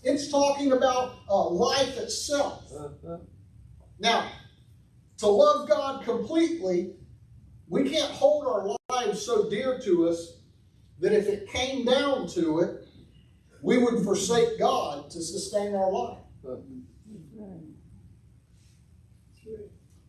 It's 0.02 0.30
talking 0.30 0.72
about 0.72 1.14
uh, 1.28 1.48
life 1.50 1.96
itself. 1.98 2.72
Now, 3.98 4.30
to 5.18 5.26
love 5.26 5.68
God 5.68 6.04
completely, 6.04 6.94
we 7.68 7.88
can't 7.88 8.10
hold 8.10 8.46
our 8.46 8.76
lives 8.88 9.24
so 9.24 9.48
dear 9.48 9.78
to 9.80 10.08
us 10.08 10.39
that 11.00 11.12
if 11.12 11.26
it 11.26 11.48
came 11.48 11.84
down 11.84 12.28
to 12.28 12.60
it, 12.60 12.86
we 13.62 13.78
would 13.78 14.04
forsake 14.04 14.58
God 14.58 15.10
to 15.10 15.20
sustain 15.22 15.74
our 15.74 15.90
life. 15.90 16.18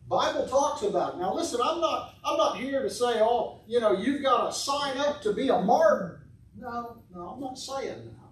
Bible 0.08 0.46
talks 0.46 0.82
about 0.82 1.14
it. 1.14 1.18
Now 1.20 1.34
listen, 1.34 1.58
I'm 1.64 1.80
not 1.80 2.16
I'm 2.22 2.36
not 2.36 2.58
here 2.58 2.82
to 2.82 2.90
say, 2.90 3.20
oh, 3.20 3.62
you 3.66 3.80
know, 3.80 3.92
you've 3.92 4.22
got 4.22 4.52
to 4.52 4.52
sign 4.52 4.98
up 4.98 5.22
to 5.22 5.32
be 5.32 5.48
a 5.48 5.58
martyr. 5.58 6.26
No, 6.54 7.02
no, 7.14 7.28
I'm 7.28 7.40
not 7.40 7.58
saying 7.58 8.04
that. 8.04 8.22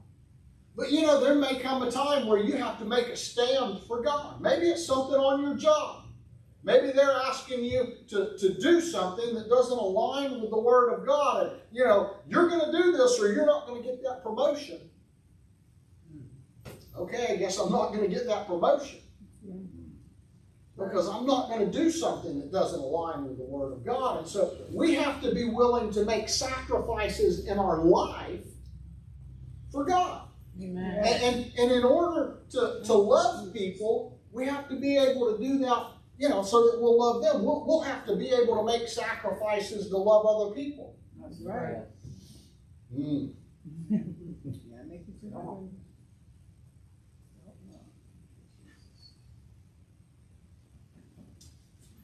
But 0.77 0.93
you 0.93 1.03
know, 1.03 1.21
there 1.25 1.35
may 1.35 1.59
come 1.59 1.83
a 1.83 1.91
time 1.91 2.27
where 2.27 2.39
you 2.39 2.53
have 2.59 2.79
to 2.81 2.85
make 2.85 3.07
a 3.09 3.17
stand 3.17 3.81
for 3.89 4.03
God. 4.03 4.43
Maybe 4.43 4.67
it's 4.67 4.85
something 4.87 5.17
on 5.17 5.43
your 5.43 5.57
job. 5.57 6.00
Maybe 6.63 6.93
they're 6.93 7.11
asking 7.11 7.65
you 7.65 7.95
to, 8.09 8.37
to 8.39 8.55
do 8.61 8.81
something 8.81 9.35
that 9.35 9.49
doesn't 9.49 9.79
align 9.79 10.41
with 10.41 10.51
the 10.51 10.61
Word 10.61 10.93
of 10.93 11.07
God. 11.07 11.47
And, 11.47 11.61
you 11.73 11.85
know, 11.85 12.17
you're 12.29 12.49
going 12.49 12.71
to 12.71 12.83
do 12.83 12.93
this 12.93 13.19
or 13.19 13.33
you're 13.33 13.47
not 13.47 13.67
going 13.67 13.83
to 13.83 13.89
get 13.89 14.03
that 14.03 14.23
promotion. 14.23 14.79
Okay, 16.97 17.29
I 17.31 17.37
guess 17.37 17.59
I'm 17.59 17.73
not 17.73 17.93
going 17.93 18.03
to 18.03 18.15
get 18.15 18.27
that 18.27 18.47
promotion. 18.47 18.99
Because 20.77 21.09
I'm 21.09 21.27
not 21.27 21.49
going 21.49 21.71
to 21.71 21.79
do 21.79 21.91
something 21.91 22.41
that 22.41 22.53
doesn't 22.53 22.81
align 22.81 23.25
with 23.25 23.39
the 23.39 23.45
Word 23.45 23.73
of 23.73 23.85
God. 23.85 24.19
And 24.19 24.27
so 24.27 24.57
we 24.73 24.95
have 24.95 25.21
to 25.23 25.35
be 25.35 25.45
willing 25.45 25.91
to 25.93 26.05
make 26.05 26.29
sacrifices 26.29 27.47
in 27.47 27.59
our 27.59 27.79
life 27.79 28.45
for 29.71 29.85
God. 29.85 30.23
Amen. 30.63 31.03
And, 31.05 31.23
and, 31.23 31.53
and 31.59 31.73
in 31.73 31.85
order 31.85 32.39
to, 32.51 32.81
to 32.85 32.95
love 32.95 33.53
people, 33.53 34.19
we 34.33 34.47
have 34.47 34.69
to 34.69 34.77
be 34.77 34.97
able 34.97 35.37
to 35.37 35.43
do 35.43 35.59
that, 35.59 35.87
you 36.21 36.29
know, 36.29 36.43
so 36.43 36.67
that 36.67 36.79
we'll 36.79 36.99
love 36.99 37.23
them. 37.23 37.43
We'll, 37.43 37.65
we'll 37.67 37.81
have 37.81 38.05
to 38.05 38.15
be 38.15 38.29
able 38.29 38.59
to 38.59 38.65
make 38.67 38.87
sacrifices 38.87 39.89
to 39.89 39.97
love 39.97 40.27
other 40.27 40.55
people. 40.55 40.97
That's 41.21 41.41
right. 41.43 41.83
Mm. 42.93 43.33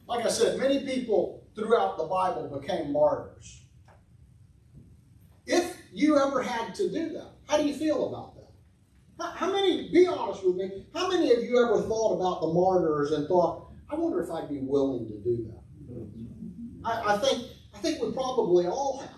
Like 0.07 0.25
I 0.25 0.29
said, 0.29 0.61
many 0.61 0.85
people 0.85 1.45
throughout 1.57 1.99
the 1.99 2.05
Bible 2.05 2.61
became 2.61 2.93
martyrs. 2.93 3.65
If 5.45 5.77
you 5.93 6.17
ever 6.19 6.41
had 6.41 6.73
to 6.77 6.89
do 6.89 7.09
that, 7.15 7.33
how 7.49 7.57
do 7.57 7.67
you 7.67 7.75
feel 7.75 8.09
about 8.09 8.37
that? 8.37 8.53
How, 9.19 9.31
how 9.33 9.53
many, 9.53 9.91
be 9.91 10.07
honest 10.07 10.47
with 10.47 10.55
me, 10.55 10.87
how 10.95 11.09
many 11.09 11.33
of 11.33 11.43
you 11.43 11.65
ever 11.65 11.83
thought 11.83 12.15
about 12.15 12.41
the 12.43 12.53
martyrs 12.53 13.11
and 13.11 13.27
thought, 13.27 13.66
I 13.89 13.95
wonder 13.95 14.23
if 14.23 14.31
I'd 14.31 14.49
be 14.49 14.61
willing 14.61 15.07
to 15.07 15.15
do 15.15 15.47
that? 15.49 15.63
I, 16.85 17.15
I 17.15 17.19
think, 17.19 17.51
I 17.75 17.79
think 17.79 18.03
we 18.03 18.13
probably 18.13 18.67
all 18.67 18.99
have. 18.99 19.11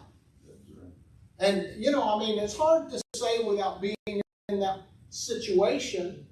And, 1.41 1.69
you 1.77 1.91
know, 1.91 2.03
I 2.03 2.19
mean, 2.19 2.39
it's 2.39 2.57
hard 2.57 2.91
to 2.91 3.01
say 3.15 3.45
without 3.45 3.81
being 3.81 3.97
in 4.07 4.61
that 4.61 4.81
situation, 5.09 6.27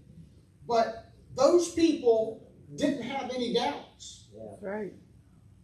but 0.67 1.13
those 1.37 1.73
people 1.73 2.51
didn't 2.75 3.03
have 3.03 3.31
any 3.35 3.55
doubts. 3.55 4.29
That's 4.35 4.63
right. 4.63 4.93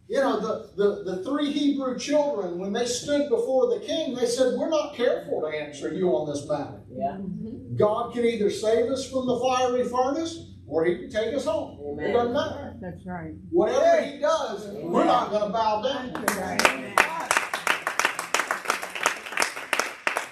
You 0.07 0.19
know, 0.19 0.39
the, 0.39 0.71
the, 0.75 1.03
the 1.03 1.23
three 1.23 1.51
Hebrew 1.51 1.97
children, 1.97 2.59
when 2.59 2.71
they 2.71 2.85
stood 2.85 3.29
before 3.29 3.73
the 3.73 3.85
king, 3.85 4.15
they 4.15 4.25
said, 4.25 4.53
We're 4.57 4.69
not 4.69 4.95
careful 4.95 5.41
to 5.41 5.47
answer 5.47 5.93
you 5.93 6.09
on 6.09 6.29
this 6.29 6.47
matter. 6.47 6.81
Yeah. 6.91 7.17
Mm-hmm. 7.17 7.75
God 7.75 8.13
can 8.13 8.25
either 8.25 8.49
save 8.49 8.91
us 8.91 9.09
from 9.09 9.25
the 9.25 9.39
fiery 9.39 9.85
furnace 9.85 10.52
or 10.67 10.85
he 10.85 10.97
can 10.97 11.09
take 11.09 11.33
us 11.35 11.45
home. 11.45 11.99
It 11.99 12.13
doesn't 12.13 12.33
matter. 12.33 12.75
That's 12.81 13.05
right. 13.05 13.33
Whatever 13.49 14.01
he 14.03 14.19
does, 14.19 14.67
we're 14.67 15.05
not 15.05 15.29
going 15.29 15.43
to 15.43 15.49
bow 15.49 15.81
down. 15.81 16.13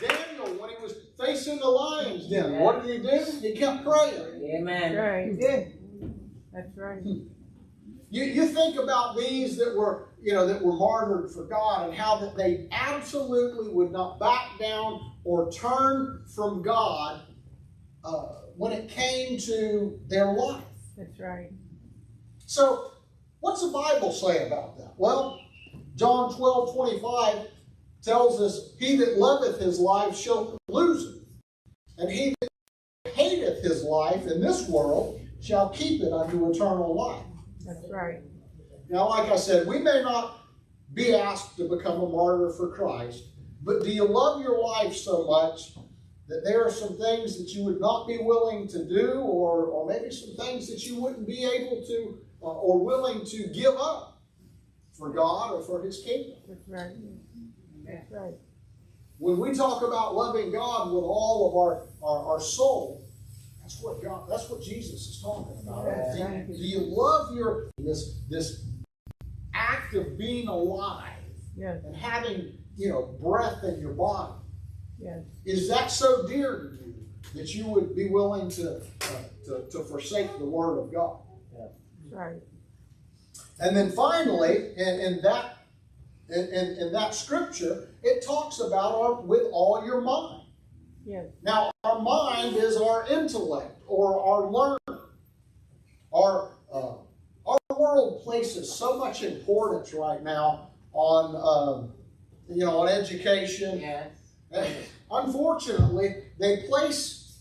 Daniel, 0.01 0.59
when 0.59 0.69
he 0.69 0.75
was 0.81 0.95
facing 1.19 1.59
the 1.59 1.67
lion's 1.67 2.27
den, 2.27 2.59
what 2.59 2.83
did 2.83 3.01
he 3.01 3.09
do? 3.09 3.25
He 3.41 3.53
kept 3.53 3.83
praying. 3.85 4.15
That's 4.15 4.53
Amen. 4.55 4.95
right. 4.95 5.39
That's 6.53 6.77
right. 6.77 7.01
You, 8.09 8.25
you 8.25 8.45
think 8.47 8.77
about 8.77 9.15
these 9.15 9.57
that 9.57 9.75
were, 9.75 10.09
you 10.21 10.33
know, 10.33 10.45
that 10.45 10.61
were 10.61 10.73
martyred 10.73 11.31
for 11.31 11.45
God 11.45 11.87
and 11.87 11.97
how 11.97 12.17
that 12.19 12.35
they 12.35 12.67
absolutely 12.71 13.69
would 13.69 13.91
not 13.91 14.19
back 14.19 14.59
down 14.59 15.13
or 15.23 15.49
turn 15.51 16.25
from 16.35 16.61
God 16.61 17.21
uh, 18.03 18.40
when 18.61 18.71
it 18.71 18.87
came 18.87 19.39
to 19.39 19.99
their 20.07 20.31
life. 20.33 20.63
That's 20.95 21.19
right. 21.19 21.49
So, 22.45 22.91
what's 23.39 23.63
the 23.63 23.69
Bible 23.71 24.11
say 24.11 24.45
about 24.45 24.77
that? 24.77 24.93
Well, 24.97 25.41
John 25.95 26.31
12, 26.31 26.75
25 26.75 27.47
tells 28.03 28.39
us, 28.39 28.75
He 28.77 28.97
that 28.97 29.17
loveth 29.17 29.59
his 29.59 29.79
life 29.79 30.15
shall 30.15 30.59
lose 30.67 31.15
it, 31.15 31.23
and 31.97 32.11
he 32.11 32.35
that 32.39 33.13
hateth 33.15 33.63
his 33.63 33.83
life 33.83 34.27
in 34.27 34.39
this 34.39 34.69
world 34.69 35.19
shall 35.41 35.69
keep 35.69 36.03
it 36.03 36.13
unto 36.13 36.51
eternal 36.51 36.95
life. 36.95 37.25
That's 37.65 37.89
right. 37.91 38.19
Now, 38.89 39.09
like 39.09 39.31
I 39.31 39.37
said, 39.37 39.65
we 39.65 39.79
may 39.79 40.03
not 40.03 40.37
be 40.93 41.15
asked 41.15 41.57
to 41.57 41.67
become 41.67 41.99
a 41.99 42.07
martyr 42.07 42.51
for 42.51 42.69
Christ, 42.75 43.23
but 43.63 43.83
do 43.83 43.89
you 43.89 44.07
love 44.07 44.39
your 44.39 44.63
life 44.63 44.95
so 44.95 45.25
much 45.25 45.73
that 46.27 46.41
there 46.45 46.65
are 46.65 46.71
some 46.71 46.97
things 46.97 47.37
that 47.37 47.53
you 47.53 47.63
would 47.65 47.79
not 47.81 48.07
be 48.07 48.17
willing 48.21 48.67
to 48.69 48.85
do, 48.87 49.13
or, 49.19 49.65
or 49.65 49.87
maybe 49.87 50.11
some 50.11 50.35
things 50.37 50.69
that 50.69 50.85
you 50.85 51.01
wouldn't 51.01 51.27
be 51.27 51.45
able 51.45 51.83
to 51.85 52.19
uh, 52.41 52.45
or 52.45 52.83
willing 52.83 53.25
to 53.25 53.47
give 53.47 53.75
up 53.75 54.21
for 54.93 55.09
God 55.09 55.51
or 55.53 55.63
for 55.63 55.81
His 55.83 56.01
kingdom? 56.05 56.37
That's 56.47 56.67
right. 56.67 56.95
That's 57.85 58.11
right. 58.11 58.33
When 59.17 59.37
we 59.39 59.53
talk 59.53 59.83
about 59.83 60.15
loving 60.15 60.51
God 60.51 60.87
with 60.87 61.03
all 61.03 61.49
of 61.49 61.55
our, 61.55 61.87
our, 62.07 62.33
our 62.33 62.39
soul, 62.41 63.03
that's 63.61 63.79
what 63.81 64.01
God, 64.01 64.27
that's 64.29 64.49
what 64.49 64.61
Jesus 64.63 65.07
is 65.07 65.21
talking 65.21 65.57
about. 65.67 65.85
Do, 66.13 66.19
you. 66.19 66.57
do 66.57 66.63
you 66.63 66.79
love 66.79 67.35
your 67.35 67.69
this 67.77 68.19
this 68.29 68.65
act 69.53 69.93
of 69.95 70.17
being 70.17 70.47
alive 70.47 71.13
Yes. 71.55 71.81
and 71.85 71.95
having 71.95 72.57
you 72.77 72.89
know 72.89 73.15
breath 73.21 73.63
in 73.63 73.79
your 73.79 73.93
body? 73.93 74.33
Yes. 75.01 75.23
Is 75.45 75.67
that 75.69 75.91
so 75.91 76.27
dear 76.27 76.77
to 76.79 76.85
you 76.85 76.95
that 77.35 77.53
you 77.55 77.65
would 77.67 77.95
be 77.95 78.09
willing 78.09 78.49
to 78.51 78.77
uh, 78.77 79.23
to, 79.45 79.63
to 79.71 79.83
forsake 79.83 80.37
the 80.37 80.45
Word 80.45 80.77
of 80.79 80.91
God? 80.91 81.17
That's 81.57 81.73
right. 82.11 82.41
And 83.59 83.75
then 83.75 83.91
finally, 83.91 84.73
in, 84.75 84.99
in 84.99 85.21
that 85.23 85.57
in, 86.29 86.47
in, 86.47 86.77
in 86.77 86.93
that 86.93 87.13
scripture, 87.13 87.89
it 88.03 88.25
talks 88.25 88.59
about 88.59 88.95
our, 88.95 89.21
with 89.21 89.43
all 89.51 89.85
your 89.85 90.01
mind. 90.01 90.43
Yes. 91.05 91.25
Now, 91.43 91.71
our 91.83 91.99
mind 91.99 92.55
is 92.55 92.77
our 92.77 93.07
intellect 93.07 93.81
or 93.87 94.23
our 94.23 94.49
learning. 94.49 94.77
Our, 96.13 96.51
uh, 96.71 96.93
our 97.45 97.57
world 97.77 98.23
places 98.23 98.73
so 98.73 98.97
much 98.97 99.23
importance 99.23 99.93
right 99.93 100.21
now 100.21 100.71
on, 100.93 101.35
um, 101.35 101.93
you 102.49 102.65
know, 102.65 102.81
on 102.81 102.89
education. 102.89 103.79
Yes. 103.79 104.09
Unfortunately, 105.11 106.15
they 106.39 106.63
place 106.67 107.39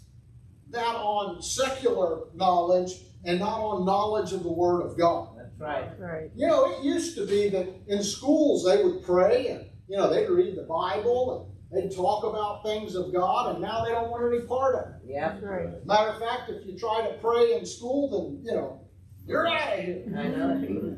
that 0.71 0.97
on 0.97 1.43
secular 1.43 2.23
knowledge 2.35 2.93
and 3.25 3.41
not 3.41 3.61
on 3.61 3.85
knowledge 3.85 4.33
of 4.33 4.43
the 4.43 4.53
Word 4.53 4.83
of 4.83 4.97
God. 4.97 5.37
That's 5.37 5.59
right. 5.59 5.89
That's 5.89 6.01
right. 6.01 6.31
You 6.35 6.47
know, 6.47 6.73
it 6.73 6.85
used 6.85 7.17
to 7.17 7.27
be 7.27 7.49
that 7.51 7.69
in 7.89 8.03
schools 8.03 8.65
they 8.65 8.83
would 8.83 9.05
pray 9.05 9.49
and, 9.49 9.67
you 9.89 9.97
know, 9.97 10.13
they'd 10.13 10.29
read 10.29 10.57
the 10.57 10.63
Bible 10.63 11.55
and 11.71 11.83
they'd 11.83 11.95
talk 11.95 12.25
about 12.25 12.65
things 12.65 12.95
of 12.95 13.13
God, 13.13 13.53
and 13.53 13.63
now 13.63 13.85
they 13.85 13.91
don't 13.91 14.11
want 14.11 14.33
any 14.33 14.45
part 14.47 14.75
of 14.75 14.89
it. 14.91 15.13
Yeah. 15.13 15.33
That's 15.33 15.45
right. 15.45 15.87
Matter 15.87 16.11
of 16.11 16.19
fact, 16.19 16.51
if 16.51 16.67
you 16.67 16.79
try 16.79 17.03
to 17.03 17.19
pray 17.19 17.55
in 17.55 17.67
school, 17.67 18.11
then, 18.11 18.45
you 18.45 18.53
know, 18.53 18.80
you're 19.31 19.49
out 19.49 19.79
of 19.79 19.85
here. 19.85 20.05
I 20.17 20.29
know. 20.29 20.97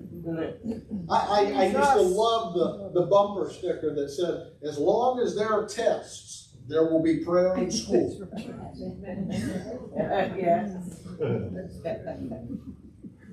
I, 1.11 1.16
I, 1.16 1.41
I 1.41 1.64
used 1.66 1.93
to 1.93 2.01
love 2.01 2.55
the, 2.55 2.91
the 3.01 3.07
bumper 3.07 3.51
sticker 3.51 3.95
that 3.95 4.11
said, 4.11 4.53
as 4.66 4.78
long 4.78 5.18
as 5.20 5.35
there 5.35 5.53
are 5.53 5.66
tests, 5.66 6.55
there 6.68 6.85
will 6.85 7.03
be 7.03 7.24
prayer 7.24 7.57
in 7.57 7.70
school. 7.70 8.26
That's 8.33 8.47
right. 8.47 10.33
yes. 10.39 11.01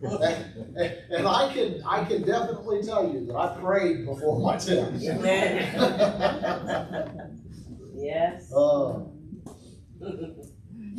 and, 0.01 0.95
and 1.11 1.27
I 1.27 1.51
can 1.53 1.83
I 1.85 2.03
can 2.05 2.23
definitely 2.23 2.81
tell 2.83 3.11
you 3.11 3.25
that 3.27 3.35
I 3.35 3.59
prayed 3.59 4.05
before 4.05 4.39
my 4.39 4.57
test. 4.57 5.03
Yes. 8.01 8.49
Uh, 8.53 9.01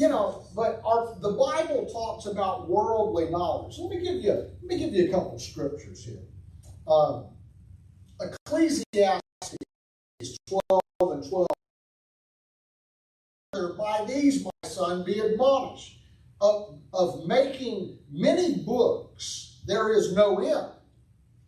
you 0.01 0.09
know, 0.09 0.47
but 0.57 0.81
our 0.83 1.15
the 1.21 1.33
Bible 1.33 1.87
talks 1.93 2.25
about 2.25 2.71
worldly 2.71 3.29
knowledge. 3.29 3.77
Let 3.79 3.91
me 3.91 4.03
give 4.03 4.25
you 4.25 4.33
let 4.33 4.63
me 4.63 4.79
give 4.79 4.95
you 4.95 5.09
a 5.09 5.13
couple 5.13 5.39
scriptures 5.39 6.03
here. 6.03 6.23
Um, 6.89 7.27
Ecclesiastes 8.19 9.21
twelve 10.49 10.83
and 11.01 11.29
twelve. 11.29 11.49
By 13.77 14.07
these, 14.09 14.43
my 14.43 14.69
son, 14.69 15.05
be 15.05 15.19
admonished. 15.21 15.99
Of, 16.43 16.79
of 16.95 17.27
making 17.27 17.99
many 18.11 18.55
books, 18.65 19.61
there 19.67 19.93
is 19.93 20.15
no 20.15 20.39
end, 20.39 20.73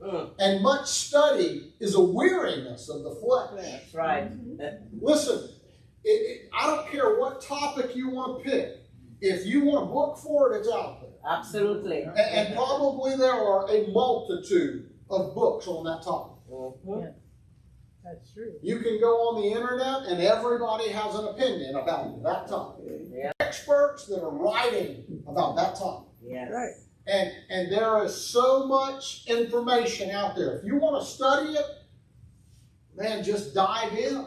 Mm, 0.03 0.31
and 0.41 0.63
much 0.63 0.89
study 0.89 1.75
is 1.79 1.95
a 1.95 2.03
weariness 2.03 2.89
of 2.89 3.05
the 3.05 3.15
flesh. 3.15 3.51
That's 3.55 3.95
right. 3.95 4.31
Listen, 5.01 5.49
it, 6.05 6.09
it, 6.09 6.51
I 6.53 6.67
don't 6.67 6.89
care 6.91 7.19
what 7.19 7.41
topic 7.43 7.95
you 7.97 8.11
want 8.11 8.43
to 8.45 8.51
pick. 8.51 8.77
If 9.21 9.47
you 9.47 9.65
want 9.65 9.85
a 9.89 9.93
book 9.93 10.19
for 10.19 10.53
it, 10.53 10.59
it's 10.59 10.69
out 10.69 11.01
there. 11.01 11.11
Absolutely. 11.29 12.03
And, 12.03 12.19
and 12.19 12.55
probably 12.57 13.17
there 13.17 13.33
are 13.33 13.71
a 13.71 13.87
multitude 13.93 14.91
of 15.11 15.35
books 15.35 15.67
on 15.69 15.85
that 15.85 16.03
topic. 16.03 16.33
Mhm. 16.51 17.15
That's 18.05 18.33
true. 18.33 18.55
You 18.63 18.81
can 18.81 18.99
go 19.01 19.29
on 19.29 19.43
the 19.43 19.49
internet 19.57 20.11
and 20.11 20.21
everybody 20.21 20.89
has 20.89 21.15
an 21.15 21.27
opinion 21.29 21.77
about 21.77 22.21
that 22.25 22.49
topic. 22.49 22.85
Yeah. 23.13 23.31
Experts 23.39 24.07
that 24.07 24.23
are 24.23 24.31
writing 24.31 25.23
about 25.29 25.55
that 25.57 25.77
topic. 25.77 26.09
Yes. 26.21 26.51
Right. 26.53 26.73
And, 27.07 27.31
and 27.49 27.73
there 27.73 28.03
is 28.05 28.15
so 28.17 28.67
much 28.67 29.25
information 29.29 30.11
out 30.11 30.35
there. 30.35 30.59
If 30.59 30.65
you 30.65 30.77
want 30.77 31.01
to 31.01 31.09
study 31.09 31.53
it, 31.53 31.65
man, 32.97 33.23
just 33.23 33.55
dive 33.55 33.93
in. 33.93 34.27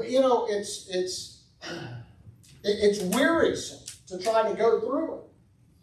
But 0.00 0.08
you 0.08 0.20
know, 0.22 0.46
it's 0.48 0.88
it's 0.88 1.42
it's 2.64 3.00
wearisome 3.14 3.80
to 4.06 4.18
try 4.18 4.48
to 4.50 4.56
go 4.56 4.80
through 4.80 5.14
it. 5.16 5.20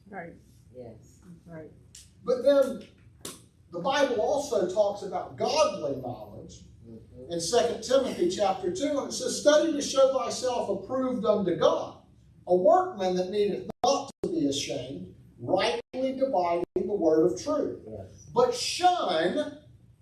Right. 0.10 0.34
Yes. 0.76 1.20
Right. 1.46 1.70
But 2.26 2.42
then 2.42 2.82
the 3.72 3.80
Bible 3.80 4.20
also 4.20 4.68
talks 4.74 5.04
about 5.04 5.38
godly 5.38 5.98
knowledge 6.02 6.64
Mhm. 6.90 7.32
in 7.32 7.40
2 7.40 7.84
Timothy 7.84 8.30
chapter 8.30 8.74
2, 8.74 8.98
and 8.98 9.10
it 9.10 9.14
says, 9.14 9.40
Study 9.42 9.74
to 9.74 9.82
show 9.84 10.18
thyself 10.18 10.68
approved 10.70 11.24
unto 11.24 11.56
God, 11.56 11.98
a 12.48 12.56
workman 12.56 13.16
that 13.18 13.30
needeth 13.30 13.70
not 13.84 14.10
to 14.24 14.30
be 14.32 14.48
ashamed, 14.48 15.14
rightly 15.40 16.14
dividing 16.14 16.64
the 16.76 16.96
word 16.96 17.32
of 17.34 17.44
truth. 17.44 17.82
Yes. 17.88 18.26
But 18.34 18.56
shun 18.56 19.60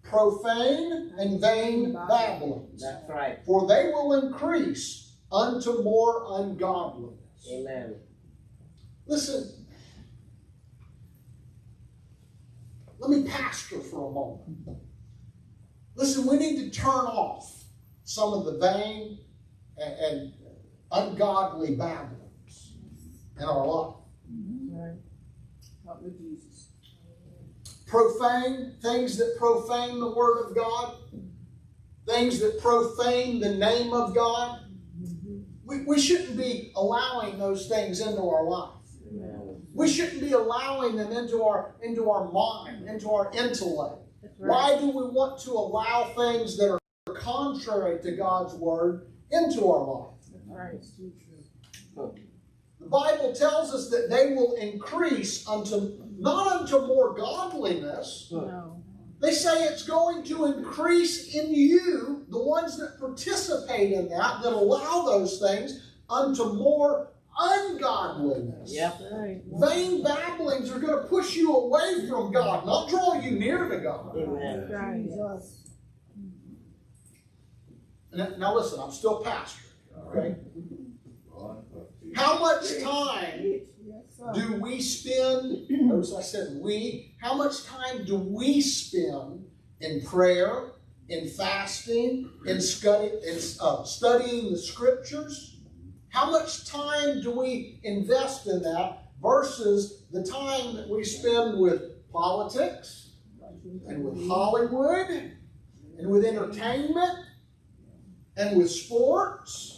profane 0.10 1.14
and 1.18 1.42
vain 1.42 1.94
babblings, 1.94 2.82
That's 2.82 3.10
right. 3.10 3.40
for 3.46 3.68
they 3.68 3.92
will 3.94 4.14
increase 4.14 5.16
unto 5.32 5.82
more 5.84 6.26
ungodliness. 6.42 7.20
Amen. 7.52 7.96
Listen, 9.08 9.66
let 13.00 13.10
me 13.10 13.28
pastor 13.28 13.80
for 13.80 14.10
a 14.10 14.14
moment. 14.14 14.80
Listen, 15.96 16.28
we 16.28 16.38
need 16.38 16.72
to 16.72 16.80
turn 16.80 16.90
off 17.06 17.64
some 18.04 18.34
of 18.34 18.46
the 18.46 18.58
vain 18.60 19.20
and, 19.78 19.94
and 19.94 20.34
ungodly 20.92 21.76
babblings 21.76 22.74
in 23.38 23.44
our 23.44 23.66
life. 23.66 23.96
Right. 24.72 24.98
Help 25.86 26.02
me, 26.04 26.12
Jesus. 26.18 26.55
Profane, 27.86 28.76
things 28.82 29.18
that 29.18 29.36
profane 29.38 30.00
the 30.00 30.12
word 30.12 30.46
of 30.46 30.56
God, 30.56 30.98
things 32.08 32.40
that 32.40 32.60
profane 32.60 33.40
the 33.40 33.56
name 33.56 33.94
of 33.94 34.16
God. 34.16 34.62
We, 35.64 35.84
we 35.84 36.00
shouldn't 36.00 36.38
be 36.38 36.72
allowing 36.76 37.40
those 37.40 37.68
things 37.68 38.00
into 38.00 38.22
our 38.22 38.44
life. 38.44 38.72
We 39.74 39.90
shouldn't 39.90 40.22
be 40.22 40.32
allowing 40.32 40.96
them 40.96 41.12
into 41.12 41.44
our 41.44 41.76
into 41.84 42.10
our 42.10 42.32
mind, 42.32 42.88
into 42.88 43.12
our 43.12 43.30
intellect. 43.34 44.02
Right. 44.40 44.50
Why 44.50 44.80
do 44.80 44.88
we 44.88 45.04
want 45.04 45.40
to 45.42 45.52
allow 45.52 46.14
things 46.16 46.58
that 46.58 46.72
are 46.72 46.80
contrary 47.14 48.02
to 48.02 48.12
God's 48.14 48.54
word 48.54 49.08
into 49.32 49.70
our 49.70 49.84
life? 49.86 50.12
Right. 50.48 50.86
The 52.80 52.88
Bible 52.88 53.34
tells 53.34 53.74
us 53.74 53.90
that 53.90 54.10
they 54.10 54.34
will 54.34 54.54
increase 54.56 55.48
unto 55.48 56.05
not 56.18 56.62
unto 56.62 56.86
more 56.88 57.14
godliness. 57.14 58.30
No. 58.32 58.84
They 59.22 59.32
say 59.32 59.64
it's 59.64 59.84
going 59.84 60.24
to 60.26 60.46
increase 60.46 61.34
in 61.34 61.54
you, 61.54 62.26
the 62.30 62.44
ones 62.44 62.78
that 62.78 63.00
participate 63.00 63.94
in 63.94 64.10
that, 64.10 64.42
that 64.44 64.54
allow 64.54 65.04
those 65.04 65.40
things, 65.40 65.94
unto 66.10 66.54
more 66.54 67.12
ungodliness. 67.38 68.74
Yep. 68.74 69.00
Right. 69.12 69.42
Vain 69.60 70.04
babblings 70.04 70.70
are 70.70 70.80
going 70.80 71.02
to 71.02 71.08
push 71.08 71.36
you 71.36 71.54
away 71.54 72.08
from 72.08 72.32
God, 72.32 72.66
not 72.66 72.90
draw 72.90 73.20
you 73.20 73.32
near 73.32 73.70
to 73.70 73.80
God. 73.80 74.16
Amen. 74.18 74.68
That's 74.70 74.74
right. 74.74 75.40
Now, 78.14 78.30
now 78.38 78.56
listen, 78.56 78.80
I'm 78.80 78.92
still 78.92 79.22
pastor, 79.22 79.64
okay? 80.08 80.36
How 82.16 82.40
much 82.40 82.82
time 82.82 83.62
do 84.34 84.60
we 84.62 84.82
spend, 84.82 85.70
notice 85.70 86.14
I 86.14 86.22
said 86.22 86.58
we, 86.62 87.16
how 87.22 87.36
much 87.36 87.66
time 87.66 88.06
do 88.06 88.18
we 88.18 88.62
spend 88.62 89.46
in 89.82 90.02
prayer, 90.02 90.72
in 91.10 91.28
fasting, 91.28 92.30
in, 92.46 92.62
study, 92.62 93.12
in 93.28 93.40
uh, 93.62 93.84
studying 93.84 94.52
the 94.52 94.58
scriptures? 94.58 95.58
How 96.10 96.32
much 96.32 96.66
time 96.66 97.22
do 97.22 97.38
we 97.38 97.82
invest 97.84 98.48
in 98.48 98.62
that 98.62 99.10
versus 99.22 100.06
the 100.12 100.24
time 100.24 100.76
that 100.78 100.90
we 100.90 101.04
spend 101.04 101.60
with 101.60 102.10
politics 102.12 103.12
and 103.88 104.04
with 104.04 104.28
Hollywood 104.28 105.10
and 105.98 106.10
with 106.10 106.24
entertainment 106.24 107.20
and 108.38 108.58
with 108.58 108.72
sports? 108.72 109.75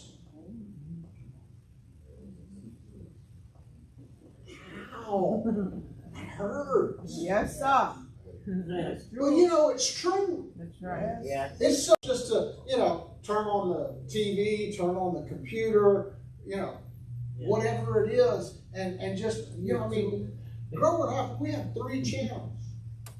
Ow, 5.08 5.42
that 6.14 6.24
hurts. 6.24 7.18
Yes, 7.20 7.58
sir. 7.58 7.92
That's 8.46 9.04
Well, 9.12 9.32
you 9.32 9.48
know, 9.48 9.70
it's 9.70 10.00
true. 10.00 10.50
That's 10.56 10.80
right. 10.82 11.18
Yes. 11.22 11.60
It's 11.60 11.86
so 11.86 11.94
just 12.02 12.28
to, 12.28 12.54
you 12.66 12.78
know, 12.78 13.10
turn 13.22 13.46
on 13.46 13.68
the 13.70 14.12
TV, 14.12 14.76
turn 14.76 14.96
on 14.96 15.14
the 15.14 15.28
computer, 15.28 16.14
you 16.46 16.56
know, 16.56 16.78
whatever 17.38 18.04
it 18.06 18.12
is, 18.14 18.58
and, 18.74 18.98
and 19.00 19.18
just, 19.18 19.50
you 19.58 19.74
know, 19.74 19.84
I 19.84 19.88
mean, 19.88 20.32
growing 20.74 21.14
up, 21.14 21.40
we 21.40 21.50
had 21.52 21.74
three 21.74 22.02
channels 22.02 22.52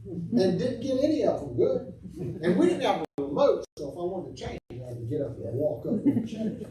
and 0.07 0.59
didn't 0.59 0.81
get 0.81 1.05
any 1.05 1.25
of 1.25 1.41
them 1.41 1.57
good. 1.57 1.93
And 2.43 2.57
we 2.57 2.67
didn't 2.67 2.83
have 2.83 3.03
a 3.03 3.23
remote, 3.23 3.65
so 3.77 3.91
if 3.91 3.95
I 3.95 4.01
wanted 4.01 4.37
to 4.37 4.45
change, 4.47 4.61
I 4.71 4.75
had 4.89 4.99
to 4.99 5.05
get 5.05 5.21
up 5.21 5.37
and 5.37 5.55
walk 5.55 5.87
up 5.87 5.93
and 6.07 6.29
change. 6.29 6.65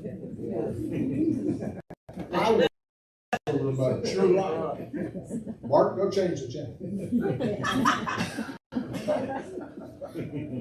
I 2.33 2.51
would 2.51 2.66
have 3.67 3.79
a 3.79 3.95
remote, 3.95 4.07
you're 4.07 4.33
right. 4.33 5.63
Mark, 5.63 5.97
go 5.97 6.09
change 6.09 6.41
the 6.41 6.47
channel. 6.51 6.77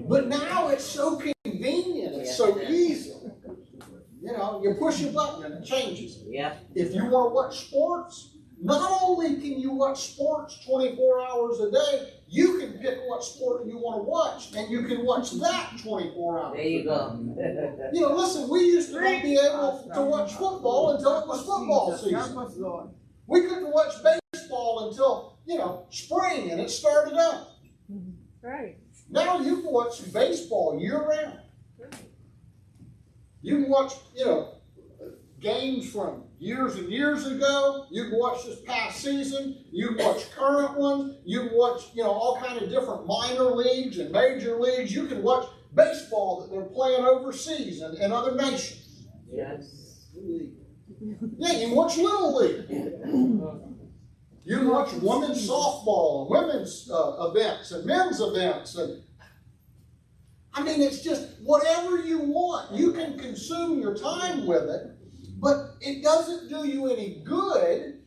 But 0.09 0.29
now 0.29 0.69
it's 0.69 0.85
so 0.85 1.17
convenient, 1.17 2.17
it's 2.17 2.37
so 2.37 2.61
easy. 2.61 3.15
You 4.21 4.33
know, 4.33 4.61
you 4.63 4.75
push 4.75 5.03
a 5.03 5.09
button 5.09 5.45
and 5.45 5.63
it 5.63 5.67
changes. 5.67 6.23
Yep. 6.27 6.67
If 6.75 6.95
you 6.95 7.07
want 7.07 7.31
to 7.31 7.35
watch 7.35 7.69
sports, 7.69 8.37
not 8.61 9.01
only 9.03 9.37
can 9.37 9.61
you 9.61 9.73
watch 9.73 10.15
sports 10.15 10.65
24 10.67 11.21
hours 11.21 11.61
a 11.61 11.71
day, 11.71 12.16
you 12.29 12.59
can 12.59 12.73
pick 12.75 12.99
what 13.07 13.23
sport 13.23 13.67
you 13.67 13.79
want 13.79 13.99
to 13.99 14.03
watch, 14.03 14.55
and 14.57 14.71
you 14.71 14.83
can 14.83 15.05
watch 15.05 15.33
that 15.41 15.73
24 15.83 16.41
hours. 16.41 16.57
There 16.57 16.65
you 16.67 16.85
go. 16.85 17.19
You 17.93 18.01
know, 18.01 18.15
listen, 18.17 18.49
we 18.49 18.61
used 18.61 18.91
to 18.93 19.01
not 19.01 19.23
be 19.23 19.35
able 19.35 19.91
to 19.95 20.03
watch 20.03 20.33
football 20.33 20.91
until 20.97 21.21
it 21.21 21.29
was 21.29 21.39
football 21.41 21.97
season. 21.97 22.91
We 23.29 23.43
couldn't 23.43 23.73
watch 23.73 23.95
baseball 24.33 24.89
until, 24.89 25.39
you 25.47 25.59
know, 25.59 25.87
spring 25.91 26.51
and 26.51 26.61
it 26.61 26.71
started 26.71 27.15
up. 27.15 27.59
Right. 28.43 28.77
Now 29.09 29.41
you 29.41 29.63
can 29.63 29.73
watch 29.73 30.13
baseball 30.13 30.79
year 30.81 31.01
round. 31.01 31.39
You 33.43 33.63
can 33.63 33.71
watch, 33.71 33.93
you 34.17 34.25
know, 34.25 34.55
games 35.41 35.93
from 35.93 36.25
years 36.39 36.77
and 36.77 36.89
years 36.89 37.27
ago. 37.27 37.87
You 37.91 38.05
can 38.09 38.19
watch 38.19 38.45
this 38.45 38.61
past 38.61 39.01
season. 39.01 39.65
You 39.71 39.95
can 39.95 40.05
watch 40.05 40.31
current 40.33 40.77
ones. 40.77 41.17
You 41.25 41.49
can 41.49 41.57
watch, 41.57 41.83
you 41.95 42.03
know, 42.03 42.11
all 42.11 42.41
kind 42.41 42.61
of 42.61 42.69
different 42.69 43.07
minor 43.07 43.45
leagues 43.45 43.99
and 43.99 44.11
major 44.11 44.57
leagues. 44.59 44.95
You 44.95 45.07
can 45.07 45.23
watch 45.23 45.49
baseball 45.75 46.41
that 46.41 46.51
they're 46.51 46.63
playing 46.63 47.05
overseas 47.05 47.83
and 47.83 47.99
in 47.99 48.13
other 48.13 48.35
nations. 48.35 49.07
Yes. 49.31 50.09
Yeah, 51.39 51.53
you 51.53 51.67
can 51.67 51.77
watch 51.77 51.97
Little 51.97 52.37
League. 52.37 52.65
You 54.45 54.59
can 54.59 54.69
watch 54.69 54.93
women's 54.95 55.49
softball 55.49 56.23
and 56.23 56.31
women's 56.31 56.89
uh, 56.91 57.31
events 57.31 57.73
and 57.73 57.85
men's 57.85 58.21
events 58.21 58.77
and 58.77 59.03
I 60.57 60.63
mean, 60.63 60.81
it's 60.81 61.03
just 61.03 61.29
whatever 61.43 61.99
you 61.99 62.19
want. 62.19 62.73
You 62.73 62.93
can 62.93 63.19
consume 63.19 63.79
your 63.79 63.95
time 63.95 64.47
with 64.47 64.63
it, 64.63 64.87
but 65.39 65.66
it 65.81 66.03
doesn't 66.03 66.49
do 66.49 66.67
you 66.67 66.91
any 66.93 67.21
good. 67.25 68.03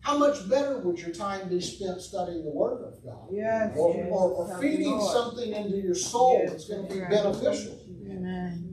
How 0.00 0.18
much 0.18 0.48
better 0.48 0.78
would 0.78 0.98
your 0.98 1.10
time 1.14 1.48
be 1.48 1.60
spent 1.60 2.00
studying 2.00 2.44
the 2.44 2.50
Word 2.50 2.82
of 2.82 3.04
God? 3.04 3.28
Yes. 3.30 3.72
Or, 3.78 3.94
yes. 3.94 4.08
or, 4.10 4.30
or 4.32 4.60
feeding 4.60 4.90
Lord. 4.90 5.12
something 5.12 5.52
into 5.52 5.76
your 5.76 5.94
soul 5.94 6.40
Yes, 6.42 6.50
that's 6.50 6.68
going 6.68 6.88
to 6.88 6.94
be 6.94 7.00
right. 7.00 7.10
beneficial. 7.10 7.78
Amen. 8.10 8.72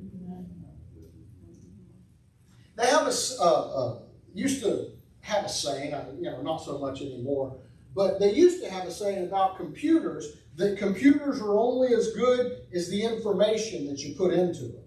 They 2.76 2.88
have 2.88 3.08
a, 3.08 3.14
uh, 3.40 3.44
uh, 3.44 4.00
used 4.34 4.64
to 4.64 4.92
have 5.20 5.46
a 5.46 5.50
saying, 5.50 5.94
uh, 5.94 6.06
you 6.18 6.24
know, 6.24 6.42
not 6.42 6.58
so 6.58 6.80
much 6.80 7.02
anymore, 7.02 7.58
but 7.94 8.20
they 8.20 8.34
used 8.34 8.64
to 8.64 8.70
have 8.70 8.86
a 8.86 8.92
saying 8.92 9.28
about 9.28 9.58
computers 9.58 10.38
that 10.56 10.78
computers 10.78 11.42
are 11.42 11.58
only 11.58 11.94
as 11.94 12.14
good 12.14 12.62
as 12.74 12.90
the 12.90 13.04
information 13.04 13.88
that 13.88 14.00
you 14.00 14.16
put 14.16 14.34
into 14.34 14.64
them. 14.64 14.84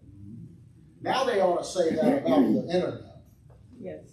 Now 1.02 1.24
they 1.24 1.40
ought 1.40 1.58
to 1.58 1.64
say 1.64 1.94
that 1.94 2.18
about 2.18 2.40
the 2.40 2.68
internet. 2.72 3.22
Yes. 3.80 4.04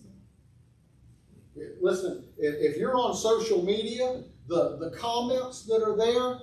Listen, 1.82 2.26
if, 2.38 2.56
if 2.56 2.78
you're 2.78 2.96
on 2.96 3.16
social 3.16 3.64
media, 3.64 4.24
the, 4.48 4.78
the 4.78 4.92
comments 4.98 5.66
that 5.66 5.84
are 5.84 5.96
there, 5.96 6.40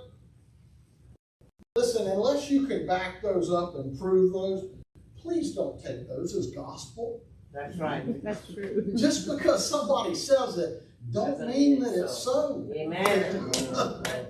listen, 1.74 2.06
unless 2.06 2.50
you 2.50 2.66
can 2.66 2.86
back 2.86 3.22
those 3.22 3.50
up 3.50 3.74
and 3.76 3.98
prove 3.98 4.32
those, 4.32 4.68
please 5.16 5.54
don't 5.54 5.82
take 5.82 6.06
those 6.08 6.34
as 6.36 6.50
gospel. 6.50 7.22
That's 7.52 7.76
right. 7.78 8.22
That's 8.22 8.52
true. 8.52 8.92
Just 8.94 9.26
because 9.26 9.68
somebody 9.68 10.14
says 10.14 10.58
it, 10.58 10.82
don't 11.12 11.32
Doesn't 11.32 11.48
mean 11.48 11.80
mean 11.80 11.82
that 11.82 12.04
it's 12.04 12.18
so. 12.18 12.68
Amen. 12.74 13.50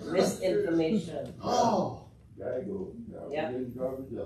Misinformation. 0.12 1.35
Oh, 1.43 2.07
Yeah. 3.31 3.51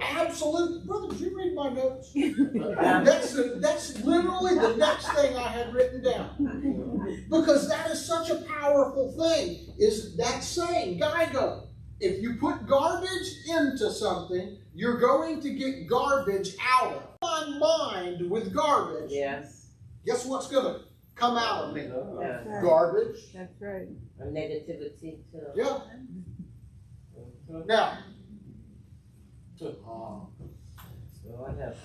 absolutely. 0.00 0.86
Brother, 0.86 1.08
did 1.08 1.20
you 1.20 1.36
read 1.36 1.54
my 1.54 1.68
notes? 1.70 2.12
That's, 2.14 3.32
the- 3.32 3.58
that's 3.60 3.98
literally 4.04 4.54
the 4.56 4.76
next 4.76 5.08
thing 5.12 5.36
I 5.36 5.48
had 5.48 5.72
written 5.74 6.02
down. 6.02 7.16
Because 7.30 7.68
that 7.68 7.90
is 7.90 8.04
such 8.04 8.30
a 8.30 8.36
powerful 8.42 9.12
thing, 9.12 9.74
is 9.78 10.16
that 10.16 10.42
saying, 10.42 11.00
GIGO. 11.00 11.66
If 12.00 12.22
you 12.22 12.34
put 12.36 12.66
garbage 12.66 13.30
into 13.48 13.90
something, 13.92 14.56
you're 14.74 14.98
going 14.98 15.40
to 15.42 15.50
get 15.50 15.86
garbage 15.86 16.56
out 16.62 16.92
of 16.94 17.02
it. 17.02 17.08
My 17.22 17.58
mind 17.58 18.30
with 18.30 18.54
garbage, 18.54 19.10
Yes. 19.12 19.72
guess 20.06 20.24
what's 20.24 20.46
gonna 20.48 20.80
come 21.14 21.36
out 21.36 21.64
of 21.68 21.74
me? 21.74 21.82
Yeah. 21.82 22.42
Right. 22.46 22.62
Garbage. 22.62 23.32
That's 23.34 23.52
right. 23.60 23.88
A 24.20 24.24
negativity 24.24 25.18
too. 25.30 25.42
Yeah. 25.54 25.80
Now, 27.66 27.98
uh, 29.66 30.20
Lord 31.24 31.58
help 31.58 31.72
us. 31.72 31.78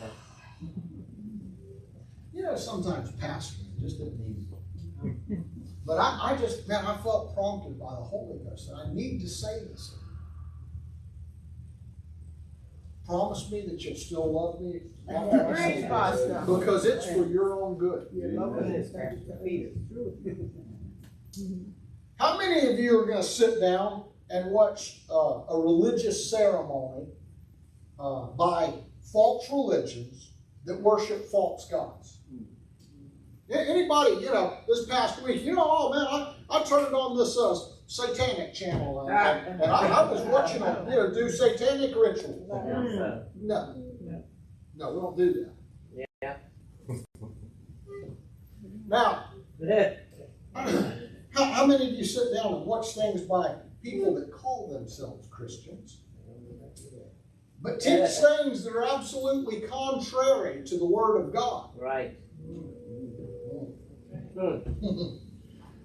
you 2.34 2.44
know, 2.44 2.56
sometimes 2.56 3.12
pastoring 3.14 3.80
just 3.80 4.00
isn't 4.00 4.22
easy. 4.22 4.48
But 5.86 5.98
I, 6.00 6.32
I 6.32 6.38
just, 6.38 6.68
man, 6.68 6.84
I 6.86 6.98
felt 6.98 7.36
prompted 7.36 7.80
by 7.80 7.92
the 7.92 8.02
Holy 8.02 8.40
Ghost, 8.44 8.70
that 8.70 8.76
I 8.76 8.94
need 8.94 9.20
to 9.22 9.30
say 9.30 9.60
this. 9.70 9.96
promise 13.06 13.52
me 13.52 13.66
that 13.68 13.80
you'll 13.84 13.96
still 13.96 14.34
love 14.34 14.60
me 14.62 14.82
after 15.08 15.42
I 15.42 15.52
Preach, 15.52 15.58
say 15.58 15.82
this? 15.82 15.90
Pastor. 15.90 16.44
Because 16.48 16.86
it's 16.86 17.06
for 17.06 17.26
your 17.28 17.62
own 17.62 17.78
good. 17.78 18.08
Your 18.12 18.32
love 18.32 18.66
is 18.66 18.92
defeated. 18.92 19.78
How 22.18 22.38
many 22.38 22.68
of 22.72 22.80
you 22.80 23.00
are 23.00 23.06
going 23.06 23.18
to 23.18 23.24
sit 23.24 23.62
down 23.62 24.06
and 24.30 24.52
watch 24.52 25.02
uh, 25.10 25.44
a 25.50 25.60
religious 25.60 26.32
ceremony 26.32 27.08
uh, 28.00 28.28
by 28.28 28.74
false 29.12 29.50
religions 29.50 30.32
that 30.66 30.80
worship 30.82 31.30
false 31.30 31.70
gods? 31.70 32.20
Anybody, 33.50 34.16
you 34.24 34.32
know, 34.34 34.58
this 34.68 34.88
past 34.88 35.22
week, 35.22 35.44
you 35.44 35.54
know, 35.54 35.66
oh 35.68 35.92
man, 35.94 36.08
I, 36.08 36.36
I 36.50 36.64
turned 36.64 36.96
on 36.96 37.16
this 37.16 37.38
uh, 37.38 37.56
satanic 37.86 38.56
channel 38.56 39.08
and, 39.08 39.62
and 39.62 39.72
I, 39.72 39.88
I 39.88 40.12
was 40.12 40.22
watching 40.24 40.62
them, 40.62 40.90
you 40.90 40.96
know, 40.96 41.14
do 41.14 41.30
satanic 41.30 41.96
rituals. 41.96 42.50
Yes, 42.68 42.96
sir. 42.98 43.28
No, 43.36 43.76
no, 44.76 44.94
we 44.94 45.00
don't 45.00 45.18
do 45.18 45.34
that. 45.34 45.54
Yeah. 46.22 46.38
Now, 48.88 49.32
how, 51.34 51.44
how 51.44 51.66
many 51.66 51.88
of 51.90 51.94
you 51.96 52.06
sit 52.06 52.34
down 52.36 52.54
and 52.54 52.66
watch 52.66 52.94
things 52.94 53.22
by 53.22 53.56
people 53.82 54.14
that 54.16 54.32
call 54.32 54.70
themselves 54.72 55.28
Christians, 55.32 56.02
but 57.62 57.80
teach 57.80 58.10
things 58.10 58.64
that 58.64 58.76
are 58.76 58.86
absolutely 58.86 59.62
contrary 59.62 60.64
to 60.66 60.78
the 60.78 60.86
Word 60.86 61.18
of 61.18 61.34
God? 61.34 61.70
Right. 61.78 62.18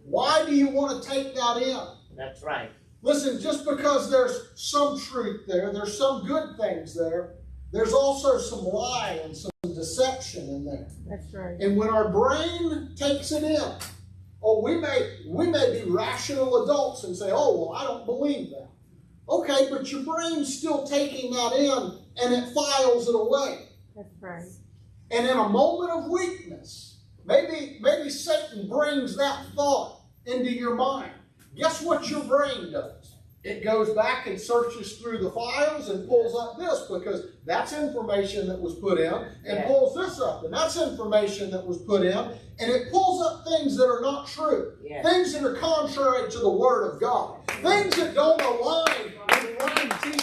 Why 0.05 0.45
do 0.45 0.55
you 0.55 0.68
want 0.68 1.03
to 1.03 1.09
take 1.09 1.35
that 1.35 1.57
in? 1.62 1.79
that's 2.16 2.43
right. 2.43 2.71
Listen, 3.03 3.41
just 3.41 3.64
because 3.64 4.11
there's 4.11 4.51
some 4.57 5.01
truth 5.01 5.47
there, 5.47 5.73
there's 5.73 5.97
some 5.97 6.27
good 6.27 6.57
things 6.59 6.95
there, 6.95 7.37
there's 7.73 7.95
also 7.95 8.39
some 8.39 8.64
lie 8.64 9.21
and 9.25 9.35
some 9.35 9.51
deception 9.62 10.49
in 10.49 10.64
there. 10.64 10.89
That's 11.09 11.33
right. 11.33 11.57
And 11.61 11.77
when 11.77 11.89
our 11.89 12.11
brain 12.11 12.95
takes 12.97 13.33
it 13.33 13.43
in, 13.43 13.73
oh, 14.43 14.62
we 14.62 14.77
may 14.77 15.18
we 15.27 15.47
may 15.47 15.81
be 15.83 15.91
rational 15.91 16.64
adults 16.64 17.05
and 17.05 17.16
say, 17.16 17.31
oh, 17.31 17.59
well, 17.59 17.77
I 17.77 17.85
don't 17.85 18.05
believe 18.05 18.51
that. 18.51 18.68
Okay, 19.31 19.68
but 19.70 19.91
your 19.93 20.03
brain's 20.03 20.59
still 20.59 20.85
taking 20.85 21.33
that 21.33 21.53
in 21.53 21.99
and 22.20 22.35
it 22.35 22.53
files 22.53 23.09
it 23.09 23.14
away. 23.14 23.68
That's 23.95 24.14
right. 24.20 24.43
And 25.12 25.26
in 25.26 25.37
a 25.37 25.49
moment 25.49 25.93
of 25.93 26.11
weakness, 26.11 26.99
maybe 27.24 27.78
maybe 27.81 28.11
Satan 28.11 28.68
brings 28.68 29.16
that 29.16 29.47
thought 29.55 30.01
into 30.26 30.53
your 30.53 30.74
mind. 30.74 31.12
Guess 31.55 31.83
what 31.83 32.11
your 32.11 32.24
brain 32.24 32.72
does? 32.72 33.10
It 33.43 33.64
goes 33.64 33.88
back 33.95 34.26
and 34.26 34.38
searches 34.38 34.99
through 34.99 35.18
the 35.24 35.30
files 35.30 35.88
and 35.88 36.07
pulls 36.07 36.38
up 36.38 36.59
this 36.59 36.82
because 36.91 37.24
that's 37.47 37.72
information 37.72 38.47
that 38.49 38.61
was 38.61 38.74
put 38.74 38.99
in, 39.01 39.12
and 39.12 39.30
Yeah. 39.47 39.66
pulls 39.66 39.95
this 39.95 40.20
up, 40.20 40.45
and 40.45 40.53
that's 40.53 40.76
information 40.76 41.51
that 41.53 41.66
was 41.66 41.78
put 41.78 42.03
in, 42.03 42.16
and 42.18 42.70
it 42.70 42.93
pulls 42.93 43.22
up 43.24 43.45
things 43.49 43.78
that 43.78 43.86
are 43.86 44.03
not 44.03 44.26
true, 44.26 44.74
Yeah. 44.82 45.03
things 45.03 45.32
that 45.32 45.43
are 45.43 45.55
contrary 45.55 46.30
to 46.30 46.38
the 46.38 46.51
Word 46.51 46.93
of 46.93 47.01
God, 47.01 47.36
things 47.62 47.97
that 47.97 48.14
don't 48.14 48.43
align 48.43 49.12
with 49.28 49.59
right 49.62 50.03
teaching, 50.03 50.20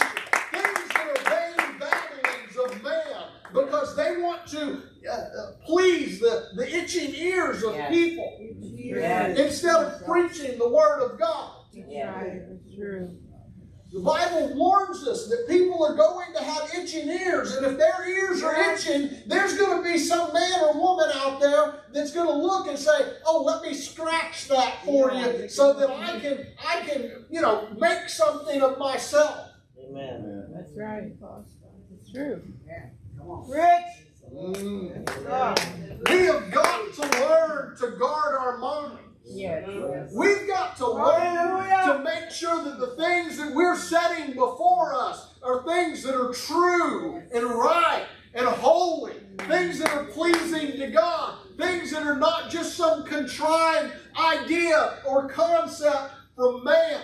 things 0.52 0.88
that 0.94 1.08
are 1.18 1.24
vain 1.28 1.78
babblings 1.80 2.56
of 2.56 2.82
man 2.84 3.24
because 3.52 3.96
they 3.96 4.20
want 4.20 4.46
to 4.46 4.82
uh, 5.08 5.12
uh, 5.12 5.52
please 5.66 6.20
the, 6.20 6.50
the 6.54 6.68
itching 6.76 7.14
ears 7.14 7.64
of 7.64 7.74
Yes. 7.74 7.88
people 7.90 8.36
Yes. 8.60 9.38
instead 9.38 9.74
of 9.74 10.04
preaching 10.04 10.56
the 10.58 10.68
Word 10.68 11.00
of 11.00 11.18
God. 11.18 11.57
Yeah. 11.88 12.20
Right. 12.20 12.76
True. 12.76 13.16
The 13.90 14.00
Bible 14.00 14.54
warns 14.54 15.06
us 15.08 15.28
that 15.28 15.46
people 15.48 15.82
are 15.82 15.96
going 15.96 16.34
to 16.34 16.42
have 16.44 16.70
itching 16.74 17.08
ears, 17.08 17.56
and 17.56 17.64
if 17.64 17.78
their 17.78 18.06
ears 18.06 18.42
are 18.42 18.54
itching, 18.54 19.22
there's 19.26 19.56
going 19.56 19.82
to 19.82 19.82
be 19.82 19.96
some 19.96 20.30
man 20.34 20.60
or 20.60 20.74
woman 20.74 21.08
out 21.14 21.40
there 21.40 21.84
that's 21.94 22.12
going 22.12 22.26
to 22.26 22.36
look 22.36 22.66
and 22.68 22.78
say, 22.78 22.92
"Oh, 23.24 23.42
let 23.42 23.62
me 23.62 23.72
scratch 23.72 24.46
that 24.48 24.84
for 24.84 25.10
you, 25.12 25.48
so 25.48 25.72
that 25.72 25.88
I 25.88 26.20
can, 26.20 26.46
I 26.62 26.80
can, 26.80 27.24
you 27.30 27.40
know, 27.40 27.68
make 27.78 28.10
something 28.10 28.60
of 28.60 28.78
myself." 28.78 29.52
Amen. 29.82 30.52
That's 30.54 30.72
right. 30.76 31.12
It's 31.98 32.12
true. 32.12 32.42
Come 33.16 33.30
on. 33.30 33.48
Rich. 33.48 34.08
Mm. 34.30 36.10
We 36.10 36.26
have 36.26 36.50
got 36.50 36.92
to 36.92 37.20
learn 37.20 37.76
to 37.78 37.96
guard 37.98 38.36
our 38.36 38.58
minds. 38.58 39.07
Yes. 39.30 40.12
We've 40.14 40.46
got 40.46 40.76
to 40.78 40.90
learn 40.90 41.86
to 41.86 42.02
make 42.04 42.30
sure 42.30 42.64
that 42.64 42.78
the 42.78 42.96
things 42.96 43.36
that 43.38 43.54
we're 43.54 43.76
setting 43.76 44.34
before 44.34 44.94
us 44.94 45.34
are 45.42 45.64
things 45.64 46.02
that 46.02 46.14
are 46.14 46.32
true 46.32 47.22
and 47.32 47.44
right 47.44 48.06
and 48.34 48.46
holy, 48.46 49.14
things 49.48 49.78
that 49.78 49.90
are 49.90 50.04
pleasing 50.04 50.78
to 50.78 50.90
God, 50.90 51.38
things 51.56 51.90
that 51.92 52.06
are 52.06 52.16
not 52.16 52.50
just 52.50 52.76
some 52.76 53.04
contrived 53.04 53.92
idea 54.18 54.98
or 55.06 55.28
concept 55.28 56.12
from 56.36 56.64
man, 56.64 57.00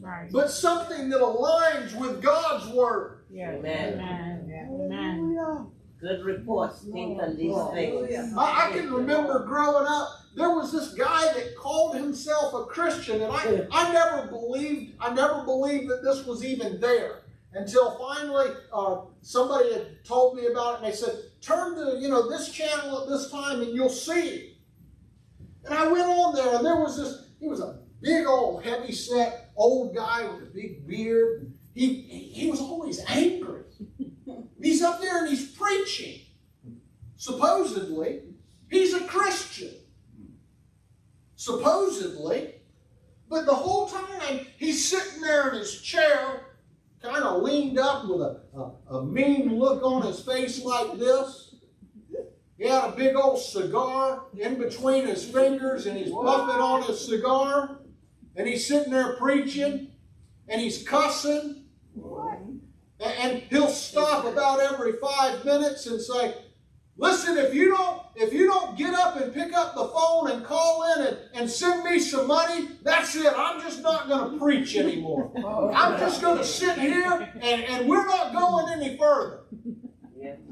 right. 0.00 0.28
but 0.32 0.50
something 0.50 1.08
that 1.10 1.20
aligns 1.20 1.94
with 1.98 2.22
God's 2.22 2.66
word. 2.72 3.24
Yes. 3.30 3.54
Amen. 3.58 3.94
Amen. 3.94 4.68
Amen. 4.70 5.66
Good 6.00 6.24
reports 6.24 6.84
think 6.92 7.20
on 7.22 7.36
these 7.36 7.56
things. 7.72 8.34
I, 8.36 8.68
I 8.68 8.72
can 8.72 8.92
remember 8.92 9.44
growing 9.46 9.86
up, 9.88 10.08
there 10.36 10.50
was 10.50 10.70
this 10.70 10.92
guy 10.92 11.32
that 11.32 11.56
called 11.56 11.96
himself 11.96 12.52
a 12.52 12.66
Christian, 12.66 13.22
and 13.22 13.32
I, 13.32 13.66
I 13.72 13.92
never 13.92 14.26
believed, 14.28 14.94
I 15.00 15.14
never 15.14 15.42
believed 15.44 15.88
that 15.88 16.04
this 16.04 16.26
was 16.26 16.44
even 16.44 16.78
there. 16.78 17.22
Until 17.54 17.98
finally, 17.98 18.50
uh, 18.70 19.00
somebody 19.22 19.72
had 19.72 20.04
told 20.04 20.36
me 20.36 20.46
about 20.46 20.74
it, 20.74 20.84
and 20.84 20.92
they 20.92 20.96
said, 20.96 21.14
"Turn 21.40 21.74
to 21.76 21.98
you 21.98 22.08
know 22.08 22.28
this 22.28 22.50
channel 22.50 23.02
at 23.02 23.08
this 23.08 23.30
time, 23.30 23.62
and 23.62 23.74
you'll 23.74 23.88
see." 23.88 24.58
And 25.64 25.72
I 25.72 25.90
went 25.90 26.04
on 26.04 26.34
there, 26.34 26.56
and 26.56 26.66
there 26.66 26.76
was 26.76 26.98
this. 26.98 27.30
He 27.40 27.48
was 27.48 27.60
a 27.60 27.78
big 28.02 28.26
old, 28.26 28.62
heavy 28.62 28.92
set 28.92 29.52
old 29.56 29.94
guy 29.94 30.28
with 30.28 30.42
a 30.42 30.52
big 30.52 30.86
beard. 30.86 31.50
He 31.74 32.02
he 32.02 32.50
was 32.50 32.60
always 32.60 33.02
angry. 33.08 33.62
He's 34.60 34.82
up 34.82 35.00
there 35.00 35.20
and 35.20 35.28
he's 35.28 35.46
preaching. 35.52 36.20
Supposedly, 37.16 38.20
he's 38.68 38.92
a 38.92 39.04
Christian. 39.04 39.72
Supposedly. 41.46 42.54
But 43.28 43.46
the 43.46 43.54
whole 43.54 43.86
time 43.86 44.40
he's 44.58 44.88
sitting 44.88 45.20
there 45.20 45.50
in 45.50 45.58
his 45.58 45.80
chair, 45.80 46.40
kind 47.00 47.22
of 47.22 47.42
leaned 47.42 47.78
up 47.78 48.08
with 48.08 48.20
a, 48.20 48.40
a, 48.56 48.96
a 48.96 49.04
mean 49.04 49.56
look 49.56 49.80
on 49.84 50.02
his 50.02 50.18
face 50.20 50.64
like 50.64 50.98
this. 50.98 51.54
He 52.58 52.66
had 52.66 52.84
a 52.90 52.96
big 52.96 53.14
old 53.14 53.38
cigar 53.38 54.24
in 54.36 54.58
between 54.58 55.06
his 55.06 55.24
fingers 55.24 55.86
and 55.86 55.96
he's 55.96 56.10
puffing 56.10 56.60
on 56.60 56.82
his 56.82 56.98
cigar. 57.06 57.78
And 58.34 58.48
he's 58.48 58.66
sitting 58.66 58.92
there 58.92 59.14
preaching 59.16 59.92
and 60.48 60.60
he's 60.60 60.82
cussing. 60.82 61.64
And- 61.94 62.62
And 62.98 63.42
he'll 63.50 63.68
stop 63.68 64.24
about 64.24 64.58
every 64.60 64.94
five 64.94 65.44
minutes 65.44 65.86
and 65.86 66.00
say, 66.00 66.34
Listen, 66.98 67.36
if 67.36 67.54
you 67.54 67.68
don't 67.68 68.02
if 68.14 68.32
you 68.32 68.46
don't 68.46 68.78
get 68.78 68.94
up 68.94 69.20
and 69.20 69.32
pick 69.34 69.52
up 69.52 69.74
the 69.74 69.86
phone 69.88 70.30
and 70.30 70.44
call 70.44 70.90
in 70.94 71.06
and, 71.06 71.18
and 71.34 71.50
send 71.50 71.84
me 71.84 71.98
some 71.98 72.26
money, 72.26 72.68
that's 72.82 73.14
it. 73.14 73.32
I'm 73.36 73.60
just 73.60 73.82
not 73.82 74.08
gonna 74.08 74.38
preach 74.38 74.74
anymore. 74.76 75.30
I'm 75.74 75.98
just 75.98 76.22
gonna 76.22 76.44
sit 76.44 76.78
here 76.78 77.30
and, 77.34 77.62
and 77.64 77.88
we're 77.88 78.06
not 78.06 78.32
going 78.32 78.72
any 78.72 78.96
further. 78.96 79.40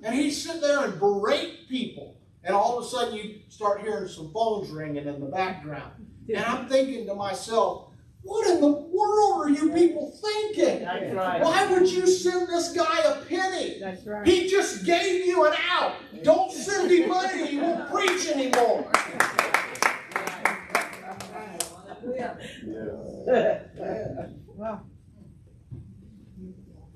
And 0.02 0.14
he'd 0.14 0.32
sit 0.32 0.60
there 0.60 0.84
and 0.84 1.00
berate 1.00 1.68
people. 1.68 2.18
And 2.42 2.54
all 2.54 2.78
of 2.78 2.84
a 2.84 2.88
sudden 2.88 3.14
you 3.14 3.40
start 3.48 3.80
hearing 3.80 4.06
some 4.06 4.30
phones 4.30 4.68
ringing 4.70 5.06
in 5.06 5.20
the 5.20 5.26
background. 5.26 5.92
And 6.28 6.44
I'm 6.44 6.68
thinking 6.68 7.06
to 7.06 7.14
myself, 7.14 7.88
what 8.24 8.50
in 8.50 8.60
the 8.60 8.68
world 8.68 9.44
are 9.44 9.50
you 9.50 9.70
people 9.70 10.10
thinking? 10.10 10.84
That's 10.84 11.12
right. 11.14 11.42
Why 11.42 11.66
would 11.66 11.90
you 11.90 12.06
send 12.06 12.48
this 12.48 12.72
guy 12.72 13.00
a 13.00 13.20
penny? 13.26 13.78
That's 13.78 14.04
right. 14.06 14.26
He 14.26 14.48
just 14.48 14.84
gave 14.84 15.26
you 15.26 15.44
an 15.44 15.52
out. 15.70 15.96
Don't 16.22 16.50
send 16.50 16.90
him 16.90 17.10
money. 17.10 17.46
He 17.46 17.58
won't 17.58 17.90
preach 17.90 18.26
anymore. 18.28 18.90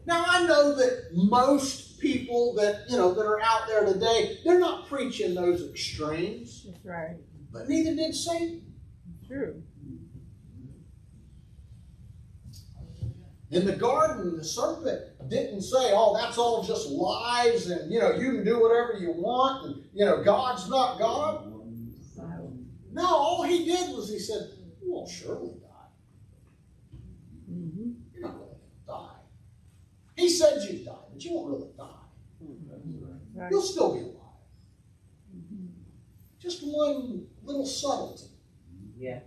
Now 0.07 0.25
I 0.27 0.47
know 0.47 0.75
that 0.77 1.11
most 1.13 2.01
people 2.01 2.55
that 2.55 2.85
you 2.89 2.97
know 2.97 3.13
that 3.13 3.27
are 3.27 3.41
out 3.41 3.67
there 3.69 3.85
today, 3.85 4.39
they're 4.45 4.59
not 4.59 4.89
preaching 4.89 5.35
those 5.35 5.69
extremes, 5.69 6.67
That's 6.67 6.85
right. 6.87 7.17
but 7.53 7.69
neither 7.69 7.95
did 7.95 8.15
Satan. 8.15 8.63
True. 9.27 9.63
In 13.51 13.65
the 13.65 13.77
garden, 13.77 14.37
the 14.37 14.45
serpent 14.45 15.29
didn't 15.31 15.63
say, 15.63 15.93
"Oh, 15.95 16.15
that's 16.15 16.37
all 16.37 16.63
just 16.63 16.89
lies, 16.89 17.71
and 17.71 17.91
you 17.91 17.99
know 17.99 18.13
you 18.13 18.33
can 18.33 18.45
do 18.45 18.61
whatever 18.61 18.99
you 18.99 19.13
want, 19.13 19.67
and 19.67 19.85
you 19.95 20.05
know 20.05 20.23
God's 20.23 20.69
not 20.69 20.99
God." 20.99 21.55
No, 22.91 23.07
all 23.07 23.43
he 23.45 23.65
did 23.65 23.95
was 23.97 24.11
he 24.11 24.19
said, 24.19 24.51
"You 24.83 24.93
won't 24.93 25.09
surely 25.09 25.55
die. 25.61 26.99
mhm. 27.51 27.95
You're 28.13 28.23
not 28.23 28.37
going 28.37 28.51
to 28.51 28.87
die." 28.87 29.17
He 30.17 30.29
said 30.29 30.63
you'd 30.69 30.85
die. 30.85 30.95
but 31.13 31.25
you 31.25 31.33
won't 31.33 31.51
really 31.51 31.71
die. 31.77 31.85
Right. 33.35 33.51
You'll 33.53 33.63
still 33.63 33.95
be 33.95 34.01
alive. 34.01 34.15
Just 36.41 36.63
one 36.63 37.27
little 37.45 37.67
subtlety. 37.67 38.33
Yes. 38.97 39.23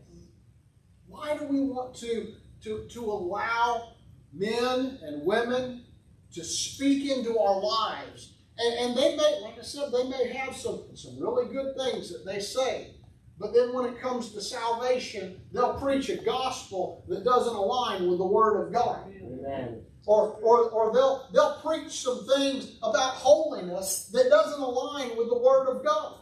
Why 1.07 1.37
do 1.37 1.45
we 1.45 1.61
want 1.61 1.95
to, 1.97 2.33
to, 2.63 2.87
to 2.89 2.99
allow 3.03 3.93
men 4.33 4.99
and 5.03 5.25
women 5.25 5.85
to 6.33 6.43
speak 6.43 7.09
into 7.09 7.37
our 7.37 7.61
lives? 7.61 8.33
And, 8.57 8.73
and 8.89 8.97
they 8.97 9.15
may, 9.15 9.39
like 9.41 9.57
I 9.57 9.63
said, 9.63 9.91
they 9.91 10.07
may 10.07 10.33
have 10.33 10.55
some, 10.55 10.83
some 10.93 11.19
really 11.19 11.51
good 11.51 11.75
things 11.77 12.11
that 12.11 12.25
they 12.25 12.39
say. 12.39 12.91
But 13.39 13.53
then 13.53 13.73
when 13.73 13.85
it 13.85 13.99
comes 13.99 14.33
to 14.33 14.41
salvation, 14.41 15.41
they'll 15.51 15.79
preach 15.79 16.09
a 16.09 16.17
gospel 16.17 17.03
that 17.07 17.23
doesn't 17.23 17.55
align 17.55 18.07
with 18.07 18.19
the 18.19 18.25
Word 18.25 18.67
of 18.67 18.73
God. 18.73 19.11
Amen. 19.19 19.81
Or, 20.05 20.33
or, 20.43 20.69
or 20.69 20.93
they'll, 20.93 21.27
they'll 21.33 21.59
preach 21.61 21.91
some 21.91 22.27
things 22.27 22.77
about 22.83 23.13
holiness 23.13 24.09
that 24.13 24.29
doesn't 24.29 24.61
align 24.61 25.17
with 25.17 25.29
the 25.29 25.37
Word 25.39 25.67
of 25.67 25.83
God. 25.83 26.17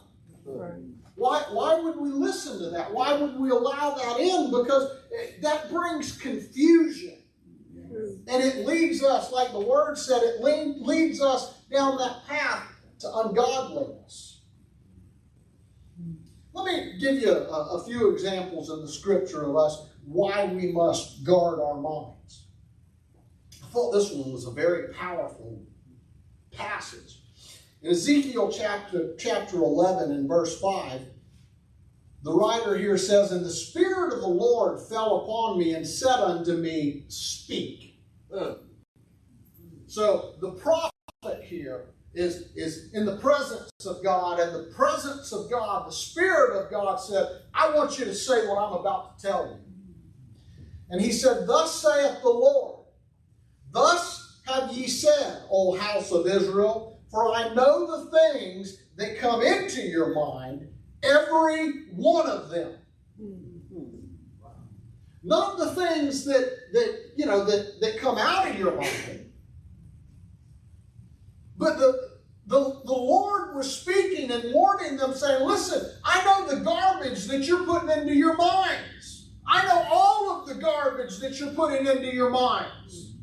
Right. 0.46 0.72
Why, 1.14 1.42
why 1.50 1.78
would 1.78 1.98
we 1.98 2.08
listen 2.08 2.58
to 2.60 2.70
that? 2.70 2.94
Why 2.94 3.12
would 3.12 3.38
we 3.38 3.50
allow 3.50 3.94
that 3.94 4.18
in? 4.18 4.50
Because 4.50 4.90
that 5.42 5.70
brings 5.70 6.16
confusion. 6.16 7.18
And 8.30 8.44
it 8.44 8.64
leads 8.64 9.02
us, 9.02 9.32
like 9.32 9.50
the 9.50 9.60
word 9.60 9.98
said, 9.98 10.22
it 10.22 10.40
lead, 10.40 10.76
leads 10.78 11.20
us 11.20 11.58
down 11.64 11.98
that 11.98 12.24
path 12.28 12.62
to 13.00 13.12
ungodliness. 13.12 14.42
Let 16.52 16.64
me 16.64 16.98
give 17.00 17.16
you 17.16 17.32
a, 17.32 17.76
a 17.76 17.84
few 17.84 18.10
examples 18.10 18.70
in 18.70 18.82
the 18.82 18.88
scripture 18.88 19.42
of 19.42 19.56
us 19.56 19.88
why 20.04 20.44
we 20.44 20.70
must 20.70 21.24
guard 21.24 21.58
our 21.58 21.80
minds. 21.80 22.46
I 23.64 23.66
thought 23.66 23.92
this 23.92 24.12
one 24.12 24.32
was 24.32 24.46
a 24.46 24.52
very 24.52 24.92
powerful 24.94 25.62
passage. 26.52 27.22
In 27.82 27.90
Ezekiel 27.90 28.52
chapter, 28.52 29.14
chapter 29.18 29.56
11 29.56 30.12
and 30.12 30.28
verse 30.28 30.60
5, 30.60 31.00
the 32.22 32.32
writer 32.32 32.76
here 32.76 32.98
says, 32.98 33.32
And 33.32 33.44
the 33.44 33.50
Spirit 33.50 34.12
of 34.12 34.20
the 34.20 34.28
Lord 34.28 34.78
fell 34.88 35.22
upon 35.22 35.58
me 35.58 35.74
and 35.74 35.86
said 35.86 36.20
unto 36.20 36.52
me, 36.52 37.06
Speak. 37.08 37.89
Mm. 38.34 38.58
So 39.86 40.34
the 40.40 40.52
prophet 40.52 41.42
here 41.42 41.86
is, 42.14 42.52
is 42.54 42.92
in 42.92 43.04
the 43.04 43.16
presence 43.16 43.70
of 43.86 44.02
God, 44.02 44.40
and 44.40 44.54
the 44.54 44.72
presence 44.74 45.32
of 45.32 45.50
God, 45.50 45.88
the 45.88 45.92
Spirit 45.92 46.56
of 46.56 46.70
God 46.70 46.96
said, 46.96 47.26
I 47.54 47.74
want 47.74 47.98
you 47.98 48.04
to 48.04 48.14
say 48.14 48.46
what 48.46 48.58
I'm 48.58 48.72
about 48.74 49.18
to 49.18 49.26
tell 49.26 49.46
you. 49.46 49.56
And 50.90 51.00
he 51.00 51.12
said, 51.12 51.46
Thus 51.46 51.82
saith 51.82 52.20
the 52.22 52.28
Lord, 52.28 52.86
Thus 53.72 54.40
have 54.46 54.72
ye 54.72 54.88
said, 54.88 55.44
O 55.50 55.76
house 55.76 56.10
of 56.10 56.26
Israel, 56.26 57.00
for 57.10 57.32
I 57.32 57.54
know 57.54 58.04
the 58.04 58.10
things 58.10 58.76
that 58.96 59.18
come 59.18 59.42
into 59.42 59.82
your 59.82 60.14
mind, 60.14 60.68
every 61.02 61.86
one 61.92 62.28
of 62.28 62.50
them. 62.50 62.74
Not 65.22 65.58
the 65.58 65.74
things 65.74 66.24
that, 66.24 66.72
that 66.72 67.12
you 67.16 67.26
know 67.26 67.44
that, 67.44 67.80
that 67.80 67.98
come 67.98 68.16
out 68.16 68.48
of 68.48 68.58
your 68.58 68.76
mind. 68.76 69.32
But 71.56 71.78
the, 71.78 72.10
the, 72.46 72.80
the 72.84 72.92
Lord 72.92 73.54
was 73.54 73.80
speaking 73.80 74.30
and 74.30 74.54
warning 74.54 74.96
them, 74.96 75.12
saying, 75.12 75.46
Listen, 75.46 75.92
I 76.04 76.24
know 76.24 76.54
the 76.54 76.64
garbage 76.64 77.26
that 77.26 77.42
you're 77.42 77.64
putting 77.64 77.90
into 77.90 78.14
your 78.14 78.36
minds. 78.36 79.30
I 79.46 79.66
know 79.66 79.86
all 79.90 80.40
of 80.40 80.48
the 80.48 80.54
garbage 80.54 81.18
that 81.18 81.38
you're 81.38 81.52
putting 81.52 81.86
into 81.86 82.14
your 82.14 82.30
minds. 82.30 83.16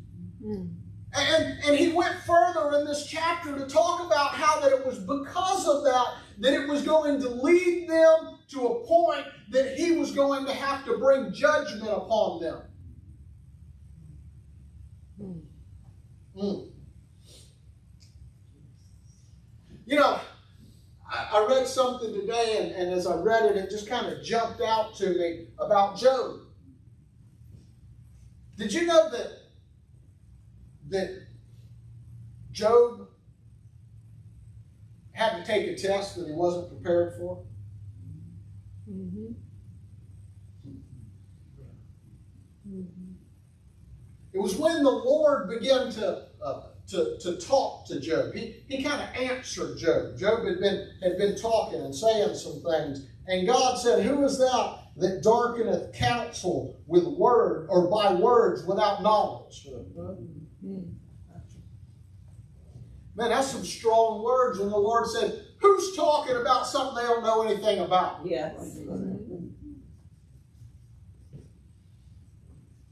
Mm. 0.44 0.74
And, 1.14 1.58
and 1.64 1.76
he 1.76 1.92
went 1.92 2.16
further 2.26 2.78
in 2.78 2.86
this 2.86 3.06
chapter 3.06 3.58
to 3.58 3.66
talk 3.66 4.06
about 4.06 4.34
how 4.34 4.60
that 4.60 4.72
it 4.72 4.86
was 4.86 4.98
because 4.98 5.66
of 5.66 5.82
that 5.84 6.14
that 6.40 6.52
it 6.52 6.68
was 6.68 6.84
going 6.84 7.20
to 7.20 7.28
lead 7.28 7.88
them 7.88 8.37
to 8.50 8.66
a 8.66 8.86
point 8.86 9.26
that 9.50 9.76
he 9.76 9.92
was 9.92 10.12
going 10.12 10.46
to 10.46 10.52
have 10.52 10.84
to 10.86 10.96
bring 10.98 11.32
judgment 11.32 11.90
upon 11.90 12.40
them. 12.40 12.62
Mm. 16.36 16.70
You 19.86 19.96
know, 19.96 20.20
I, 21.10 21.28
I 21.32 21.46
read 21.48 21.66
something 21.66 22.12
today, 22.12 22.58
and, 22.60 22.72
and 22.72 22.94
as 22.94 23.06
I 23.06 23.16
read 23.16 23.46
it, 23.46 23.56
it 23.56 23.70
just 23.70 23.88
kind 23.88 24.06
of 24.06 24.22
jumped 24.22 24.60
out 24.60 24.94
to 24.96 25.10
me 25.10 25.48
about 25.58 25.98
Job. 25.98 26.40
Did 28.56 28.72
you 28.72 28.86
know 28.86 29.10
that 29.10 29.32
that 30.90 31.26
Job 32.50 33.08
had 35.12 35.38
to 35.38 35.44
take 35.44 35.68
a 35.68 35.76
test 35.76 36.16
that 36.16 36.26
he 36.26 36.32
wasn't 36.32 36.68
prepared 36.70 37.14
for? 37.18 37.44
Mhm. 38.88 39.34
Mhm. 42.66 43.14
It 44.32 44.38
was 44.38 44.56
when 44.56 44.82
the 44.82 44.90
Lord 44.90 45.48
began 45.48 45.90
to 45.92 46.26
uh, 46.42 46.62
to, 46.88 47.18
to 47.20 47.36
talk 47.36 47.86
to 47.86 48.00
Job. 48.00 48.34
He, 48.34 48.64
he 48.68 48.82
kind 48.82 49.02
of 49.02 49.08
answered 49.14 49.78
Job. 49.78 50.16
Job 50.18 50.44
had 50.44 50.60
been 50.60 50.88
had 51.02 51.18
been 51.18 51.36
talking 51.36 51.80
and 51.80 51.94
saying 51.94 52.34
some 52.34 52.62
things, 52.62 53.06
and 53.26 53.46
God 53.46 53.76
said, 53.78 54.04
"Who 54.04 54.24
is 54.24 54.38
that 54.38 54.78
that 54.96 55.22
darkeneth 55.22 55.92
counsel 55.94 56.80
with 56.86 57.04
word 57.04 57.66
or 57.68 57.88
by 57.90 58.14
words 58.14 58.64
without 58.64 59.02
knowledge?" 59.02 59.66
Mm. 60.64 60.94
Man, 63.14 63.30
that's 63.30 63.50
some 63.50 63.64
strong 63.64 64.22
words. 64.22 64.60
When 64.60 64.70
the 64.70 64.76
Lord 64.78 65.08
said, 65.08 65.44
"Who's 65.60 65.96
talking 65.96 66.36
about 66.36 66.66
something 66.66 66.96
they 66.96 67.02
don't 67.08 67.22
know 67.22 67.42
anything 67.42 67.80
about?" 67.80 68.24
Yes. 68.24 68.78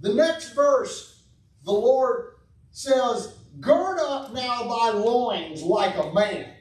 The 0.01 0.15
next 0.15 0.51
verse, 0.55 1.23
the 1.65 1.73
Lord 1.73 2.35
says, 2.71 3.35
Gird 3.61 3.99
up 3.99 4.35
now 4.35 4.65
thy 4.65 4.91
loins 4.91 5.63
like 5.63 5.97
a 5.97 6.13
man, 6.13 6.53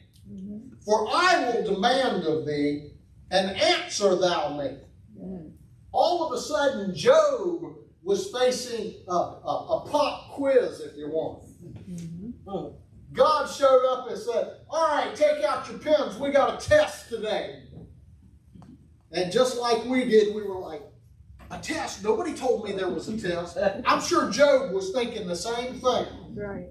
for 0.85 1.07
I 1.09 1.51
will 1.51 1.73
demand 1.73 2.23
of 2.23 2.45
thee, 2.45 2.91
and 3.29 3.51
answer 3.57 4.15
thou 4.15 4.55
me. 4.57 4.77
Mm. 5.19 5.51
All 5.91 6.25
of 6.25 6.31
a 6.37 6.41
sudden, 6.41 6.95
Job 6.95 7.75
was 8.01 8.31
facing 8.31 8.93
a, 9.07 9.11
a, 9.11 9.83
a 9.83 9.89
pop 9.89 10.31
quiz, 10.31 10.79
if 10.79 10.95
you 10.95 11.09
want. 11.09 11.43
Mhm. 11.89 12.33
God 13.15 13.49
showed 13.49 13.85
up 13.85 14.09
and 14.09 14.17
said, 14.17 14.57
All 14.69 14.87
right, 14.87 15.15
take 15.15 15.43
out 15.43 15.67
your 15.69 15.79
pens. 15.79 16.17
We 16.17 16.31
got 16.31 16.61
a 16.61 16.67
test 16.67 17.09
today. 17.09 17.63
And 19.11 19.31
just 19.31 19.57
like 19.57 19.85
we 19.85 20.05
did, 20.05 20.35
we 20.35 20.43
were 20.43 20.59
like, 20.59 20.81
A 21.49 21.57
test? 21.57 22.03
Nobody 22.03 22.33
told 22.33 22.65
me 22.65 22.73
there 22.73 22.89
was 22.89 23.07
a 23.07 23.17
test. 23.17 23.57
I'm 23.85 24.01
sure 24.01 24.29
Job 24.29 24.73
was 24.73 24.91
thinking 24.91 25.27
the 25.27 25.35
same 25.35 25.75
thing. 25.75 26.07
Right. 26.35 26.67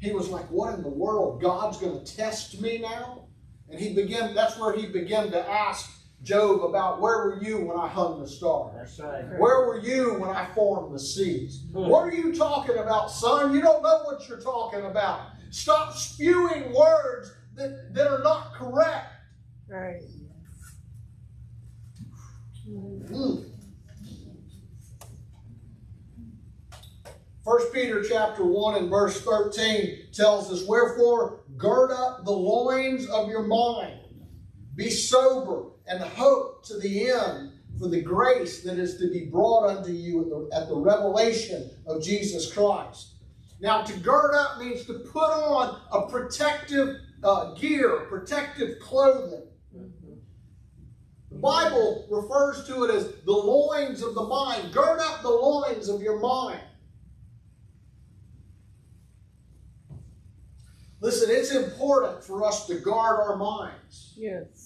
He 0.00 0.12
was 0.12 0.28
like, 0.28 0.48
What 0.50 0.74
in 0.74 0.82
the 0.82 0.88
world? 0.88 1.42
God's 1.42 1.78
going 1.78 2.04
to 2.04 2.16
test 2.16 2.60
me 2.60 2.78
now? 2.78 3.24
And 3.68 3.80
he 3.80 3.94
began, 3.94 4.32
that's 4.34 4.58
where 4.58 4.76
he 4.76 4.86
began 4.86 5.32
to 5.32 5.50
ask 5.50 5.90
Job 6.26 6.64
about 6.64 7.00
where 7.00 7.18
were 7.18 7.40
you 7.40 7.58
when 7.60 7.78
I 7.78 7.86
hung 7.86 8.20
the 8.20 8.26
stars? 8.26 8.74
That's 8.76 8.98
right. 8.98 9.38
Where 9.38 9.64
were 9.64 9.78
you 9.78 10.14
when 10.14 10.30
I 10.30 10.46
formed 10.56 10.92
the 10.92 10.98
seas? 10.98 11.62
What 11.70 12.00
are 12.00 12.12
you 12.12 12.34
talking 12.34 12.78
about, 12.78 13.12
son? 13.12 13.54
You 13.54 13.62
don't 13.62 13.80
know 13.80 14.02
what 14.02 14.28
you're 14.28 14.40
talking 14.40 14.86
about. 14.86 15.20
Stop 15.50 15.94
spewing 15.94 16.74
words 16.74 17.32
that, 17.54 17.94
that 17.94 18.08
are 18.08 18.24
not 18.24 18.54
correct. 18.54 19.06
Right. 19.68 20.02
Mm. 22.68 23.50
First 27.44 27.72
Peter 27.72 28.02
chapter 28.02 28.44
1 28.44 28.74
and 28.74 28.90
verse 28.90 29.20
13 29.20 30.08
tells 30.12 30.50
us, 30.50 30.66
Wherefore 30.66 31.44
gird 31.56 31.92
up 31.92 32.24
the 32.24 32.32
loins 32.32 33.06
of 33.06 33.28
your 33.28 33.44
mind, 33.44 34.00
be 34.76 34.90
sober, 34.90 35.70
and 35.88 36.00
hope 36.02 36.64
to 36.66 36.78
the 36.78 37.10
end 37.10 37.52
for 37.78 37.88
the 37.88 38.00
grace 38.00 38.62
that 38.62 38.78
is 38.78 38.98
to 38.98 39.10
be 39.10 39.24
brought 39.24 39.68
unto 39.68 39.90
you 39.90 40.22
at 40.22 40.28
the, 40.28 40.56
at 40.56 40.68
the 40.68 40.76
revelation 40.76 41.70
of 41.86 42.02
Jesus 42.02 42.52
Christ. 42.52 43.14
Now, 43.60 43.82
to 43.82 43.98
gird 44.00 44.34
up 44.34 44.58
means 44.58 44.84
to 44.86 44.94
put 44.94 45.30
on 45.30 45.80
a 45.92 46.10
protective 46.10 46.96
uh, 47.24 47.54
gear, 47.54 48.06
protective 48.08 48.78
clothing. 48.80 49.42
The 51.30 51.38
Bible 51.38 52.06
refers 52.10 52.66
to 52.66 52.84
it 52.84 52.94
as 52.94 53.12
the 53.24 53.32
loins 53.32 54.02
of 54.02 54.14
the 54.14 54.22
mind. 54.22 54.72
Gird 54.72 55.00
up 55.00 55.22
the 55.22 55.30
loins 55.30 55.88
of 55.88 56.00
your 56.00 56.18
mind. 56.18 56.60
Listen, 61.00 61.28
it's 61.30 61.54
important 61.54 62.24
for 62.24 62.44
us 62.44 62.66
to 62.66 62.76
guard 62.76 63.20
our 63.20 63.36
minds. 63.36 64.14
Yes. 64.16 64.65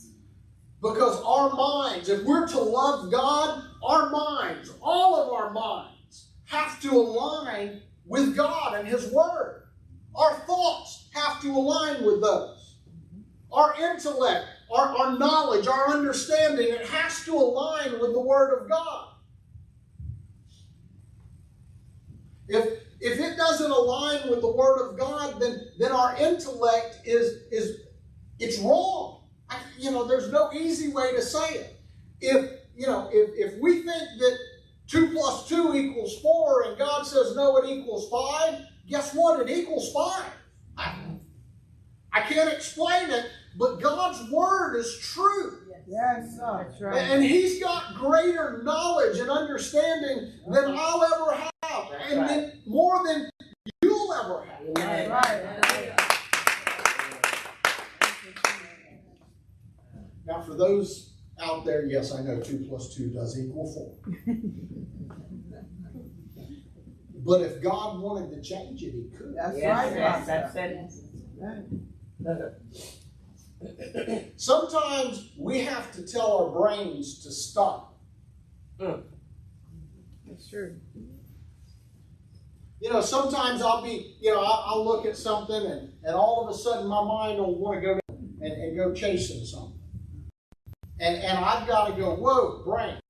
Because 0.82 1.22
our 1.22 1.54
minds, 1.54 2.08
if 2.08 2.24
we're 2.24 2.46
to 2.48 2.58
love 2.58 3.10
God, 3.10 3.64
our 3.84 4.08
minds, 4.10 4.72
all 4.80 5.16
of 5.16 5.32
our 5.32 5.50
minds, 5.50 6.28
have 6.46 6.80
to 6.80 6.90
align 6.90 7.82
with 8.06 8.34
God 8.34 8.78
and 8.78 8.88
His 8.88 9.12
Word. 9.12 9.68
Our 10.14 10.34
thoughts 10.40 11.08
have 11.12 11.40
to 11.42 11.50
align 11.50 12.04
with 12.04 12.22
those. 12.22 12.76
Our 13.52 13.74
intellect, 13.78 14.46
our, 14.72 14.96
our 14.96 15.18
knowledge, 15.18 15.66
our 15.66 15.90
understanding, 15.90 16.68
it 16.68 16.86
has 16.86 17.24
to 17.24 17.34
align 17.34 17.92
with 18.00 18.12
the 18.12 18.20
Word 18.20 18.60
of 18.60 18.68
God. 18.68 19.08
If, 22.48 22.80
if 23.00 23.20
it 23.20 23.36
doesn't 23.36 23.70
align 23.70 24.28
with 24.30 24.40
the 24.40 24.50
Word 24.50 24.78
of 24.88 24.98
God, 24.98 25.40
then, 25.40 25.68
then 25.78 25.92
our 25.92 26.16
intellect 26.16 27.00
is, 27.04 27.42
is 27.52 27.80
it's 28.38 28.58
wrong. 28.58 29.19
I, 29.50 29.58
you 29.78 29.90
know, 29.90 30.06
there's 30.06 30.30
no 30.30 30.52
easy 30.52 30.92
way 30.92 31.12
to 31.12 31.22
say 31.22 31.54
it. 31.54 31.80
If, 32.20 32.50
you 32.76 32.86
know, 32.86 33.08
if, 33.12 33.54
if 33.54 33.60
we 33.60 33.82
think 33.82 34.02
that 34.18 34.38
2 34.88 35.12
plus 35.12 35.48
2 35.48 35.74
equals 35.74 36.18
4 36.20 36.62
and 36.64 36.78
God 36.78 37.06
says 37.06 37.34
no, 37.34 37.56
it 37.58 37.68
equals 37.68 38.08
5, 38.10 38.60
guess 38.88 39.14
what? 39.14 39.40
It 39.48 39.58
equals 39.58 39.92
5. 39.92 40.24
I, 40.76 40.94
I 42.12 42.20
can't 42.22 42.52
explain 42.52 43.10
it, 43.10 43.26
but 43.58 43.80
God's 43.80 44.30
Word 44.30 44.76
is 44.76 44.98
true. 44.98 45.58
Yes, 45.86 46.36
sir. 46.36 46.66
That's 46.68 46.80
right. 46.80 46.96
And 46.98 47.24
He's 47.24 47.60
got 47.60 47.94
greater 47.96 48.62
knowledge 48.62 49.18
and 49.18 49.28
understanding 49.28 50.32
than 50.48 50.76
I'll 50.76 51.04
ever 51.04 51.50
have, 51.62 51.90
and 52.08 52.28
then 52.28 52.52
more 52.66 53.02
than 53.04 53.28
you'll 53.82 54.12
ever 54.12 54.44
have. 54.44 54.60
Amen. 54.78 55.10
Right. 55.10 56.06
Now, 60.30 60.40
for 60.40 60.54
those 60.54 61.14
out 61.42 61.64
there, 61.64 61.84
yes, 61.86 62.14
I 62.14 62.22
know 62.22 62.40
2 62.40 62.66
plus 62.68 62.94
2 62.94 63.08
does 63.08 63.36
equal 63.36 63.66
4. 64.14 64.36
but 67.16 67.40
if 67.40 67.60
God 67.60 68.00
wanted 68.00 68.30
to 68.30 68.40
change 68.40 68.80
it, 68.84 68.92
He 68.92 69.10
could. 69.16 69.34
That's 69.36 69.58
Yes, 69.58 69.92
right, 69.92 69.96
yes, 69.96 70.26
Pastor. 70.26 70.88
that's 72.20 72.52
it. 73.60 74.32
Sometimes 74.36 75.32
we 75.36 75.62
have 75.62 75.90
to 75.92 76.06
tell 76.06 76.36
our 76.38 76.50
brains 76.50 77.24
to 77.24 77.32
stop. 77.32 77.98
Mm. 78.78 79.02
That's 80.28 80.48
true. 80.48 80.76
You 82.80 82.90
know, 82.92 83.00
sometimes 83.00 83.62
I'll 83.62 83.82
be, 83.82 84.16
you 84.20 84.30
know, 84.32 84.40
I'll, 84.40 84.64
I'll 84.66 84.84
look 84.86 85.04
at 85.04 85.16
something 85.16 85.66
and, 85.66 85.92
and 86.04 86.14
all 86.14 86.46
of 86.46 86.54
a 86.54 86.56
sudden 86.56 86.86
my 86.86 87.02
mind 87.04 87.38
will 87.38 87.58
want 87.58 87.82
to 87.82 87.86
go 87.86 88.00
and, 88.40 88.52
and 88.52 88.76
go 88.76 88.94
chasing 88.94 89.44
something. 89.44 89.79
And, 91.00 91.16
and 91.16 91.38
I've 91.38 91.66
got 91.66 91.86
to 91.88 91.92
go, 91.94 92.14
whoa, 92.14 92.62
brain, 92.62 93.00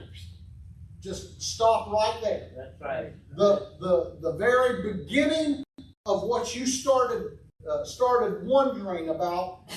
just 1.01 1.43
stop 1.43 1.91
right 1.91 2.19
there. 2.23 2.51
That's 2.57 2.81
right. 2.81 3.13
The, 3.37 3.73
the, 3.81 4.19
the 4.21 4.37
very 4.37 4.93
beginning 4.93 5.65
of 6.07 6.23
what 6.23 6.55
you 6.55 6.67
started, 6.67 7.39
uh, 7.69 7.85
started 7.85 8.47
wondering 8.47 9.09
about 9.09 9.71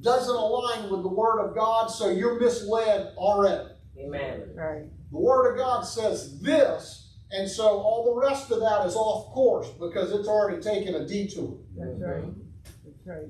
doesn't 0.00 0.34
align 0.34 0.90
with 0.90 1.02
the 1.02 1.08
Word 1.08 1.38
of 1.40 1.54
God, 1.54 1.86
so 1.86 2.10
you're 2.10 2.40
misled 2.40 3.14
already. 3.16 3.70
Amen. 3.98 4.50
Right. 4.56 4.84
The 5.12 5.18
Word 5.18 5.52
of 5.52 5.58
God 5.58 5.82
says 5.82 6.40
this, 6.40 7.14
and 7.30 7.48
so 7.48 7.64
all 7.64 8.14
the 8.14 8.26
rest 8.26 8.50
of 8.50 8.60
that 8.60 8.86
is 8.86 8.96
off 8.96 9.32
course 9.32 9.68
because 9.80 10.10
it's 10.10 10.26
already 10.26 10.60
taken 10.60 10.96
a 10.96 11.06
detour. 11.06 11.58
That's 11.76 12.00
right. 12.00 12.24
That's 12.84 13.06
right. 13.06 13.28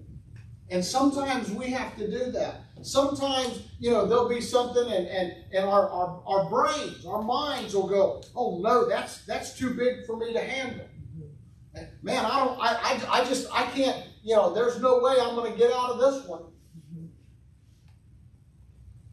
And 0.71 0.83
sometimes 0.83 1.51
we 1.51 1.67
have 1.67 1.97
to 1.97 2.11
do 2.11 2.33
that. 2.33 2.63
Sometimes, 2.83 3.63
you 3.79 3.91
know, 3.91 4.07
there'll 4.07 4.29
be 4.29 4.41
something 4.41 4.91
and, 4.91 5.07
and, 5.07 5.35
and 5.53 5.65
our, 5.65 5.89
our, 5.89 6.23
our 6.27 6.51
brains, 6.51 7.07
our 7.07 7.23
minds 7.23 7.75
will 7.75 7.89
go, 7.89 8.23
oh 8.35 8.61
no, 8.63 8.89
that's 8.89 9.25
that's 9.25 9.57
too 9.57 9.75
big 9.75 10.05
for 10.07 10.17
me 10.17 10.33
to 10.33 10.41
handle. 10.41 10.87
Man, 12.03 12.25
I 12.25 12.45
don't 12.45 12.61
I, 12.61 12.67
I, 12.67 13.21
I 13.21 13.25
just 13.25 13.49
I 13.53 13.65
can't, 13.67 14.05
you 14.23 14.37
know, 14.37 14.53
there's 14.53 14.81
no 14.81 14.99
way 15.01 15.17
I'm 15.21 15.35
gonna 15.35 15.57
get 15.57 15.73
out 15.73 15.91
of 15.91 15.99
this 15.99 16.27
one. 16.27 16.43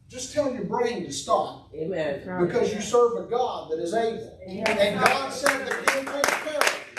Just 0.08 0.34
tell 0.34 0.52
your 0.52 0.64
brain 0.64 1.04
to 1.04 1.12
stop 1.12 1.60
Amen. 1.74 2.22
Because 2.46 2.74
you 2.74 2.80
serve 2.80 3.16
a 3.16 3.30
God 3.30 3.70
that 3.70 3.78
is 3.78 3.94
able. 3.94 4.38
And 4.46 5.00
God 5.00 5.32
said 5.32 5.66
that 5.66 5.90
He'll 5.90 6.04
take 6.04 6.26
care 6.26 6.58
of 6.58 6.64
you. 6.64 6.89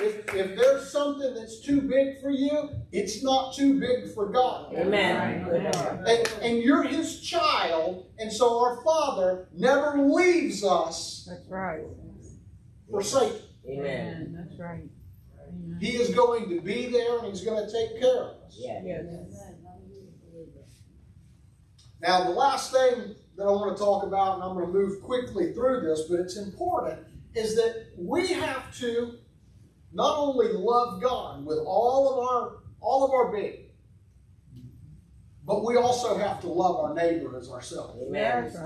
If, 0.00 0.34
if 0.34 0.56
there's 0.56 0.90
something 0.90 1.34
that's 1.34 1.60
too 1.60 1.80
big 1.80 2.20
for 2.20 2.30
you, 2.30 2.70
it's 2.92 3.22
not 3.22 3.54
too 3.54 3.78
big 3.80 4.12
for 4.14 4.28
God. 4.30 4.74
Amen. 4.74 5.48
And, 6.06 6.28
and 6.40 6.58
you're 6.58 6.84
His 6.84 7.20
child, 7.20 8.06
and 8.18 8.32
so 8.32 8.60
our 8.60 8.82
Father 8.82 9.48
never 9.52 9.98
leaves 9.98 10.64
us 10.64 11.26
That's 11.28 11.48
right. 11.48 11.82
forsaken. 12.90 13.42
Amen. 13.68 14.46
That's 14.48 14.58
right. 14.60 14.88
Amen. 15.48 15.78
He 15.80 15.96
is 15.96 16.14
going 16.14 16.48
to 16.48 16.60
be 16.60 16.86
there 16.86 17.18
and 17.18 17.28
He's 17.28 17.44
going 17.44 17.64
to 17.64 17.72
take 17.72 18.00
care 18.00 18.22
of 18.22 18.36
us. 18.46 18.56
Yes. 18.58 18.82
Yes. 18.84 19.04
Now, 22.00 22.24
the 22.24 22.30
last 22.30 22.70
thing 22.72 23.16
that 23.36 23.44
I 23.44 23.50
want 23.50 23.76
to 23.76 23.82
talk 23.82 24.04
about, 24.04 24.34
and 24.34 24.44
I'm 24.44 24.54
going 24.54 24.66
to 24.66 24.72
move 24.72 25.02
quickly 25.02 25.52
through 25.52 25.80
this, 25.80 26.02
but 26.08 26.20
it's 26.20 26.36
important, 26.36 27.00
is 27.34 27.56
that 27.56 27.88
we 27.96 28.28
have 28.28 28.72
to 28.78 29.18
not 29.92 30.18
only 30.18 30.48
love 30.52 31.00
God 31.02 31.44
with 31.44 31.58
all 31.58 32.12
of 32.12 32.18
our 32.28 32.58
all 32.80 33.04
of 33.04 33.10
our 33.12 33.32
being, 33.32 33.66
but 35.44 35.64
we 35.64 35.76
also 35.76 36.16
have 36.18 36.40
to 36.42 36.48
love 36.48 36.76
our 36.76 36.94
neighbor 36.94 37.36
as 37.36 37.50
ourselves. 37.50 38.02
Amen. 38.06 38.44
Yes, 38.44 38.56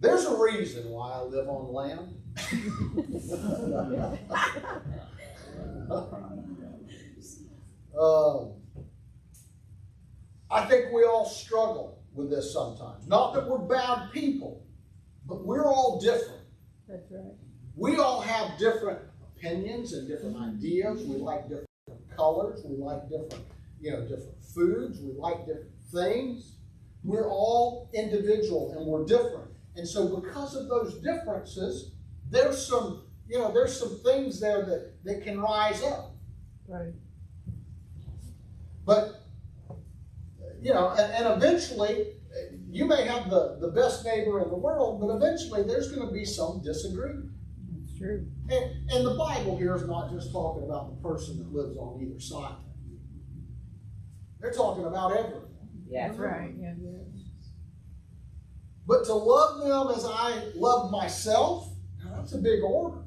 There's 0.00 0.24
a 0.24 0.36
reason 0.36 0.88
why 0.88 1.12
I 1.12 1.22
live 1.22 1.48
on 1.48 1.72
land. 1.72 2.18
Um, 7.98 8.54
I 10.50 10.64
think 10.64 10.92
we 10.92 11.04
all 11.04 11.26
struggle 11.26 12.02
with 12.14 12.30
this 12.30 12.52
sometimes. 12.52 13.06
Not 13.06 13.34
that 13.34 13.48
we're 13.48 13.58
bad 13.58 14.10
people, 14.12 14.66
but 15.26 15.44
we're 15.44 15.66
all 15.66 16.00
different. 16.00 16.42
That's 16.88 17.10
right. 17.10 17.34
We 17.76 17.96
all 17.96 18.20
have 18.20 18.58
different 18.58 19.00
opinions 19.36 19.92
and 19.92 20.06
different 20.06 20.36
ideas. 20.36 21.02
We 21.04 21.16
like 21.16 21.48
different 21.48 21.68
colors. 22.16 22.60
We 22.64 22.76
like 22.76 23.08
different, 23.08 23.44
you 23.80 23.92
know, 23.92 24.02
different 24.02 24.44
foods. 24.54 25.00
We 25.00 25.12
like 25.12 25.46
different 25.46 25.70
things. 25.92 26.56
We're 27.04 27.28
all 27.28 27.90
individual 27.94 28.74
and 28.76 28.86
we're 28.86 29.04
different. 29.04 29.50
And 29.74 29.88
so 29.88 30.20
because 30.20 30.54
of 30.54 30.68
those 30.68 30.98
differences, 30.98 31.92
there's 32.30 32.66
some, 32.66 33.06
you 33.26 33.38
know, 33.38 33.52
there's 33.52 33.78
some 33.78 33.98
things 34.04 34.38
there 34.38 34.64
that, 34.64 35.04
that 35.04 35.22
can 35.24 35.40
rise 35.40 35.82
up. 35.82 36.14
Right. 36.68 36.92
But, 38.84 39.22
you 40.60 40.72
know, 40.72 40.90
and, 40.90 41.12
and 41.12 41.42
eventually, 41.42 42.14
you 42.70 42.84
may 42.84 43.06
have 43.06 43.30
the, 43.30 43.58
the 43.60 43.68
best 43.68 44.04
neighbor 44.04 44.40
in 44.42 44.48
the 44.48 44.56
world, 44.56 45.00
but 45.00 45.14
eventually 45.14 45.62
there's 45.62 45.90
going 45.90 46.06
to 46.06 46.12
be 46.12 46.24
some 46.24 46.62
disagreement. 46.62 47.30
That's 48.02 48.14
true. 48.14 48.26
And, 48.50 48.90
and 48.90 49.06
the 49.06 49.14
Bible 49.14 49.56
here 49.56 49.74
is 49.76 49.86
not 49.86 50.10
just 50.10 50.32
talking 50.32 50.64
about 50.64 50.90
the 50.90 51.08
person 51.08 51.38
that 51.38 51.52
lives 51.52 51.76
on 51.76 52.02
either 52.02 52.20
side. 52.20 52.56
They're 54.40 54.52
talking 54.52 54.84
about 54.84 55.16
everything. 55.16 55.42
Yes. 55.88 56.10
That's 56.10 56.20
uh-huh. 56.20 56.28
right. 56.28 56.54
Yeah, 56.58 56.74
yeah. 56.80 56.98
But 58.86 59.04
to 59.04 59.14
love 59.14 59.60
them 59.60 59.96
as 59.96 60.04
I 60.04 60.50
love 60.56 60.90
myself, 60.90 61.68
that's 62.04 62.32
a 62.32 62.38
big 62.38 62.62
order. 62.62 63.04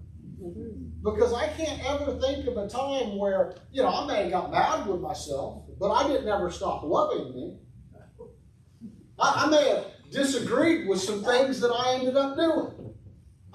Because 1.03 1.33
I 1.33 1.47
can't 1.49 1.83
ever 1.85 2.17
think 2.19 2.47
of 2.47 2.57
a 2.57 2.67
time 2.67 3.17
where, 3.17 3.55
you 3.71 3.83
know, 3.83 3.89
I 3.89 4.07
may 4.07 4.23
have 4.23 4.31
got 4.31 4.51
mad 4.51 4.87
with 4.87 5.01
myself, 5.01 5.63
but 5.79 5.91
I 5.91 6.07
didn't 6.07 6.27
ever 6.27 6.49
stop 6.49 6.83
loving 6.83 7.35
me. 7.35 7.57
I, 9.19 9.45
I 9.45 9.49
may 9.49 9.69
have 9.69 9.85
disagreed 10.11 10.87
with 10.87 11.01
some 11.01 11.23
things 11.23 11.59
that 11.59 11.71
I 11.71 11.95
ended 11.95 12.15
up 12.15 12.35
doing. 12.35 12.84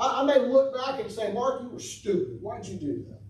I, 0.01 0.22
I 0.22 0.24
may 0.24 0.39
look 0.39 0.74
back 0.74 1.01
and 1.01 1.10
say, 1.10 1.32
Mark, 1.32 1.62
you 1.62 1.68
were 1.68 1.78
stupid. 1.81 2.39
Why'd 2.40 2.66
you 2.66 2.77
do 2.78 3.05
that? 3.09 3.20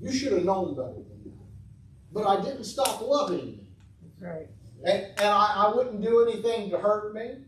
You 0.00 0.12
should 0.12 0.32
have 0.32 0.44
known 0.44 0.76
better 0.76 0.92
than 0.94 1.22
that. 1.24 1.32
But 2.12 2.26
I 2.26 2.40
didn't 2.42 2.64
stop 2.64 3.00
loving 3.02 3.46
you. 3.48 3.58
That's 4.02 4.22
right. 4.22 4.46
And, 4.84 5.02
and 5.18 5.26
I, 5.26 5.66
I 5.66 5.74
wouldn't 5.74 6.00
do 6.00 6.22
anything 6.28 6.70
to 6.70 6.78
hurt 6.78 7.14
me. 7.14 7.44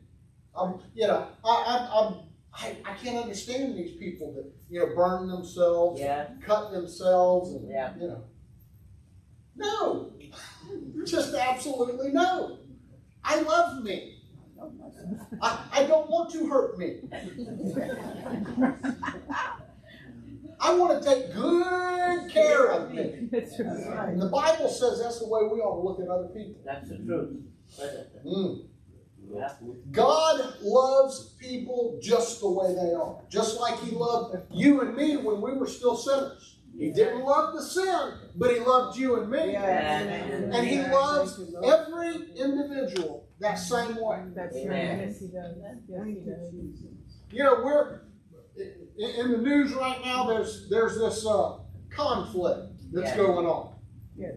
Um, 0.56 0.82
you 0.94 1.06
know, 1.06 1.28
I, 1.44 1.48
I, 1.48 2.00
I'm, 2.00 2.14
I, 2.52 2.90
I 2.90 2.94
can't 2.94 3.18
understand 3.18 3.76
these 3.78 3.96
people 3.96 4.32
that, 4.34 4.52
you 4.68 4.80
know, 4.80 4.94
burn 4.96 5.28
themselves, 5.28 6.00
Yeah. 6.00 6.26
cut 6.44 6.72
themselves, 6.72 7.52
and, 7.52 7.70
Yeah. 7.70 7.92
you 8.00 8.08
know. 8.08 8.24
No. 9.56 10.12
Just 11.06 11.34
absolutely 11.34 12.10
no. 12.10 12.58
I 13.22 13.40
love 13.42 13.82
me. 13.84 14.19
I, 15.42 15.64
I 15.72 15.84
don't 15.84 16.08
want 16.10 16.30
to 16.32 16.46
hurt 16.48 16.78
me. 16.78 17.00
I 20.60 20.74
want 20.74 21.02
to 21.02 21.08
take 21.08 21.32
good 21.34 22.30
care 22.30 22.66
of 22.66 22.92
me. 22.92 23.28
That's 23.30 23.58
right. 23.58 24.08
And 24.10 24.20
the 24.20 24.28
Bible 24.28 24.68
says 24.68 25.00
that's 25.02 25.20
the 25.20 25.26
way 25.26 25.42
we 25.42 25.60
ought 25.60 25.80
to 25.80 25.88
look 25.88 26.00
at 26.00 26.08
other 26.08 26.28
people. 26.28 26.60
That's 26.64 26.88
the 26.88 26.98
truth. 26.98 27.40
Mm. 28.26 28.66
Yeah. 29.32 29.52
God 29.92 30.56
loves 30.60 31.36
people 31.38 31.98
just 32.02 32.40
the 32.40 32.50
way 32.50 32.74
they 32.74 32.92
are, 32.94 33.16
just 33.30 33.60
like 33.60 33.78
He 33.80 33.92
loved 33.92 34.36
you 34.50 34.80
and 34.80 34.96
me 34.96 35.16
when 35.16 35.40
we 35.40 35.52
were 35.52 35.68
still 35.68 35.96
sinners. 35.96 36.58
He 36.76 36.90
didn't 36.90 37.24
love 37.24 37.54
the 37.54 37.62
sin, 37.62 38.14
but 38.34 38.52
He 38.52 38.60
loved 38.60 38.98
you 38.98 39.20
and 39.20 39.30
me. 39.30 39.52
Yes. 39.52 40.52
And 40.52 40.66
He 40.66 40.80
loves 40.80 41.40
every 41.62 42.32
individual 42.36 43.29
that 43.40 43.54
same 43.58 43.96
way. 44.00 44.22
That's 44.34 44.54
right. 44.54 44.64
Amen. 44.66 44.98
Yes, 45.08 45.20
he 45.20 45.26
does. 45.28 45.56
Yes, 45.88 46.06
he 46.06 46.14
does. 46.14 46.54
You 47.30 47.44
know, 47.44 47.62
we're 47.64 48.02
in, 48.56 49.10
in 49.26 49.32
the 49.32 49.38
news 49.38 49.72
right 49.74 50.00
now. 50.04 50.26
There's 50.26 50.68
there's 50.68 50.98
this 50.98 51.24
uh, 51.26 51.58
conflict 51.90 52.92
that's 52.92 53.10
Yeah. 53.10 53.16
going 53.16 53.46
on. 53.46 53.74
Yes. 54.16 54.34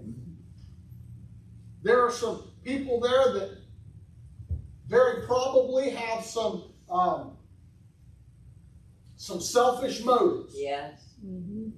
There 1.82 2.02
are 2.06 2.12
some 2.12 2.52
people 2.64 3.00
there 3.02 3.34
that 3.34 3.58
very 4.88 5.26
probably 5.26 5.90
have 5.90 6.24
some 6.24 6.72
um, 6.90 7.38
some 9.16 9.42
selfish 9.42 10.04
motives, 10.04 10.54
Yes. 10.58 11.16
Mm-hmm. 11.26 11.70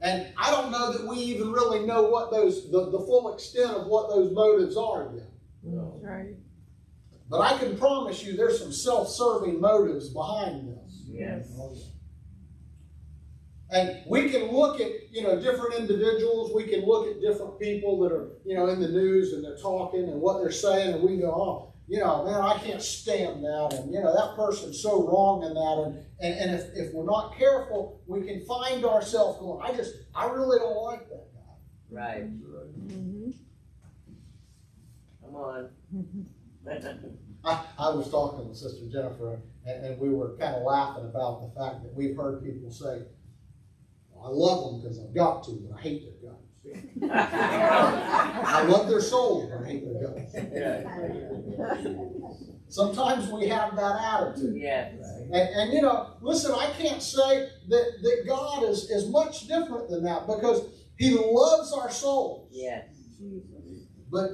and 0.00 0.28
I 0.36 0.50
don't 0.50 0.70
know 0.70 0.92
that 0.92 1.06
we 1.06 1.16
even 1.16 1.50
really 1.52 1.84
know 1.86 2.02
what 2.04 2.30
those 2.30 2.70
the, 2.70 2.90
the 2.90 2.98
full 2.98 3.32
extent 3.34 3.70
of 3.72 3.86
what 3.88 4.08
those 4.08 4.32
motives 4.32 4.76
are 4.76 5.10
yet. 5.14 5.30
That's 5.64 6.04
right. 6.04 6.34
But 7.30 7.40
I 7.40 7.58
can 7.58 7.76
promise 7.78 8.22
you, 8.22 8.36
there's 8.36 8.58
some 8.58 8.72
self-serving 8.72 9.60
motives 9.60 10.10
behind 10.10 10.68
this. 10.68 11.02
Yes. 11.06 11.48
And 13.70 14.02
we 14.06 14.30
can 14.30 14.52
look 14.52 14.80
at, 14.80 14.90
you 15.10 15.22
know, 15.22 15.40
different 15.40 15.74
individuals, 15.74 16.52
we 16.54 16.64
can 16.64 16.84
look 16.84 17.08
at 17.08 17.20
different 17.20 17.58
people 17.58 17.98
that 18.00 18.12
are, 18.12 18.28
you 18.44 18.54
know, 18.54 18.68
in 18.68 18.80
the 18.80 18.88
news 18.88 19.32
and 19.32 19.42
they're 19.42 19.56
talking 19.56 20.04
and 20.04 20.20
what 20.20 20.40
they're 20.40 20.52
saying, 20.52 20.94
and 20.94 21.02
we 21.02 21.12
can 21.12 21.22
go, 21.22 21.32
oh, 21.32 21.74
you 21.86 21.98
know, 21.98 22.24
man, 22.24 22.40
I 22.40 22.58
can't 22.58 22.80
stand 22.80 23.44
that, 23.44 23.74
and 23.78 23.92
you 23.92 24.00
know, 24.00 24.14
that 24.14 24.36
person's 24.36 24.80
so 24.80 25.06
wrong 25.06 25.42
in 25.42 25.52
that, 25.52 25.82
and 25.84 26.04
and, 26.20 26.50
and 26.50 26.60
if, 26.60 26.74
if 26.74 26.94
we're 26.94 27.04
not 27.04 27.36
careful, 27.36 28.00
we 28.06 28.22
can 28.22 28.44
find 28.46 28.84
ourselves 28.86 29.38
going, 29.38 29.60
I 29.62 29.76
just, 29.76 29.94
I 30.14 30.26
really 30.26 30.58
don't 30.58 30.82
like 30.82 31.08
that 31.10 31.26
guy. 31.34 31.40
Right. 31.90 32.24
Mm-hmm. 32.24 33.13
Come 35.34 35.42
on. 35.42 35.68
I, 37.44 37.64
I 37.78 37.90
was 37.90 38.08
talking 38.10 38.48
with 38.48 38.56
Sister 38.56 38.86
Jennifer, 38.90 39.40
and, 39.66 39.84
and 39.84 40.00
we 40.00 40.08
were 40.10 40.36
kind 40.38 40.54
of 40.54 40.62
laughing 40.62 41.04
about 41.04 41.42
the 41.42 41.60
fact 41.60 41.82
that 41.82 41.92
we've 41.94 42.16
heard 42.16 42.42
people 42.44 42.70
say, 42.70 43.02
well, 44.10 44.26
I 44.26 44.28
love 44.30 44.72
them 44.72 44.80
because 44.82 44.98
I've 45.00 45.14
got 45.14 45.42
to, 45.44 45.50
but 45.68 45.78
I 45.78 45.82
hate 45.82 46.02
their 46.04 46.30
guts. 46.30 46.40
I 47.12 48.62
love 48.62 48.88
their 48.88 49.00
souls, 49.00 49.50
but 49.50 49.62
I 49.62 49.66
hate 49.66 49.84
their 49.84 50.00
guts. 50.08 50.34
Sometimes 52.68 53.28
we 53.30 53.46
have 53.48 53.76
that 53.76 54.00
attitude. 54.00 54.56
Yes. 54.56 54.94
And, 55.32 55.34
and 55.34 55.72
you 55.72 55.82
know, 55.82 56.14
listen, 56.22 56.52
I 56.52 56.70
can't 56.78 57.02
say 57.02 57.50
that, 57.68 57.92
that 58.02 58.24
God 58.26 58.62
is, 58.64 58.90
is 58.90 59.08
much 59.10 59.46
different 59.48 59.90
than 59.90 60.02
that 60.04 60.26
because 60.26 60.66
He 60.96 61.10
loves 61.10 61.72
our 61.74 61.90
souls, 61.90 62.48
Yes. 62.52 62.86
but 64.10 64.30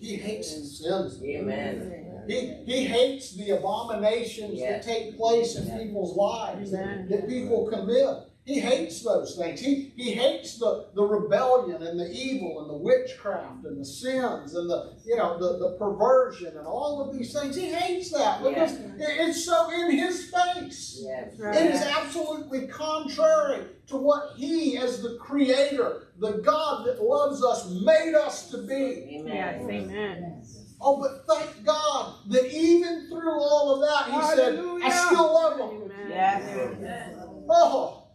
He 0.00 0.16
hates 0.16 0.54
the 0.54 0.64
sins. 0.66 1.22
Amen. 1.22 2.24
He, 2.26 2.54
he 2.66 2.84
hates 2.84 3.34
the 3.36 3.50
abominations 3.50 4.54
Yes. 4.54 4.84
that 4.84 4.92
take 4.92 5.16
place 5.16 5.56
in 5.56 5.66
Yes. 5.66 5.82
people's 5.82 6.16
lives 6.16 6.70
that, 6.72 6.82
Amen. 6.82 7.08
that 7.10 7.28
people 7.28 7.66
commit. 7.66 8.16
He 8.46 8.60
hates 8.60 9.02
those 9.02 9.34
things. 9.36 9.58
He, 9.60 9.92
he 9.96 10.12
hates 10.12 10.56
the, 10.58 10.86
the 10.94 11.02
rebellion 11.02 11.82
and 11.82 11.98
the 11.98 12.08
evil 12.12 12.60
and 12.60 12.70
the 12.70 12.76
witchcraft 12.76 13.64
and 13.64 13.80
the 13.80 13.84
sins 13.84 14.54
and 14.54 14.70
the 14.70 14.92
you 15.04 15.16
know 15.16 15.36
the, 15.36 15.58
the 15.58 15.76
perversion 15.76 16.56
and 16.56 16.64
all 16.64 17.02
of 17.02 17.12
these 17.18 17.32
things. 17.32 17.56
He 17.56 17.66
hates 17.72 18.12
that 18.12 18.44
because 18.44 18.74
it- 18.74 18.94
it's 19.00 19.44
so 19.44 19.68
in 19.72 19.90
his 19.98 20.30
face. 20.30 21.00
Yes. 21.02 21.36
Right. 21.40 21.56
It 21.56 21.74
is 21.74 21.82
absolutely 21.82 22.68
contrary 22.68 23.64
to 23.88 23.96
what 23.96 24.36
he, 24.36 24.78
as 24.78 25.02
the 25.02 25.16
creator, 25.20 26.04
the 26.20 26.34
God 26.34 26.86
that 26.86 27.02
loves 27.02 27.44
us, 27.44 27.68
made 27.84 28.14
us 28.14 28.48
to 28.50 28.58
be. 28.58 29.22
Yes, 29.26 29.60
Amen. 29.60 29.70
amen. 29.70 30.42
Oh, 30.80 31.00
but 31.00 31.26
thank 31.34 31.64
God 31.64 32.14
that 32.28 32.46
even 32.54 33.08
through 33.08 33.40
all 33.40 33.74
of 33.74 33.80
that, 33.80 34.12
He 34.12 34.36
said, 34.36 34.54
I 34.84 34.90
still 34.90 35.34
love 35.34 35.58
them. 35.58 35.90
Yes. 36.08 37.16
Oh, 37.48 38.05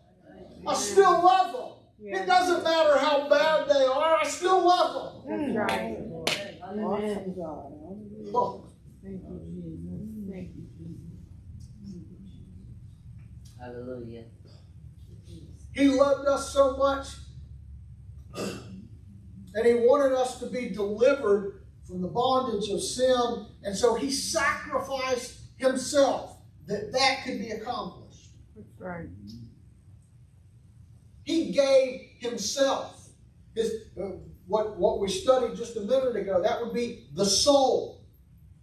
I 0.67 0.73
still 0.75 1.23
love 1.23 1.53
them. 1.53 1.71
Yes. 2.03 2.21
It 2.21 2.25
doesn't 2.25 2.63
matter 2.63 2.97
how 2.97 3.29
bad 3.29 3.69
they 3.69 3.85
are, 3.85 4.17
I 4.17 4.27
still 4.27 4.65
love 4.65 5.23
That's 5.27 5.41
mm. 5.41 5.55
right. 5.55 5.97
Awesome 6.63 6.79
Amen. 6.79 7.35
God. 7.37 7.71
them. 7.71 8.31
Oh, 8.33 8.71
Thank 9.03 9.21
you, 9.21 9.39
Jesus. 9.53 10.31
Thank 10.31 10.49
you, 10.55 10.67
Jesus. 10.75 11.11
Hallelujah. 13.59 14.23
he 15.73 15.87
loved 15.89 16.27
us 16.27 16.51
so 16.51 16.77
much, 16.77 17.07
and 18.35 19.65
He 19.65 19.73
wanted 19.73 20.13
us 20.13 20.39
to 20.39 20.47
be 20.47 20.69
delivered 20.69 21.65
from 21.83 22.01
the 22.01 22.07
bondage 22.07 22.69
of 22.69 22.81
sin, 22.81 23.47
and 23.63 23.75
so 23.75 23.95
He 23.95 24.11
sacrificed 24.11 25.39
Himself 25.57 26.37
that 26.67 26.91
that 26.93 27.23
could 27.23 27.39
be 27.39 27.51
accomplished. 27.51 28.29
That's 28.55 28.79
right. 28.79 29.07
He 31.23 31.51
gave 31.51 32.01
himself. 32.19 33.09
His, 33.55 33.73
uh, 34.01 34.11
what, 34.47 34.77
what 34.77 34.99
we 34.99 35.09
studied 35.09 35.55
just 35.55 35.77
a 35.77 35.81
minute 35.81 36.15
ago, 36.15 36.41
that 36.41 36.61
would 36.61 36.73
be 36.73 37.07
the 37.13 37.25
soul, 37.25 38.01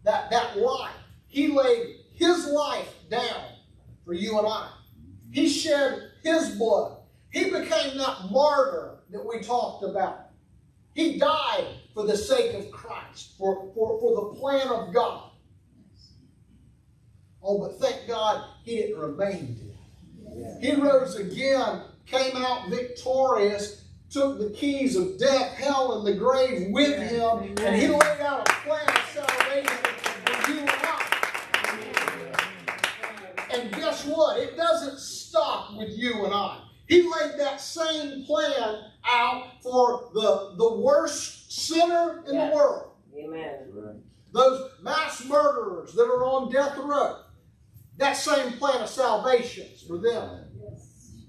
that, 0.04 0.30
that 0.30 0.58
life. 0.58 0.94
He 1.26 1.48
laid 1.48 1.96
his 2.14 2.46
life 2.46 2.92
down 3.10 3.44
for 4.04 4.14
you 4.14 4.38
and 4.38 4.46
I. 4.46 4.70
He 5.30 5.48
shed 5.48 6.10
his 6.22 6.50
blood. 6.56 6.98
He 7.30 7.44
became 7.44 7.98
that 7.98 8.30
martyr 8.30 9.00
that 9.10 9.24
we 9.24 9.40
talked 9.40 9.84
about. 9.84 10.30
He 10.94 11.18
died 11.18 11.66
for 11.94 12.06
the 12.06 12.16
sake 12.16 12.54
of 12.54 12.70
Christ, 12.70 13.36
for, 13.38 13.70
for, 13.74 14.00
for 14.00 14.14
the 14.14 14.40
plan 14.40 14.68
of 14.68 14.92
God. 14.92 15.30
Oh, 17.42 17.58
but 17.58 17.78
thank 17.78 18.08
God 18.08 18.44
he 18.64 18.76
didn't 18.76 18.98
remain 18.98 19.54
dead. 19.54 20.58
He 20.60 20.74
rose 20.74 21.16
again, 21.16 21.82
came 22.10 22.36
out 22.36 22.68
victorious, 22.70 23.84
took 24.10 24.38
the 24.38 24.50
keys 24.50 24.96
of 24.96 25.18
death, 25.18 25.54
hell, 25.54 25.98
and 25.98 26.06
the 26.06 26.14
grave 26.18 26.68
with 26.70 26.98
him, 27.10 27.54
and 27.64 27.76
he 27.76 27.88
laid 27.88 28.20
out 28.20 28.48
a 28.48 28.52
plan 28.66 28.88
of 28.88 29.04
salvation 29.12 29.76
for 30.24 30.50
you 30.50 30.58
and 30.60 30.70
I. 30.70 31.04
And 33.52 33.72
guess 33.72 34.04
what? 34.06 34.38
It 34.40 34.56
doesn't 34.56 34.98
stop 34.98 35.76
with 35.76 35.90
you 35.96 36.24
and 36.24 36.34
I. 36.34 36.60
He 36.86 37.02
laid 37.02 37.38
that 37.38 37.60
same 37.60 38.24
plan 38.24 38.82
out 39.06 39.62
for 39.62 40.10
the, 40.14 40.54
the 40.56 40.74
worst 40.78 41.52
sinner 41.52 42.24
in 42.26 42.34
Yes. 42.34 42.50
the 42.50 42.56
world. 42.56 42.92
Amen. 43.16 44.02
Those 44.32 44.70
mass 44.82 45.24
murderers 45.24 45.92
that 45.94 46.04
are 46.04 46.24
on 46.24 46.50
death 46.52 46.76
row. 46.78 47.16
That 47.96 48.12
same 48.16 48.52
plan 48.52 48.80
of 48.82 48.88
salvation 48.88 49.66
is 49.74 49.82
for 49.82 49.98
them. 49.98 50.44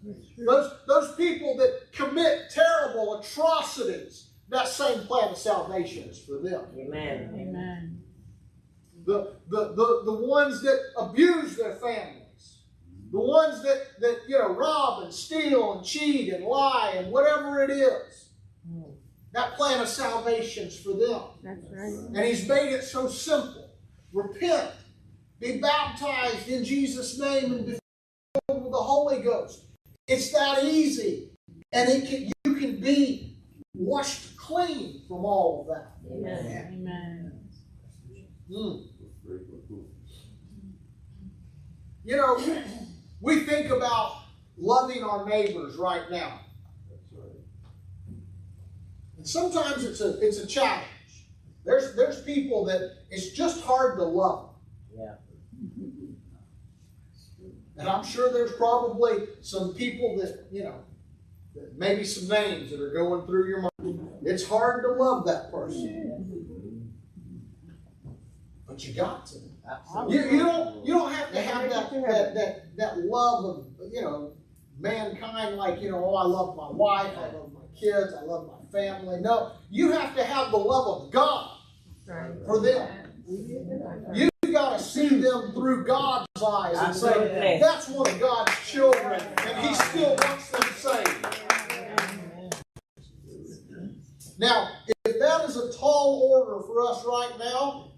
That's 0.09 0.35
true. 0.35 0.45
Those, 0.45 0.71
those 0.87 1.15
people 1.15 1.57
that 1.57 1.91
commit 1.93 2.49
terrible 2.49 3.19
atrocities, 3.19 4.29
that 4.49 4.67
same 4.67 5.05
plan 5.05 5.29
of 5.29 5.37
salvation 5.37 6.09
is 6.09 6.19
for 6.19 6.39
them. 6.39 6.65
Amen. 6.77 7.31
Amen. 7.33 8.03
The, 9.05 9.35
the, 9.49 9.73
the, 9.75 10.01
the 10.05 10.13
ones 10.27 10.61
that 10.61 10.79
abuse 10.97 11.55
their 11.55 11.75
families, 11.75 12.59
the 13.11 13.19
ones 13.19 13.63
that, 13.63 13.99
that 13.99 14.19
you 14.27 14.37
know 14.37 14.53
rob 14.53 15.03
and 15.03 15.13
steal 15.13 15.73
and 15.73 15.85
cheat 15.85 16.33
and 16.33 16.43
lie 16.45 16.93
and 16.97 17.11
whatever 17.11 17.63
it 17.63 17.71
is, 17.71 18.29
that 19.33 19.53
plan 19.55 19.79
of 19.79 19.87
salvation 19.87 20.67
is 20.67 20.79
for 20.79 20.93
them. 20.93 21.21
That's 21.43 21.65
right. 21.71 21.93
And 22.15 22.25
he's 22.25 22.47
made 22.47 22.73
it 22.73 22.83
so 22.83 23.07
simple. 23.07 23.69
Repent, 24.11 24.71
be 25.39 25.59
baptized 25.59 26.47
in 26.47 26.63
Jesus' 26.63 27.19
name, 27.19 27.53
and 27.53 27.65
be 27.65 27.79
filled 28.47 28.63
with 28.63 28.71
the 28.71 28.77
Holy 28.77 29.21
Ghost. 29.21 29.65
It's 30.09 30.31
that 30.31 30.63
easy. 30.63 31.29
And 31.71 31.87
it 31.87 32.09
can, 32.09 32.31
you 32.43 32.55
can 32.55 32.81
be 32.81 33.37
washed 33.75 34.35
clean 34.35 35.03
from 35.07 35.23
all 35.23 35.61
of 35.61 35.67
that. 35.67 35.91
Yes. 36.03 36.41
Amen. 36.41 36.73
Amen. 36.73 37.31
Mm. 38.51 38.85
You 42.03 42.17
know, 42.17 42.39
we 43.21 43.41
think 43.41 43.69
about 43.69 44.23
loving 44.57 45.03
our 45.03 45.29
neighbors 45.29 45.75
right 45.75 46.09
now. 46.09 46.39
And 49.17 49.27
sometimes 49.27 49.83
it's 49.83 50.01
a 50.01 50.17
it's 50.21 50.39
a 50.39 50.47
challenge. 50.47 50.87
There's 51.65 51.93
there's 51.95 52.21
people 52.23 52.65
that 52.65 53.03
it's 53.11 53.31
just 53.31 53.63
hard 53.63 53.97
to 53.99 54.05
love. 54.05 54.55
Yeah. 54.97 55.15
And 57.79 57.87
I'm 57.87 58.03
sure 58.03 58.31
there's 58.31 58.51
probably 58.51 59.27
some 59.41 59.73
people 59.73 60.17
that, 60.17 60.47
you 60.51 60.65
know, 60.65 60.83
that 61.55 61.77
maybe 61.77 62.03
some 62.03 62.27
names 62.27 62.71
that 62.71 62.81
are 62.81 62.91
going 62.91 63.25
through 63.25 63.47
your 63.47 63.61
mind. 63.61 64.09
It's 64.23 64.45
hard 64.45 64.83
to 64.83 64.91
love 64.91 65.25
that 65.27 65.49
person. 65.49 66.91
But 68.67 68.85
you 68.85 68.93
got 68.93 69.25
to. 69.27 69.37
You, 70.09 70.29
you 70.29 70.39
don't 70.39 70.85
you 70.85 70.93
don't 70.93 71.13
have 71.13 71.31
to 71.31 71.41
have 71.41 71.69
that, 71.69 71.91
that 71.91 72.33
that 72.33 72.77
that 72.77 72.97
love 72.97 73.45
of 73.45 73.65
you 73.91 74.01
know 74.01 74.33
mankind 74.79 75.57
like 75.57 75.79
you 75.79 75.91
know 75.91 76.03
oh 76.03 76.15
I 76.15 76.23
love 76.23 76.55
my 76.55 76.71
wife 76.71 77.15
I 77.15 77.25
love 77.35 77.51
my 77.53 77.79
kids 77.79 78.13
I 78.19 78.23
love 78.23 78.47
my 78.47 78.71
family 78.71 79.19
no 79.21 79.51
you 79.69 79.91
have 79.91 80.15
to 80.15 80.23
have 80.23 80.49
the 80.49 80.57
love 80.57 81.03
of 81.03 81.11
God 81.11 81.57
for 82.47 82.59
them 82.59 82.89
you 84.13 84.28
see 84.99 85.21
them 85.21 85.51
through 85.53 85.85
God's 85.85 86.27
eyes 86.45 86.77
and 86.77 86.95
say 86.95 87.57
that's 87.61 87.87
one 87.89 88.09
of 88.09 88.19
God's 88.19 88.51
children 88.67 89.21
and 89.45 89.67
He 89.67 89.73
still 89.73 90.15
wants 90.15 90.49
them 90.51 90.61
saved 90.75 91.27
now 94.37 94.69
if 95.05 95.19
that 95.19 95.45
is 95.49 95.57
a 95.57 95.71
tall 95.77 96.29
order 96.33 96.65
for 96.65 96.81
us 96.81 97.03
right 97.05 97.31
now 97.39 97.91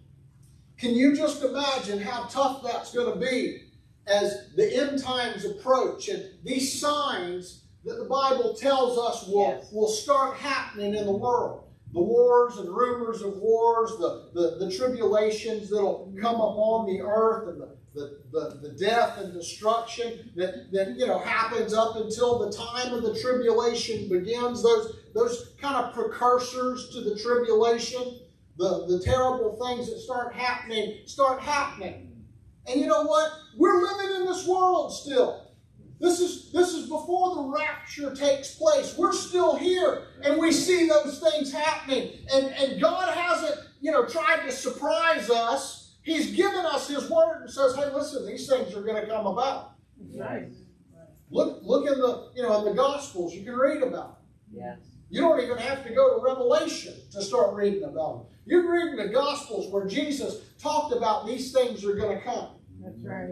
can 0.78 0.94
you 0.96 1.16
just 1.16 1.44
imagine 1.44 2.00
how 2.02 2.24
tough 2.24 2.64
that's 2.64 2.94
going 2.94 3.14
to 3.14 3.20
be 3.20 3.68
as 4.08 4.50
the 4.56 4.76
end 4.76 5.02
times 5.02 5.46
approach 5.46 6.10
and 6.10 6.24
these 6.44 6.80
signs 6.80 7.66
that 7.86 7.96
the 7.96 8.06
Bible 8.06 8.54
tells 8.54 8.98
us 8.98 9.28
will, 9.28 9.42
Yes. 9.48 9.72
will 9.72 9.88
start 9.88 10.38
happening 10.38 10.96
in 10.96 11.06
the 11.06 11.12
world? 11.12 11.71
The 11.94 12.02
wars 12.02 12.58
and 12.58 12.70
rumors 12.70 13.22
of 13.22 13.38
wars, 13.38 13.92
the, 14.00 14.30
the, 14.34 14.66
the 14.66 14.76
tribulations 14.76 15.70
that'll 15.70 16.14
come 16.22 16.36
upon 16.36 16.88
the 16.88 17.02
earth, 17.02 17.50
and 17.50 17.62
the, 17.62 17.78
the, 17.94 18.20
the, 18.32 18.70
the 18.70 18.76
death 18.80 19.18
and 19.18 19.34
destruction 19.34 20.32
that, 20.36 20.72
that 20.72 20.96
you 20.98 21.06
know 21.06 21.20
happens 21.20 21.74
up 21.74 21.98
until 21.98 22.40
the 22.40 22.56
time 22.56 22.94
of 22.94 23.04
the 23.04 23.20
tribulation 23.20 24.08
begins, 24.08 24.64
those, 24.64 24.96
those 25.14 25.54
kind 25.60 25.76
of 25.76 25.94
precursors 25.94 26.90
to 26.94 27.02
the 27.02 27.20
tribulation 27.20 28.22
the, 28.58 28.86
the 28.88 29.02
terrible 29.04 29.58
things 29.66 29.90
that 29.90 30.00
start 30.00 30.34
happening 30.34 31.00
start 31.06 31.42
happening. 31.42 32.10
And 32.68 32.80
you 32.80 32.88
know 32.88 33.04
what? 33.04 33.32
We're 33.58 33.82
living 33.82 34.22
in 34.22 34.26
this 34.26 34.48
world 34.48 34.94
still. 34.94 35.51
This 36.02 36.20
is 36.20 36.52
this 36.52 36.74
is 36.74 36.90
before 36.90 37.36
the 37.36 37.44
rapture 37.44 38.14
takes 38.16 38.56
place. 38.56 38.98
We're 38.98 39.14
still 39.14 39.56
here 39.56 40.08
and 40.24 40.40
we 40.40 40.52
see 40.52 40.88
those 40.90 41.20
things 41.20 41.54
happening. 41.54 42.14
And, 42.34 42.48
and 42.48 42.82
God 42.82 43.14
hasn't, 43.14 43.60
you 43.82 43.92
know, 43.92 44.06
tried 44.06 44.46
to 44.46 44.52
surprise 44.52 45.30
us. 45.30 45.96
He's 46.02 46.32
given 46.36 46.66
us 46.66 46.88
his 46.88 47.08
word 47.10 47.42
and 47.42 47.50
says, 47.52 47.76
hey, 47.76 47.94
listen, 47.94 48.26
these 48.26 48.50
things 48.50 48.74
are 48.76 48.82
going 48.82 49.00
to 49.00 49.08
come 49.08 49.28
about. 49.28 49.74
Right. 50.16 50.52
Look, 51.30 51.60
look 51.62 51.88
in 51.88 52.00
the, 52.00 52.32
you 52.36 52.42
know, 52.42 52.60
in 52.60 52.66
the 52.66 52.74
gospels, 52.74 53.36
you 53.36 53.44
can 53.44 53.56
read 53.56 53.84
about 53.84 54.20
it. 54.52 54.58
Yes. 54.58 54.80
You 55.12 55.22
don't 55.22 55.40
even 55.42 55.58
have 55.58 55.84
to 55.84 55.94
go 55.94 56.18
to 56.18 56.24
Revelation 56.26 56.94
to 57.12 57.22
start 57.22 57.54
reading 57.54 57.84
about 57.84 58.18
them. 58.18 58.26
You're 58.46 58.72
reading 58.72 58.96
the 58.96 59.14
Gospels 59.14 59.72
where 59.72 59.86
Jesus 59.86 60.38
talked 60.58 60.96
about 60.96 61.28
these 61.28 61.52
things 61.52 61.86
are 61.86 61.96
going 61.96 62.18
to 62.18 62.24
come. 62.24 62.48
That's 62.84 63.04
right. 63.04 63.30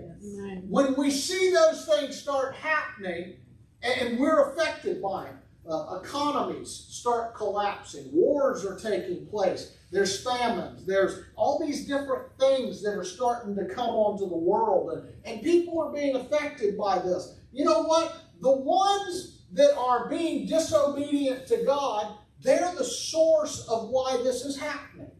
When 0.67 0.95
we 0.95 1.11
see 1.11 1.51
those 1.51 1.85
things 1.85 2.19
start 2.19 2.55
happening 2.55 3.37
and 3.81 4.19
we're 4.19 4.51
affected 4.51 5.01
by 5.01 5.27
it, 5.27 5.35
uh, 5.69 5.99
economies 6.01 6.69
start 6.69 7.35
collapsing, 7.35 8.09
wars 8.11 8.65
are 8.65 8.77
taking 8.77 9.25
place, 9.27 9.77
there's 9.91 10.23
famines, 10.23 10.85
there's 10.85 11.23
all 11.35 11.59
these 11.59 11.87
different 11.87 12.27
things 12.39 12.81
that 12.83 12.95
are 12.95 13.03
starting 13.03 13.55
to 13.55 13.65
come 13.65 13.89
onto 13.89 14.27
the 14.29 14.37
world, 14.37 14.91
and, 14.93 15.09
and 15.25 15.43
people 15.43 15.81
are 15.81 15.91
being 15.91 16.15
affected 16.15 16.77
by 16.77 16.99
this. 16.99 17.35
You 17.51 17.65
know 17.65 17.83
what? 17.83 18.15
The 18.41 18.51
ones 18.51 19.43
that 19.53 19.75
are 19.75 20.09
being 20.09 20.47
disobedient 20.47 21.47
to 21.47 21.63
God, 21.65 22.17
they're 22.41 22.73
the 22.75 22.83
source 22.83 23.67
of 23.67 23.89
why 23.89 24.17
this 24.23 24.45
is 24.45 24.59
happening. 24.59 25.11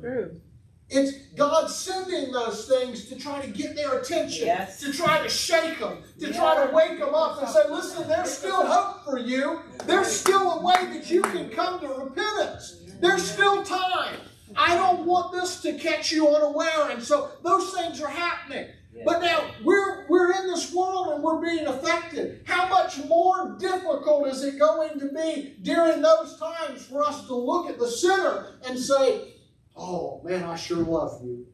True. 0.00 0.40
It's 0.90 1.12
God 1.34 1.68
sending 1.68 2.30
those 2.30 2.68
things 2.68 3.08
to 3.08 3.16
try 3.18 3.40
to 3.40 3.50
get 3.50 3.74
their 3.74 3.98
attention, 3.98 4.46
Yes. 4.46 4.80
to 4.80 4.92
try 4.92 5.22
to 5.22 5.28
shake 5.28 5.78
them, 5.80 5.98
to 6.20 6.32
try 6.32 6.64
to 6.64 6.72
wake 6.72 6.98
them 6.98 7.14
up 7.14 7.40
and 7.40 7.48
say, 7.48 7.68
listen, 7.70 8.06
there's 8.06 8.30
still 8.30 8.64
hope 8.66 9.04
for 9.04 9.18
you. 9.18 9.60
There's 9.86 10.08
still 10.14 10.52
a 10.52 10.62
way 10.62 10.86
that 10.92 11.10
you 11.10 11.22
can 11.22 11.48
come 11.50 11.80
to 11.80 11.88
repentance. 11.88 12.76
There's 13.00 13.28
still 13.28 13.64
time. 13.64 14.16
I 14.56 14.76
don't 14.76 15.04
want 15.04 15.32
this 15.32 15.60
to 15.62 15.72
catch 15.78 16.12
you 16.12 16.28
unaware. 16.28 16.90
And 16.90 17.02
so 17.02 17.30
those 17.42 17.72
things 17.72 18.00
are 18.00 18.08
happening. 18.08 18.68
But 19.04 19.20
now 19.22 19.50
we're 19.64 20.06
we're 20.08 20.30
in 20.32 20.46
this 20.46 20.72
world 20.72 21.14
and 21.14 21.22
we're 21.24 21.42
being 21.42 21.66
affected. 21.66 22.42
How 22.44 22.68
much 22.68 23.04
more 23.06 23.56
difficult 23.58 24.28
is 24.28 24.44
it 24.44 24.56
going 24.56 25.00
to 25.00 25.08
be 25.08 25.56
during 25.62 26.00
those 26.00 26.38
times 26.38 26.86
for 26.86 27.02
us 27.04 27.26
to 27.26 27.34
look 27.34 27.68
at 27.68 27.80
the 27.80 27.88
sinner 27.88 28.52
and 28.64 28.78
say, 28.78 29.33
Oh 29.76 30.20
man, 30.24 30.44
I 30.44 30.56
sure 30.56 30.78
love 30.78 31.20
you. 31.24 31.46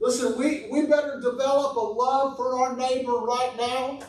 Listen, 0.00 0.38
we, 0.38 0.68
we 0.70 0.86
better 0.86 1.20
develop 1.20 1.76
a 1.76 1.80
love 1.80 2.36
for 2.36 2.60
our 2.60 2.76
neighbor 2.76 3.12
right 3.18 3.52
now. 3.56 4.00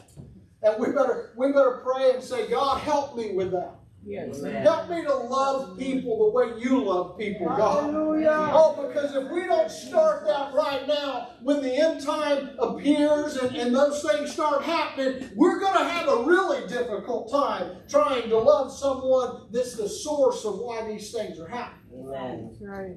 And 0.62 0.76
we 0.80 0.88
better 0.88 1.32
we 1.36 1.52
better 1.52 1.82
pray 1.84 2.12
and 2.12 2.24
say, 2.24 2.50
God, 2.50 2.82
help 2.82 3.16
me 3.16 3.32
with 3.32 3.52
that. 3.52 3.79
Yes. 4.06 4.42
Help 4.42 4.90
me 4.90 5.04
to 5.04 5.14
love 5.14 5.78
people 5.78 6.18
the 6.18 6.32
way 6.32 6.60
you 6.62 6.84
love 6.84 7.18
people, 7.18 7.48
God. 7.48 7.92
Hallelujah. 7.92 8.52
Oh, 8.54 8.88
because 8.88 9.16
if 9.16 9.30
we 9.30 9.46
don't 9.46 9.70
start 9.70 10.26
that 10.26 10.54
right 10.54 10.88
now, 10.88 11.32
when 11.44 11.62
the 11.62 11.74
end 11.76 12.02
time 12.04 12.52
appears 12.60 13.36
and, 13.38 13.56
and 13.56 13.76
those 13.76 14.02
things 14.02 14.32
start 14.32 14.64
happening, 14.64 15.30
we're 15.36 15.60
going 15.60 15.78
to 15.78 15.90
have 15.90 16.08
a 16.08 16.24
really 16.24 16.68
difficult 16.68 17.30
time 17.32 17.78
trying 17.90 18.30
to 18.30 18.38
love 18.38 18.72
someone 18.72 19.48
that's 19.52 19.76
the 19.76 19.90
source 19.90 20.46
of 20.46 20.60
why 20.60 20.88
these 20.88 21.12
things 21.12 21.40
are 21.40 21.48
happening. 21.48 22.08
Amen. 22.08 22.50
That's 22.50 22.62
right. 22.62 22.96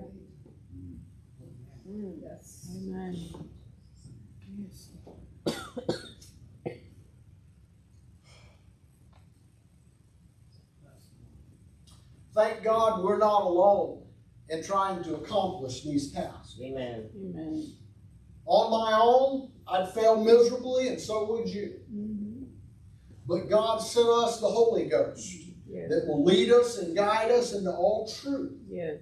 Mm. 1.88 2.22
Amen. 2.76 3.51
Thank 12.34 12.62
God 12.62 13.02
we're 13.02 13.18
not 13.18 13.42
alone 13.42 14.02
in 14.48 14.62
trying 14.62 15.02
to 15.04 15.16
accomplish 15.16 15.82
these 15.82 16.12
tasks. 16.12 16.58
Amen. 16.60 17.10
Amen. 17.14 17.72
On 18.46 18.70
my 18.70 18.98
own, 19.00 19.52
I'd 19.66 19.92
fail 19.92 20.22
miserably, 20.22 20.88
and 20.88 21.00
so 21.00 21.30
would 21.30 21.48
you. 21.48 21.80
Mhm. 21.92 22.46
But 23.26 23.48
God 23.48 23.78
sent 23.78 24.08
us 24.08 24.40
the 24.40 24.48
Holy 24.48 24.86
Ghost 24.88 25.30
Yes. 25.68 25.88
that 25.90 26.06
will 26.08 26.24
lead 26.24 26.50
us 26.50 26.78
and 26.78 26.94
guide 26.96 27.30
us 27.30 27.52
into 27.52 27.72
all 27.74 28.06
truth. 28.08 28.58
Yes. 28.68 29.00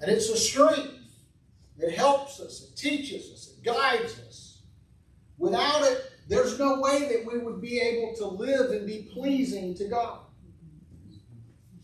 And 0.00 0.10
it's 0.10 0.28
a 0.28 0.36
strength. 0.36 0.96
It 1.78 1.92
helps 1.92 2.40
us, 2.40 2.62
it 2.62 2.76
teaches 2.76 3.30
us, 3.32 3.54
it 3.56 3.62
guides 3.62 4.18
us. 4.28 4.62
Without 5.38 5.82
it, 5.84 6.02
there's 6.28 6.58
no 6.58 6.80
way 6.80 7.08
that 7.08 7.24
we 7.24 7.38
would 7.38 7.60
be 7.62 7.80
able 7.80 8.14
to 8.16 8.26
live 8.26 8.70
and 8.72 8.86
be 8.86 9.08
pleasing 9.14 9.74
to 9.76 9.88
God. 9.88 10.20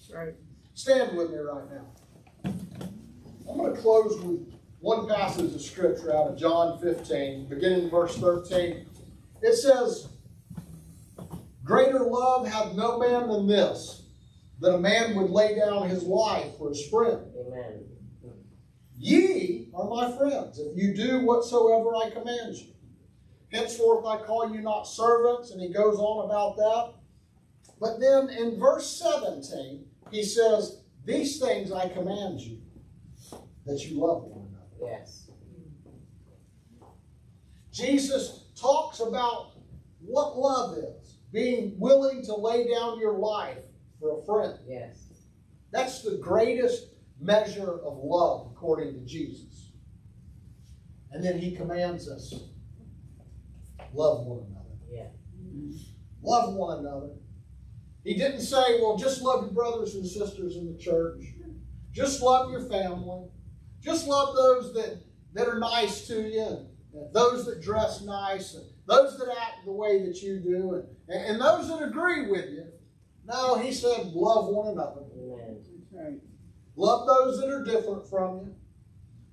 That's 0.07 0.17
right. 0.17 0.35
Stand 0.75 1.17
with 1.17 1.31
me 1.31 1.39
right 1.39 1.65
now. 1.71 2.53
I'm 3.49 3.57
going 3.57 3.75
to 3.75 3.81
close 3.81 4.21
with 4.23 4.55
one 4.79 5.09
passage 5.09 5.53
of 5.53 5.61
scripture 5.61 6.15
out 6.15 6.29
of 6.29 6.39
John 6.39 6.79
15, 6.81 7.49
beginning 7.49 7.85
in 7.85 7.91
verse 7.91 8.17
13. 8.17 8.87
It 9.43 9.55
says, 9.55 10.09
Greater 11.65 12.01
love 12.01 12.47
hath 12.47 12.75
no 12.75 12.99
man 12.99 13.29
than 13.29 13.49
this, 13.49 14.03
that 14.61 14.75
a 14.75 14.79
man 14.79 15.17
would 15.17 15.31
lay 15.31 15.57
down 15.57 15.89
his 15.89 16.05
life 16.05 16.57
for 16.57 16.69
his 16.69 16.87
friend. 16.89 17.23
Amen. 17.41 17.85
Ye 18.97 19.71
are 19.75 19.89
my 19.89 20.17
friends, 20.17 20.61
if 20.61 20.77
you 20.77 20.95
do 20.95 21.25
whatsoever 21.25 21.97
I 21.97 22.11
command 22.11 22.55
you. 22.55 22.67
Henceforth 23.53 24.07
I 24.07 24.25
call 24.25 24.55
you 24.55 24.61
not 24.61 24.85
servants, 24.85 25.51
and 25.51 25.61
he 25.61 25.73
goes 25.73 25.97
on 25.97 26.27
about 26.27 26.57
that. 26.57 26.93
But 27.81 27.99
then 28.01 28.29
in 28.31 28.59
verse 28.59 28.87
17, 28.87 29.85
he 30.11 30.23
says, 30.23 30.83
These 31.05 31.41
things 31.41 31.73
I 31.73 31.89
command 31.89 32.41
you, 32.41 32.59
that 33.65 33.85
you 33.85 34.01
love 34.01 34.25
one 34.25 34.49
another. 34.49 34.93
Yes. 34.93 35.31
Jesus 37.73 38.47
talks 38.59 39.01
about 39.01 39.53
what 40.01 40.39
love 40.39 40.79
is 40.79 41.19
being 41.33 41.79
willing 41.79 42.25
to 42.25 42.35
lay 42.35 42.69
down 42.69 42.99
your 42.99 43.19
life 43.19 43.65
for 44.01 44.19
a 44.19 44.25
friend. 44.25 44.59
Yes. 44.67 45.05
That's 45.73 46.03
the 46.03 46.17
greatest 46.17 46.87
measure 47.21 47.81
of 47.81 47.99
love, 48.03 48.53
according 48.53 48.95
to 48.95 49.01
Jesus. 49.01 49.73
And 51.13 51.25
then 51.25 51.39
he 51.39 51.55
commands 51.55 52.09
us 52.09 52.33
love 53.93 54.27
one 54.27 54.47
another. 54.51 54.77
Yeah. 54.91 55.09
Love 56.23 56.55
one 56.55 56.79
another. 56.79 57.11
He 58.07 58.15
didn't 58.15 58.43
say, 58.43 58.79
well, 58.81 58.97
just 58.97 59.21
love 59.21 59.43
your 59.43 59.53
brothers 59.53 59.97
and 59.97 60.07
sisters 60.07 60.55
in 60.55 60.73
the 60.73 60.79
church. 60.79 61.25
Just 61.91 62.23
love 62.23 62.53
your 62.53 62.61
family. 62.69 63.27
Just 63.83 64.07
love 64.07 64.37
those 64.37 64.73
that, 64.75 65.03
that 65.35 65.49
are 65.49 65.59
nice 65.59 66.07
to 66.07 66.23
you, 66.23 66.67
those 67.13 67.45
that 67.47 67.61
dress 67.61 68.03
nice, 68.03 68.55
and 68.55 68.65
those 68.87 69.19
that 69.19 69.29
act 69.37 69.65
the 69.65 69.73
way 69.73 70.07
that 70.07 70.23
you 70.23 70.39
do, 70.39 70.85
and, 71.09 71.27
and 71.27 71.41
those 71.41 71.69
that 71.69 71.83
agree 71.83 72.31
with 72.31 72.49
you. 72.51 72.67
No, 73.27 73.59
he 73.59 73.73
said, 73.73 74.13
love 74.13 74.47
one 74.55 74.69
another. 74.69 75.01
Love 76.77 77.09
those 77.09 77.41
that 77.41 77.49
are 77.49 77.65
different 77.65 78.09
from 78.09 78.39
you. 78.39 78.55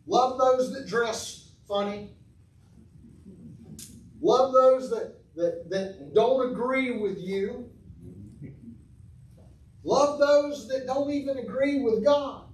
Love 0.07 0.39
those 0.39 0.73
that 0.73 0.87
dress 0.87 1.51
funny. 1.67 2.09
Love 4.19 4.51
those 4.51 4.89
that, 4.89 5.19
that, 5.35 5.69
that 5.69 6.15
don't 6.15 6.51
agree 6.51 6.97
with 6.97 7.19
you. 7.19 7.69
Love 9.83 10.19
those 10.19 10.67
that 10.69 10.85
don't 10.85 11.11
even 11.11 11.37
agree 11.39 11.81
with 11.81 12.03
God. 12.03 12.45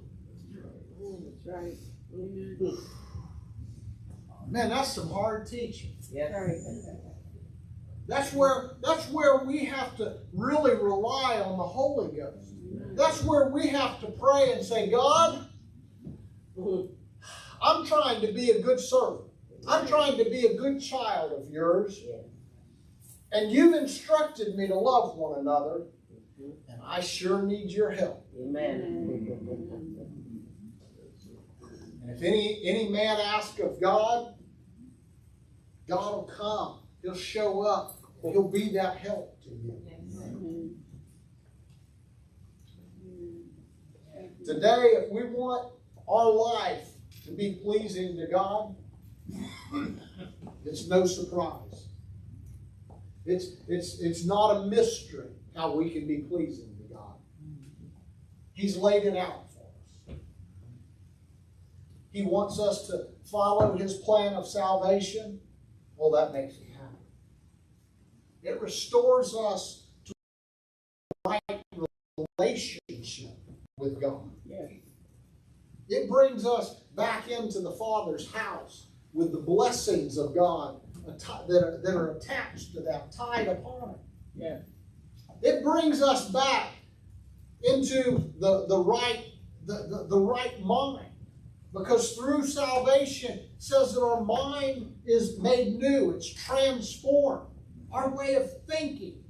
That's 1.35 1.45
right. 1.45 1.77
Man, 4.49 4.69
that's 4.69 4.93
some 4.93 5.09
hard 5.09 5.45
teaching. 5.47 5.91
That's 8.07 8.33
where 8.33 8.71
that's 8.81 9.07
where 9.11 9.43
we 9.45 9.65
have 9.65 9.95
to 9.97 10.17
really 10.33 10.73
rely 10.73 11.39
on 11.39 11.57
the 11.57 11.63
Holy 11.63 12.17
Ghost. 12.17 12.55
That's 12.95 13.23
where 13.23 13.49
we 13.49 13.67
have 13.67 13.99
to 14.01 14.07
pray 14.07 14.53
and 14.53 14.65
say, 14.65 14.89
God, 14.89 15.47
I'm 17.61 17.85
trying 17.85 18.21
to 18.21 18.33
be 18.33 18.49
a 18.51 18.61
good 18.61 18.79
servant. 18.79 19.25
I'm 19.67 19.85
trying 19.87 20.17
to 20.17 20.23
be 20.23 20.47
a 20.47 20.55
good 20.57 20.81
child 20.81 21.33
of 21.33 21.49
yours. 21.51 21.99
And 23.31 23.51
you've 23.51 23.75
instructed 23.75 24.55
me 24.55 24.67
to 24.67 24.75
love 24.75 25.15
one 25.15 25.39
another. 25.39 25.83
I 26.89 27.01
sure 27.01 27.43
need 27.43 27.69
your 27.69 27.91
help. 27.91 28.25
Amen. 28.41 28.81
And 32.01 32.09
if 32.09 32.23
any 32.23 32.61
any 32.63 32.89
man 32.89 33.19
ask 33.21 33.59
of 33.59 33.79
God, 33.79 34.33
God 35.87 36.13
will 36.13 36.23
come. 36.23 36.79
He'll 37.03 37.13
show 37.13 37.61
up. 37.61 37.99
He'll 38.23 38.49
be 38.49 38.73
that 38.73 38.97
help 38.97 39.39
to 39.43 39.49
you. 39.49 39.75
Today, 44.43 44.93
if 44.95 45.11
we 45.11 45.25
want 45.25 45.71
our 46.07 46.31
life 46.31 46.87
to 47.25 47.31
be 47.31 47.59
pleasing 47.63 48.17
to 48.17 48.25
God, 48.25 48.75
it's 50.65 50.87
no 50.87 51.05
surprise. 51.05 51.89
It's, 53.25 53.57
it's, 53.67 53.99
it's 53.99 54.25
not 54.25 54.57
a 54.57 54.65
mystery 54.65 55.29
how 55.55 55.75
we 55.75 55.91
can 55.91 56.07
be 56.07 56.17
pleasing. 56.17 56.78
He's 58.59 58.75
laid 58.75 59.05
it 59.05 59.15
out 59.15 59.45
for 59.53 59.61
us. 59.61 60.17
He 62.11 62.23
wants 62.23 62.59
us 62.59 62.87
to 62.87 63.05
follow 63.31 63.77
His 63.77 63.93
plan 63.93 64.33
of 64.33 64.45
salvation. 64.45 65.39
Well, 65.95 66.11
that 66.11 66.33
makes 66.33 66.55
it 66.55 66.67
happen. 66.73 66.97
It 68.43 68.59
restores 68.59 69.33
us 69.33 69.87
to 70.03 70.13
a 71.25 71.29
right 71.29 71.63
relationship 72.37 73.37
with 73.77 74.01
God. 74.01 74.29
It 75.87 76.09
brings 76.09 76.45
us 76.45 76.81
back 76.95 77.29
into 77.29 77.61
the 77.61 77.71
Father's 77.71 78.29
house 78.33 78.87
with 79.13 79.31
the 79.31 79.39
blessings 79.39 80.17
of 80.17 80.35
God 80.35 80.81
that 81.05 81.63
are, 81.63 81.81
that 81.81 81.95
are 81.95 82.17
attached 82.17 82.73
to 82.73 82.81
that, 82.81 83.13
tied 83.13 83.47
upon 83.47 83.91
it. 83.91 83.99
Yes. 84.35 84.65
It 85.41 85.63
brings 85.63 86.01
us 86.01 86.29
back 86.29 86.73
into 87.63 88.31
the, 88.39 88.65
the 88.67 88.77
right 88.77 89.25
the, 89.65 89.87
the, 89.89 90.07
the 90.09 90.19
right 90.19 90.59
mind. 90.63 91.05
Because 91.71 92.13
through 92.13 92.47
salvation 92.47 93.31
it 93.31 93.51
says 93.59 93.93
that 93.93 94.01
our 94.01 94.21
mind 94.23 94.95
is 95.05 95.39
made 95.39 95.75
new, 95.75 96.11
it's 96.11 96.33
transformed. 96.33 97.47
Our 97.91 98.15
way 98.15 98.35
of 98.35 98.49
thinking 98.67 99.23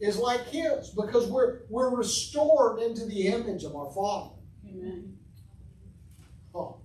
is 0.00 0.18
like 0.18 0.46
his 0.48 0.90
because 0.90 1.26
we're 1.28 1.60
we're 1.68 1.94
restored 1.94 2.80
into 2.80 3.04
the 3.06 3.28
image 3.28 3.64
of 3.64 3.74
our 3.74 3.90
Father. 3.92 4.34
Amen. 4.68 5.16
Oh. 6.54 6.80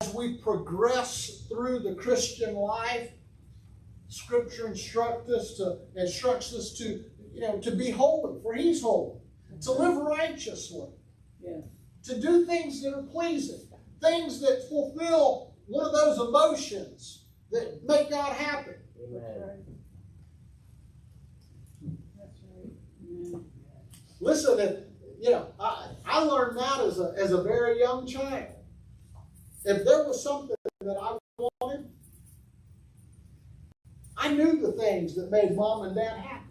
As 0.00 0.12
we 0.12 0.38
progress 0.38 1.46
through 1.48 1.80
the 1.80 1.94
Christian 1.94 2.54
life, 2.54 3.10
Scripture 4.08 4.68
instructs 4.68 5.30
us 5.30 5.54
to 5.54 5.78
instructs 5.96 6.52
us 6.52 6.72
to 6.74 7.04
you 7.32 7.40
know 7.40 7.58
to 7.60 7.70
be 7.70 7.90
holy, 7.90 8.40
for 8.42 8.54
He's 8.54 8.82
holy, 8.82 9.20
to 9.62 9.72
live 9.72 9.96
righteously, 9.96 10.88
Yes. 11.40 11.62
to 12.04 12.20
do 12.20 12.44
things 12.46 12.82
that 12.82 12.94
are 12.94 13.02
pleasing, 13.02 13.60
things 14.00 14.40
that 14.40 14.68
fulfill 14.68 15.54
one 15.66 15.86
of 15.86 15.92
those 15.92 16.18
emotions 16.28 17.24
that 17.50 17.84
make 17.86 18.10
God 18.10 18.32
happy. 18.32 18.72
Amen. 19.02 19.64
That's 22.18 22.40
right. 22.42 22.72
Amen. 23.08 23.44
Listen, 24.20 24.58
if, 24.58 24.76
you 25.20 25.30
know, 25.30 25.48
I, 25.60 25.88
I 26.04 26.22
learned 26.24 26.58
that 26.58 26.80
as 26.80 26.98
a, 26.98 27.14
as 27.16 27.32
a 27.32 27.42
very 27.42 27.78
young 27.78 28.06
child. 28.06 28.48
If 29.64 29.84
there 29.84 30.04
was 30.04 30.22
something 30.22 30.56
that 30.80 30.96
I 31.00 31.16
wanted, 31.38 31.88
I 34.16 34.32
knew 34.34 34.60
the 34.60 34.72
things 34.72 35.14
that 35.14 35.30
made 35.30 35.54
mom 35.54 35.84
and 35.84 35.94
dad 35.94 36.16
happy. 36.16 36.42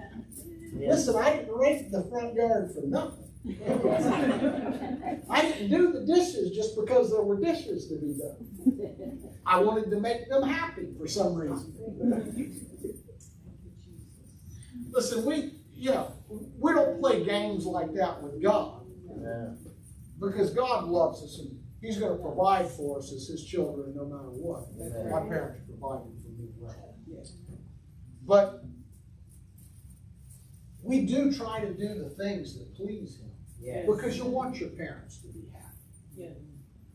Yes. 0.72 1.06
Listen, 1.06 1.16
I 1.16 1.36
didn't 1.36 1.54
rake 1.54 1.90
the 1.90 2.04
front 2.04 2.34
yard 2.34 2.72
for 2.74 2.86
nothing. 2.86 3.30
I 5.30 5.42
didn't 5.42 5.70
do 5.70 5.92
the 5.92 6.04
dishes 6.06 6.50
just 6.54 6.76
because 6.76 7.10
there 7.10 7.22
were 7.22 7.40
dishes 7.40 7.88
to 7.88 7.94
be 7.94 8.18
done. 8.18 9.34
I 9.46 9.60
wanted 9.60 9.90
to 9.90 10.00
make 10.00 10.28
them 10.28 10.42
happy 10.42 10.88
for 10.98 11.08
some 11.08 11.34
reason. 11.34 11.74
Listen, 14.92 15.24
we, 15.24 15.54
you 15.74 15.90
know, 15.90 16.12
we 16.58 16.72
don't 16.72 17.00
play 17.00 17.24
games 17.24 17.64
like 17.64 17.94
that 17.94 18.22
with 18.22 18.42
God 18.42 18.82
Amen. 19.10 19.58
because 20.18 20.50
God 20.50 20.84
loves 20.84 21.22
us 21.22 21.38
and 21.38 21.56
He's 21.80 21.96
going 21.96 22.14
to 22.14 22.22
provide 22.22 22.68
for 22.68 22.98
us 22.98 23.10
as 23.12 23.26
His 23.26 23.42
children 23.44 23.94
no 23.96 24.04
matter 24.04 24.28
what. 24.28 24.68
Amen. 24.78 25.10
My 25.10 25.20
parents 25.20 25.60
provided 25.66 26.12
for 26.20 26.28
me 26.38 26.48
well. 26.58 26.94
Yes. 27.06 27.32
But 28.26 28.64
we 30.90 31.06
do 31.06 31.32
try 31.32 31.60
to 31.60 31.72
do 31.72 32.02
the 32.02 32.10
things 32.10 32.58
that 32.58 32.74
please 32.74 33.18
Him 33.20 33.30
Yes. 33.60 33.86
because 33.86 34.16
you 34.16 34.24
want 34.24 34.58
your 34.58 34.70
parents 34.70 35.18
to 35.18 35.28
be 35.28 35.44
happy. 35.52 35.76
Yes. 36.16 36.32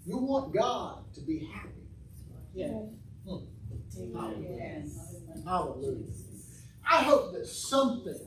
You 0.06 0.18
want 0.18 0.54
God 0.54 1.14
to 1.14 1.22
be 1.22 1.48
happy. 1.54 1.70
Yes. 2.54 2.72
Hmm. 3.28 3.46
Hallelujah. 5.48 6.06
I 6.86 7.04
hope 7.04 7.34
that 7.34 7.48
something 7.48 8.20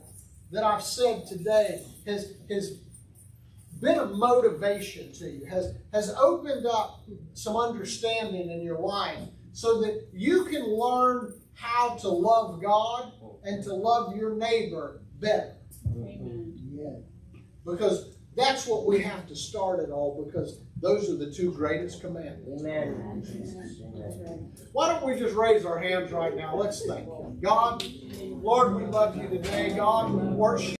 that 0.51 0.63
I've 0.63 0.83
said 0.83 1.27
today 1.27 1.85
has, 2.07 2.33
has 2.49 2.79
been 3.79 3.99
a 3.99 4.05
motivation 4.05 5.13
to 5.13 5.29
you, 5.29 5.45
has, 5.45 5.75
has 5.93 6.09
opened 6.19 6.65
up 6.65 7.03
some 7.33 7.55
understanding 7.55 8.49
in 8.49 8.63
your 8.63 8.79
life 8.79 9.19
so 9.51 9.81
that 9.81 10.07
you 10.13 10.45
can 10.45 10.63
learn 10.65 11.33
how 11.53 11.95
to 11.97 12.09
love 12.09 12.59
God 12.61 13.13
and 13.43 13.63
to 13.65 13.73
love 13.73 14.15
your 14.15 14.35
neighbor 14.35 15.01
better. 15.19 15.58
Amen. 16.03 16.53
Yeah. 16.71 16.99
Because 17.65 18.15
that's 18.35 18.67
what 18.67 18.85
we 18.85 19.01
have 19.01 19.27
to 19.27 19.35
start 19.35 19.79
it 19.79 19.89
all 19.89 20.23
because 20.25 20.61
those 20.81 21.09
are 21.09 21.17
the 21.17 21.31
two 21.31 21.51
greatest 21.51 22.01
commandments. 22.01 22.61
Amen. 22.61 23.23
Why 24.71 24.89
don't 24.89 25.05
we 25.05 25.19
just 25.19 25.35
raise 25.35 25.65
our 25.65 25.77
hands 25.77 26.11
right 26.11 26.35
now? 26.35 26.55
Let's 26.55 26.85
thank 26.85 27.05
Him. 27.05 27.39
God, 27.41 27.83
Lord, 28.21 28.75
we 28.75 28.85
love 28.85 29.17
you 29.17 29.27
today. 29.27 29.73
God, 29.75 30.11
we 30.11 30.27
worship 30.29 30.77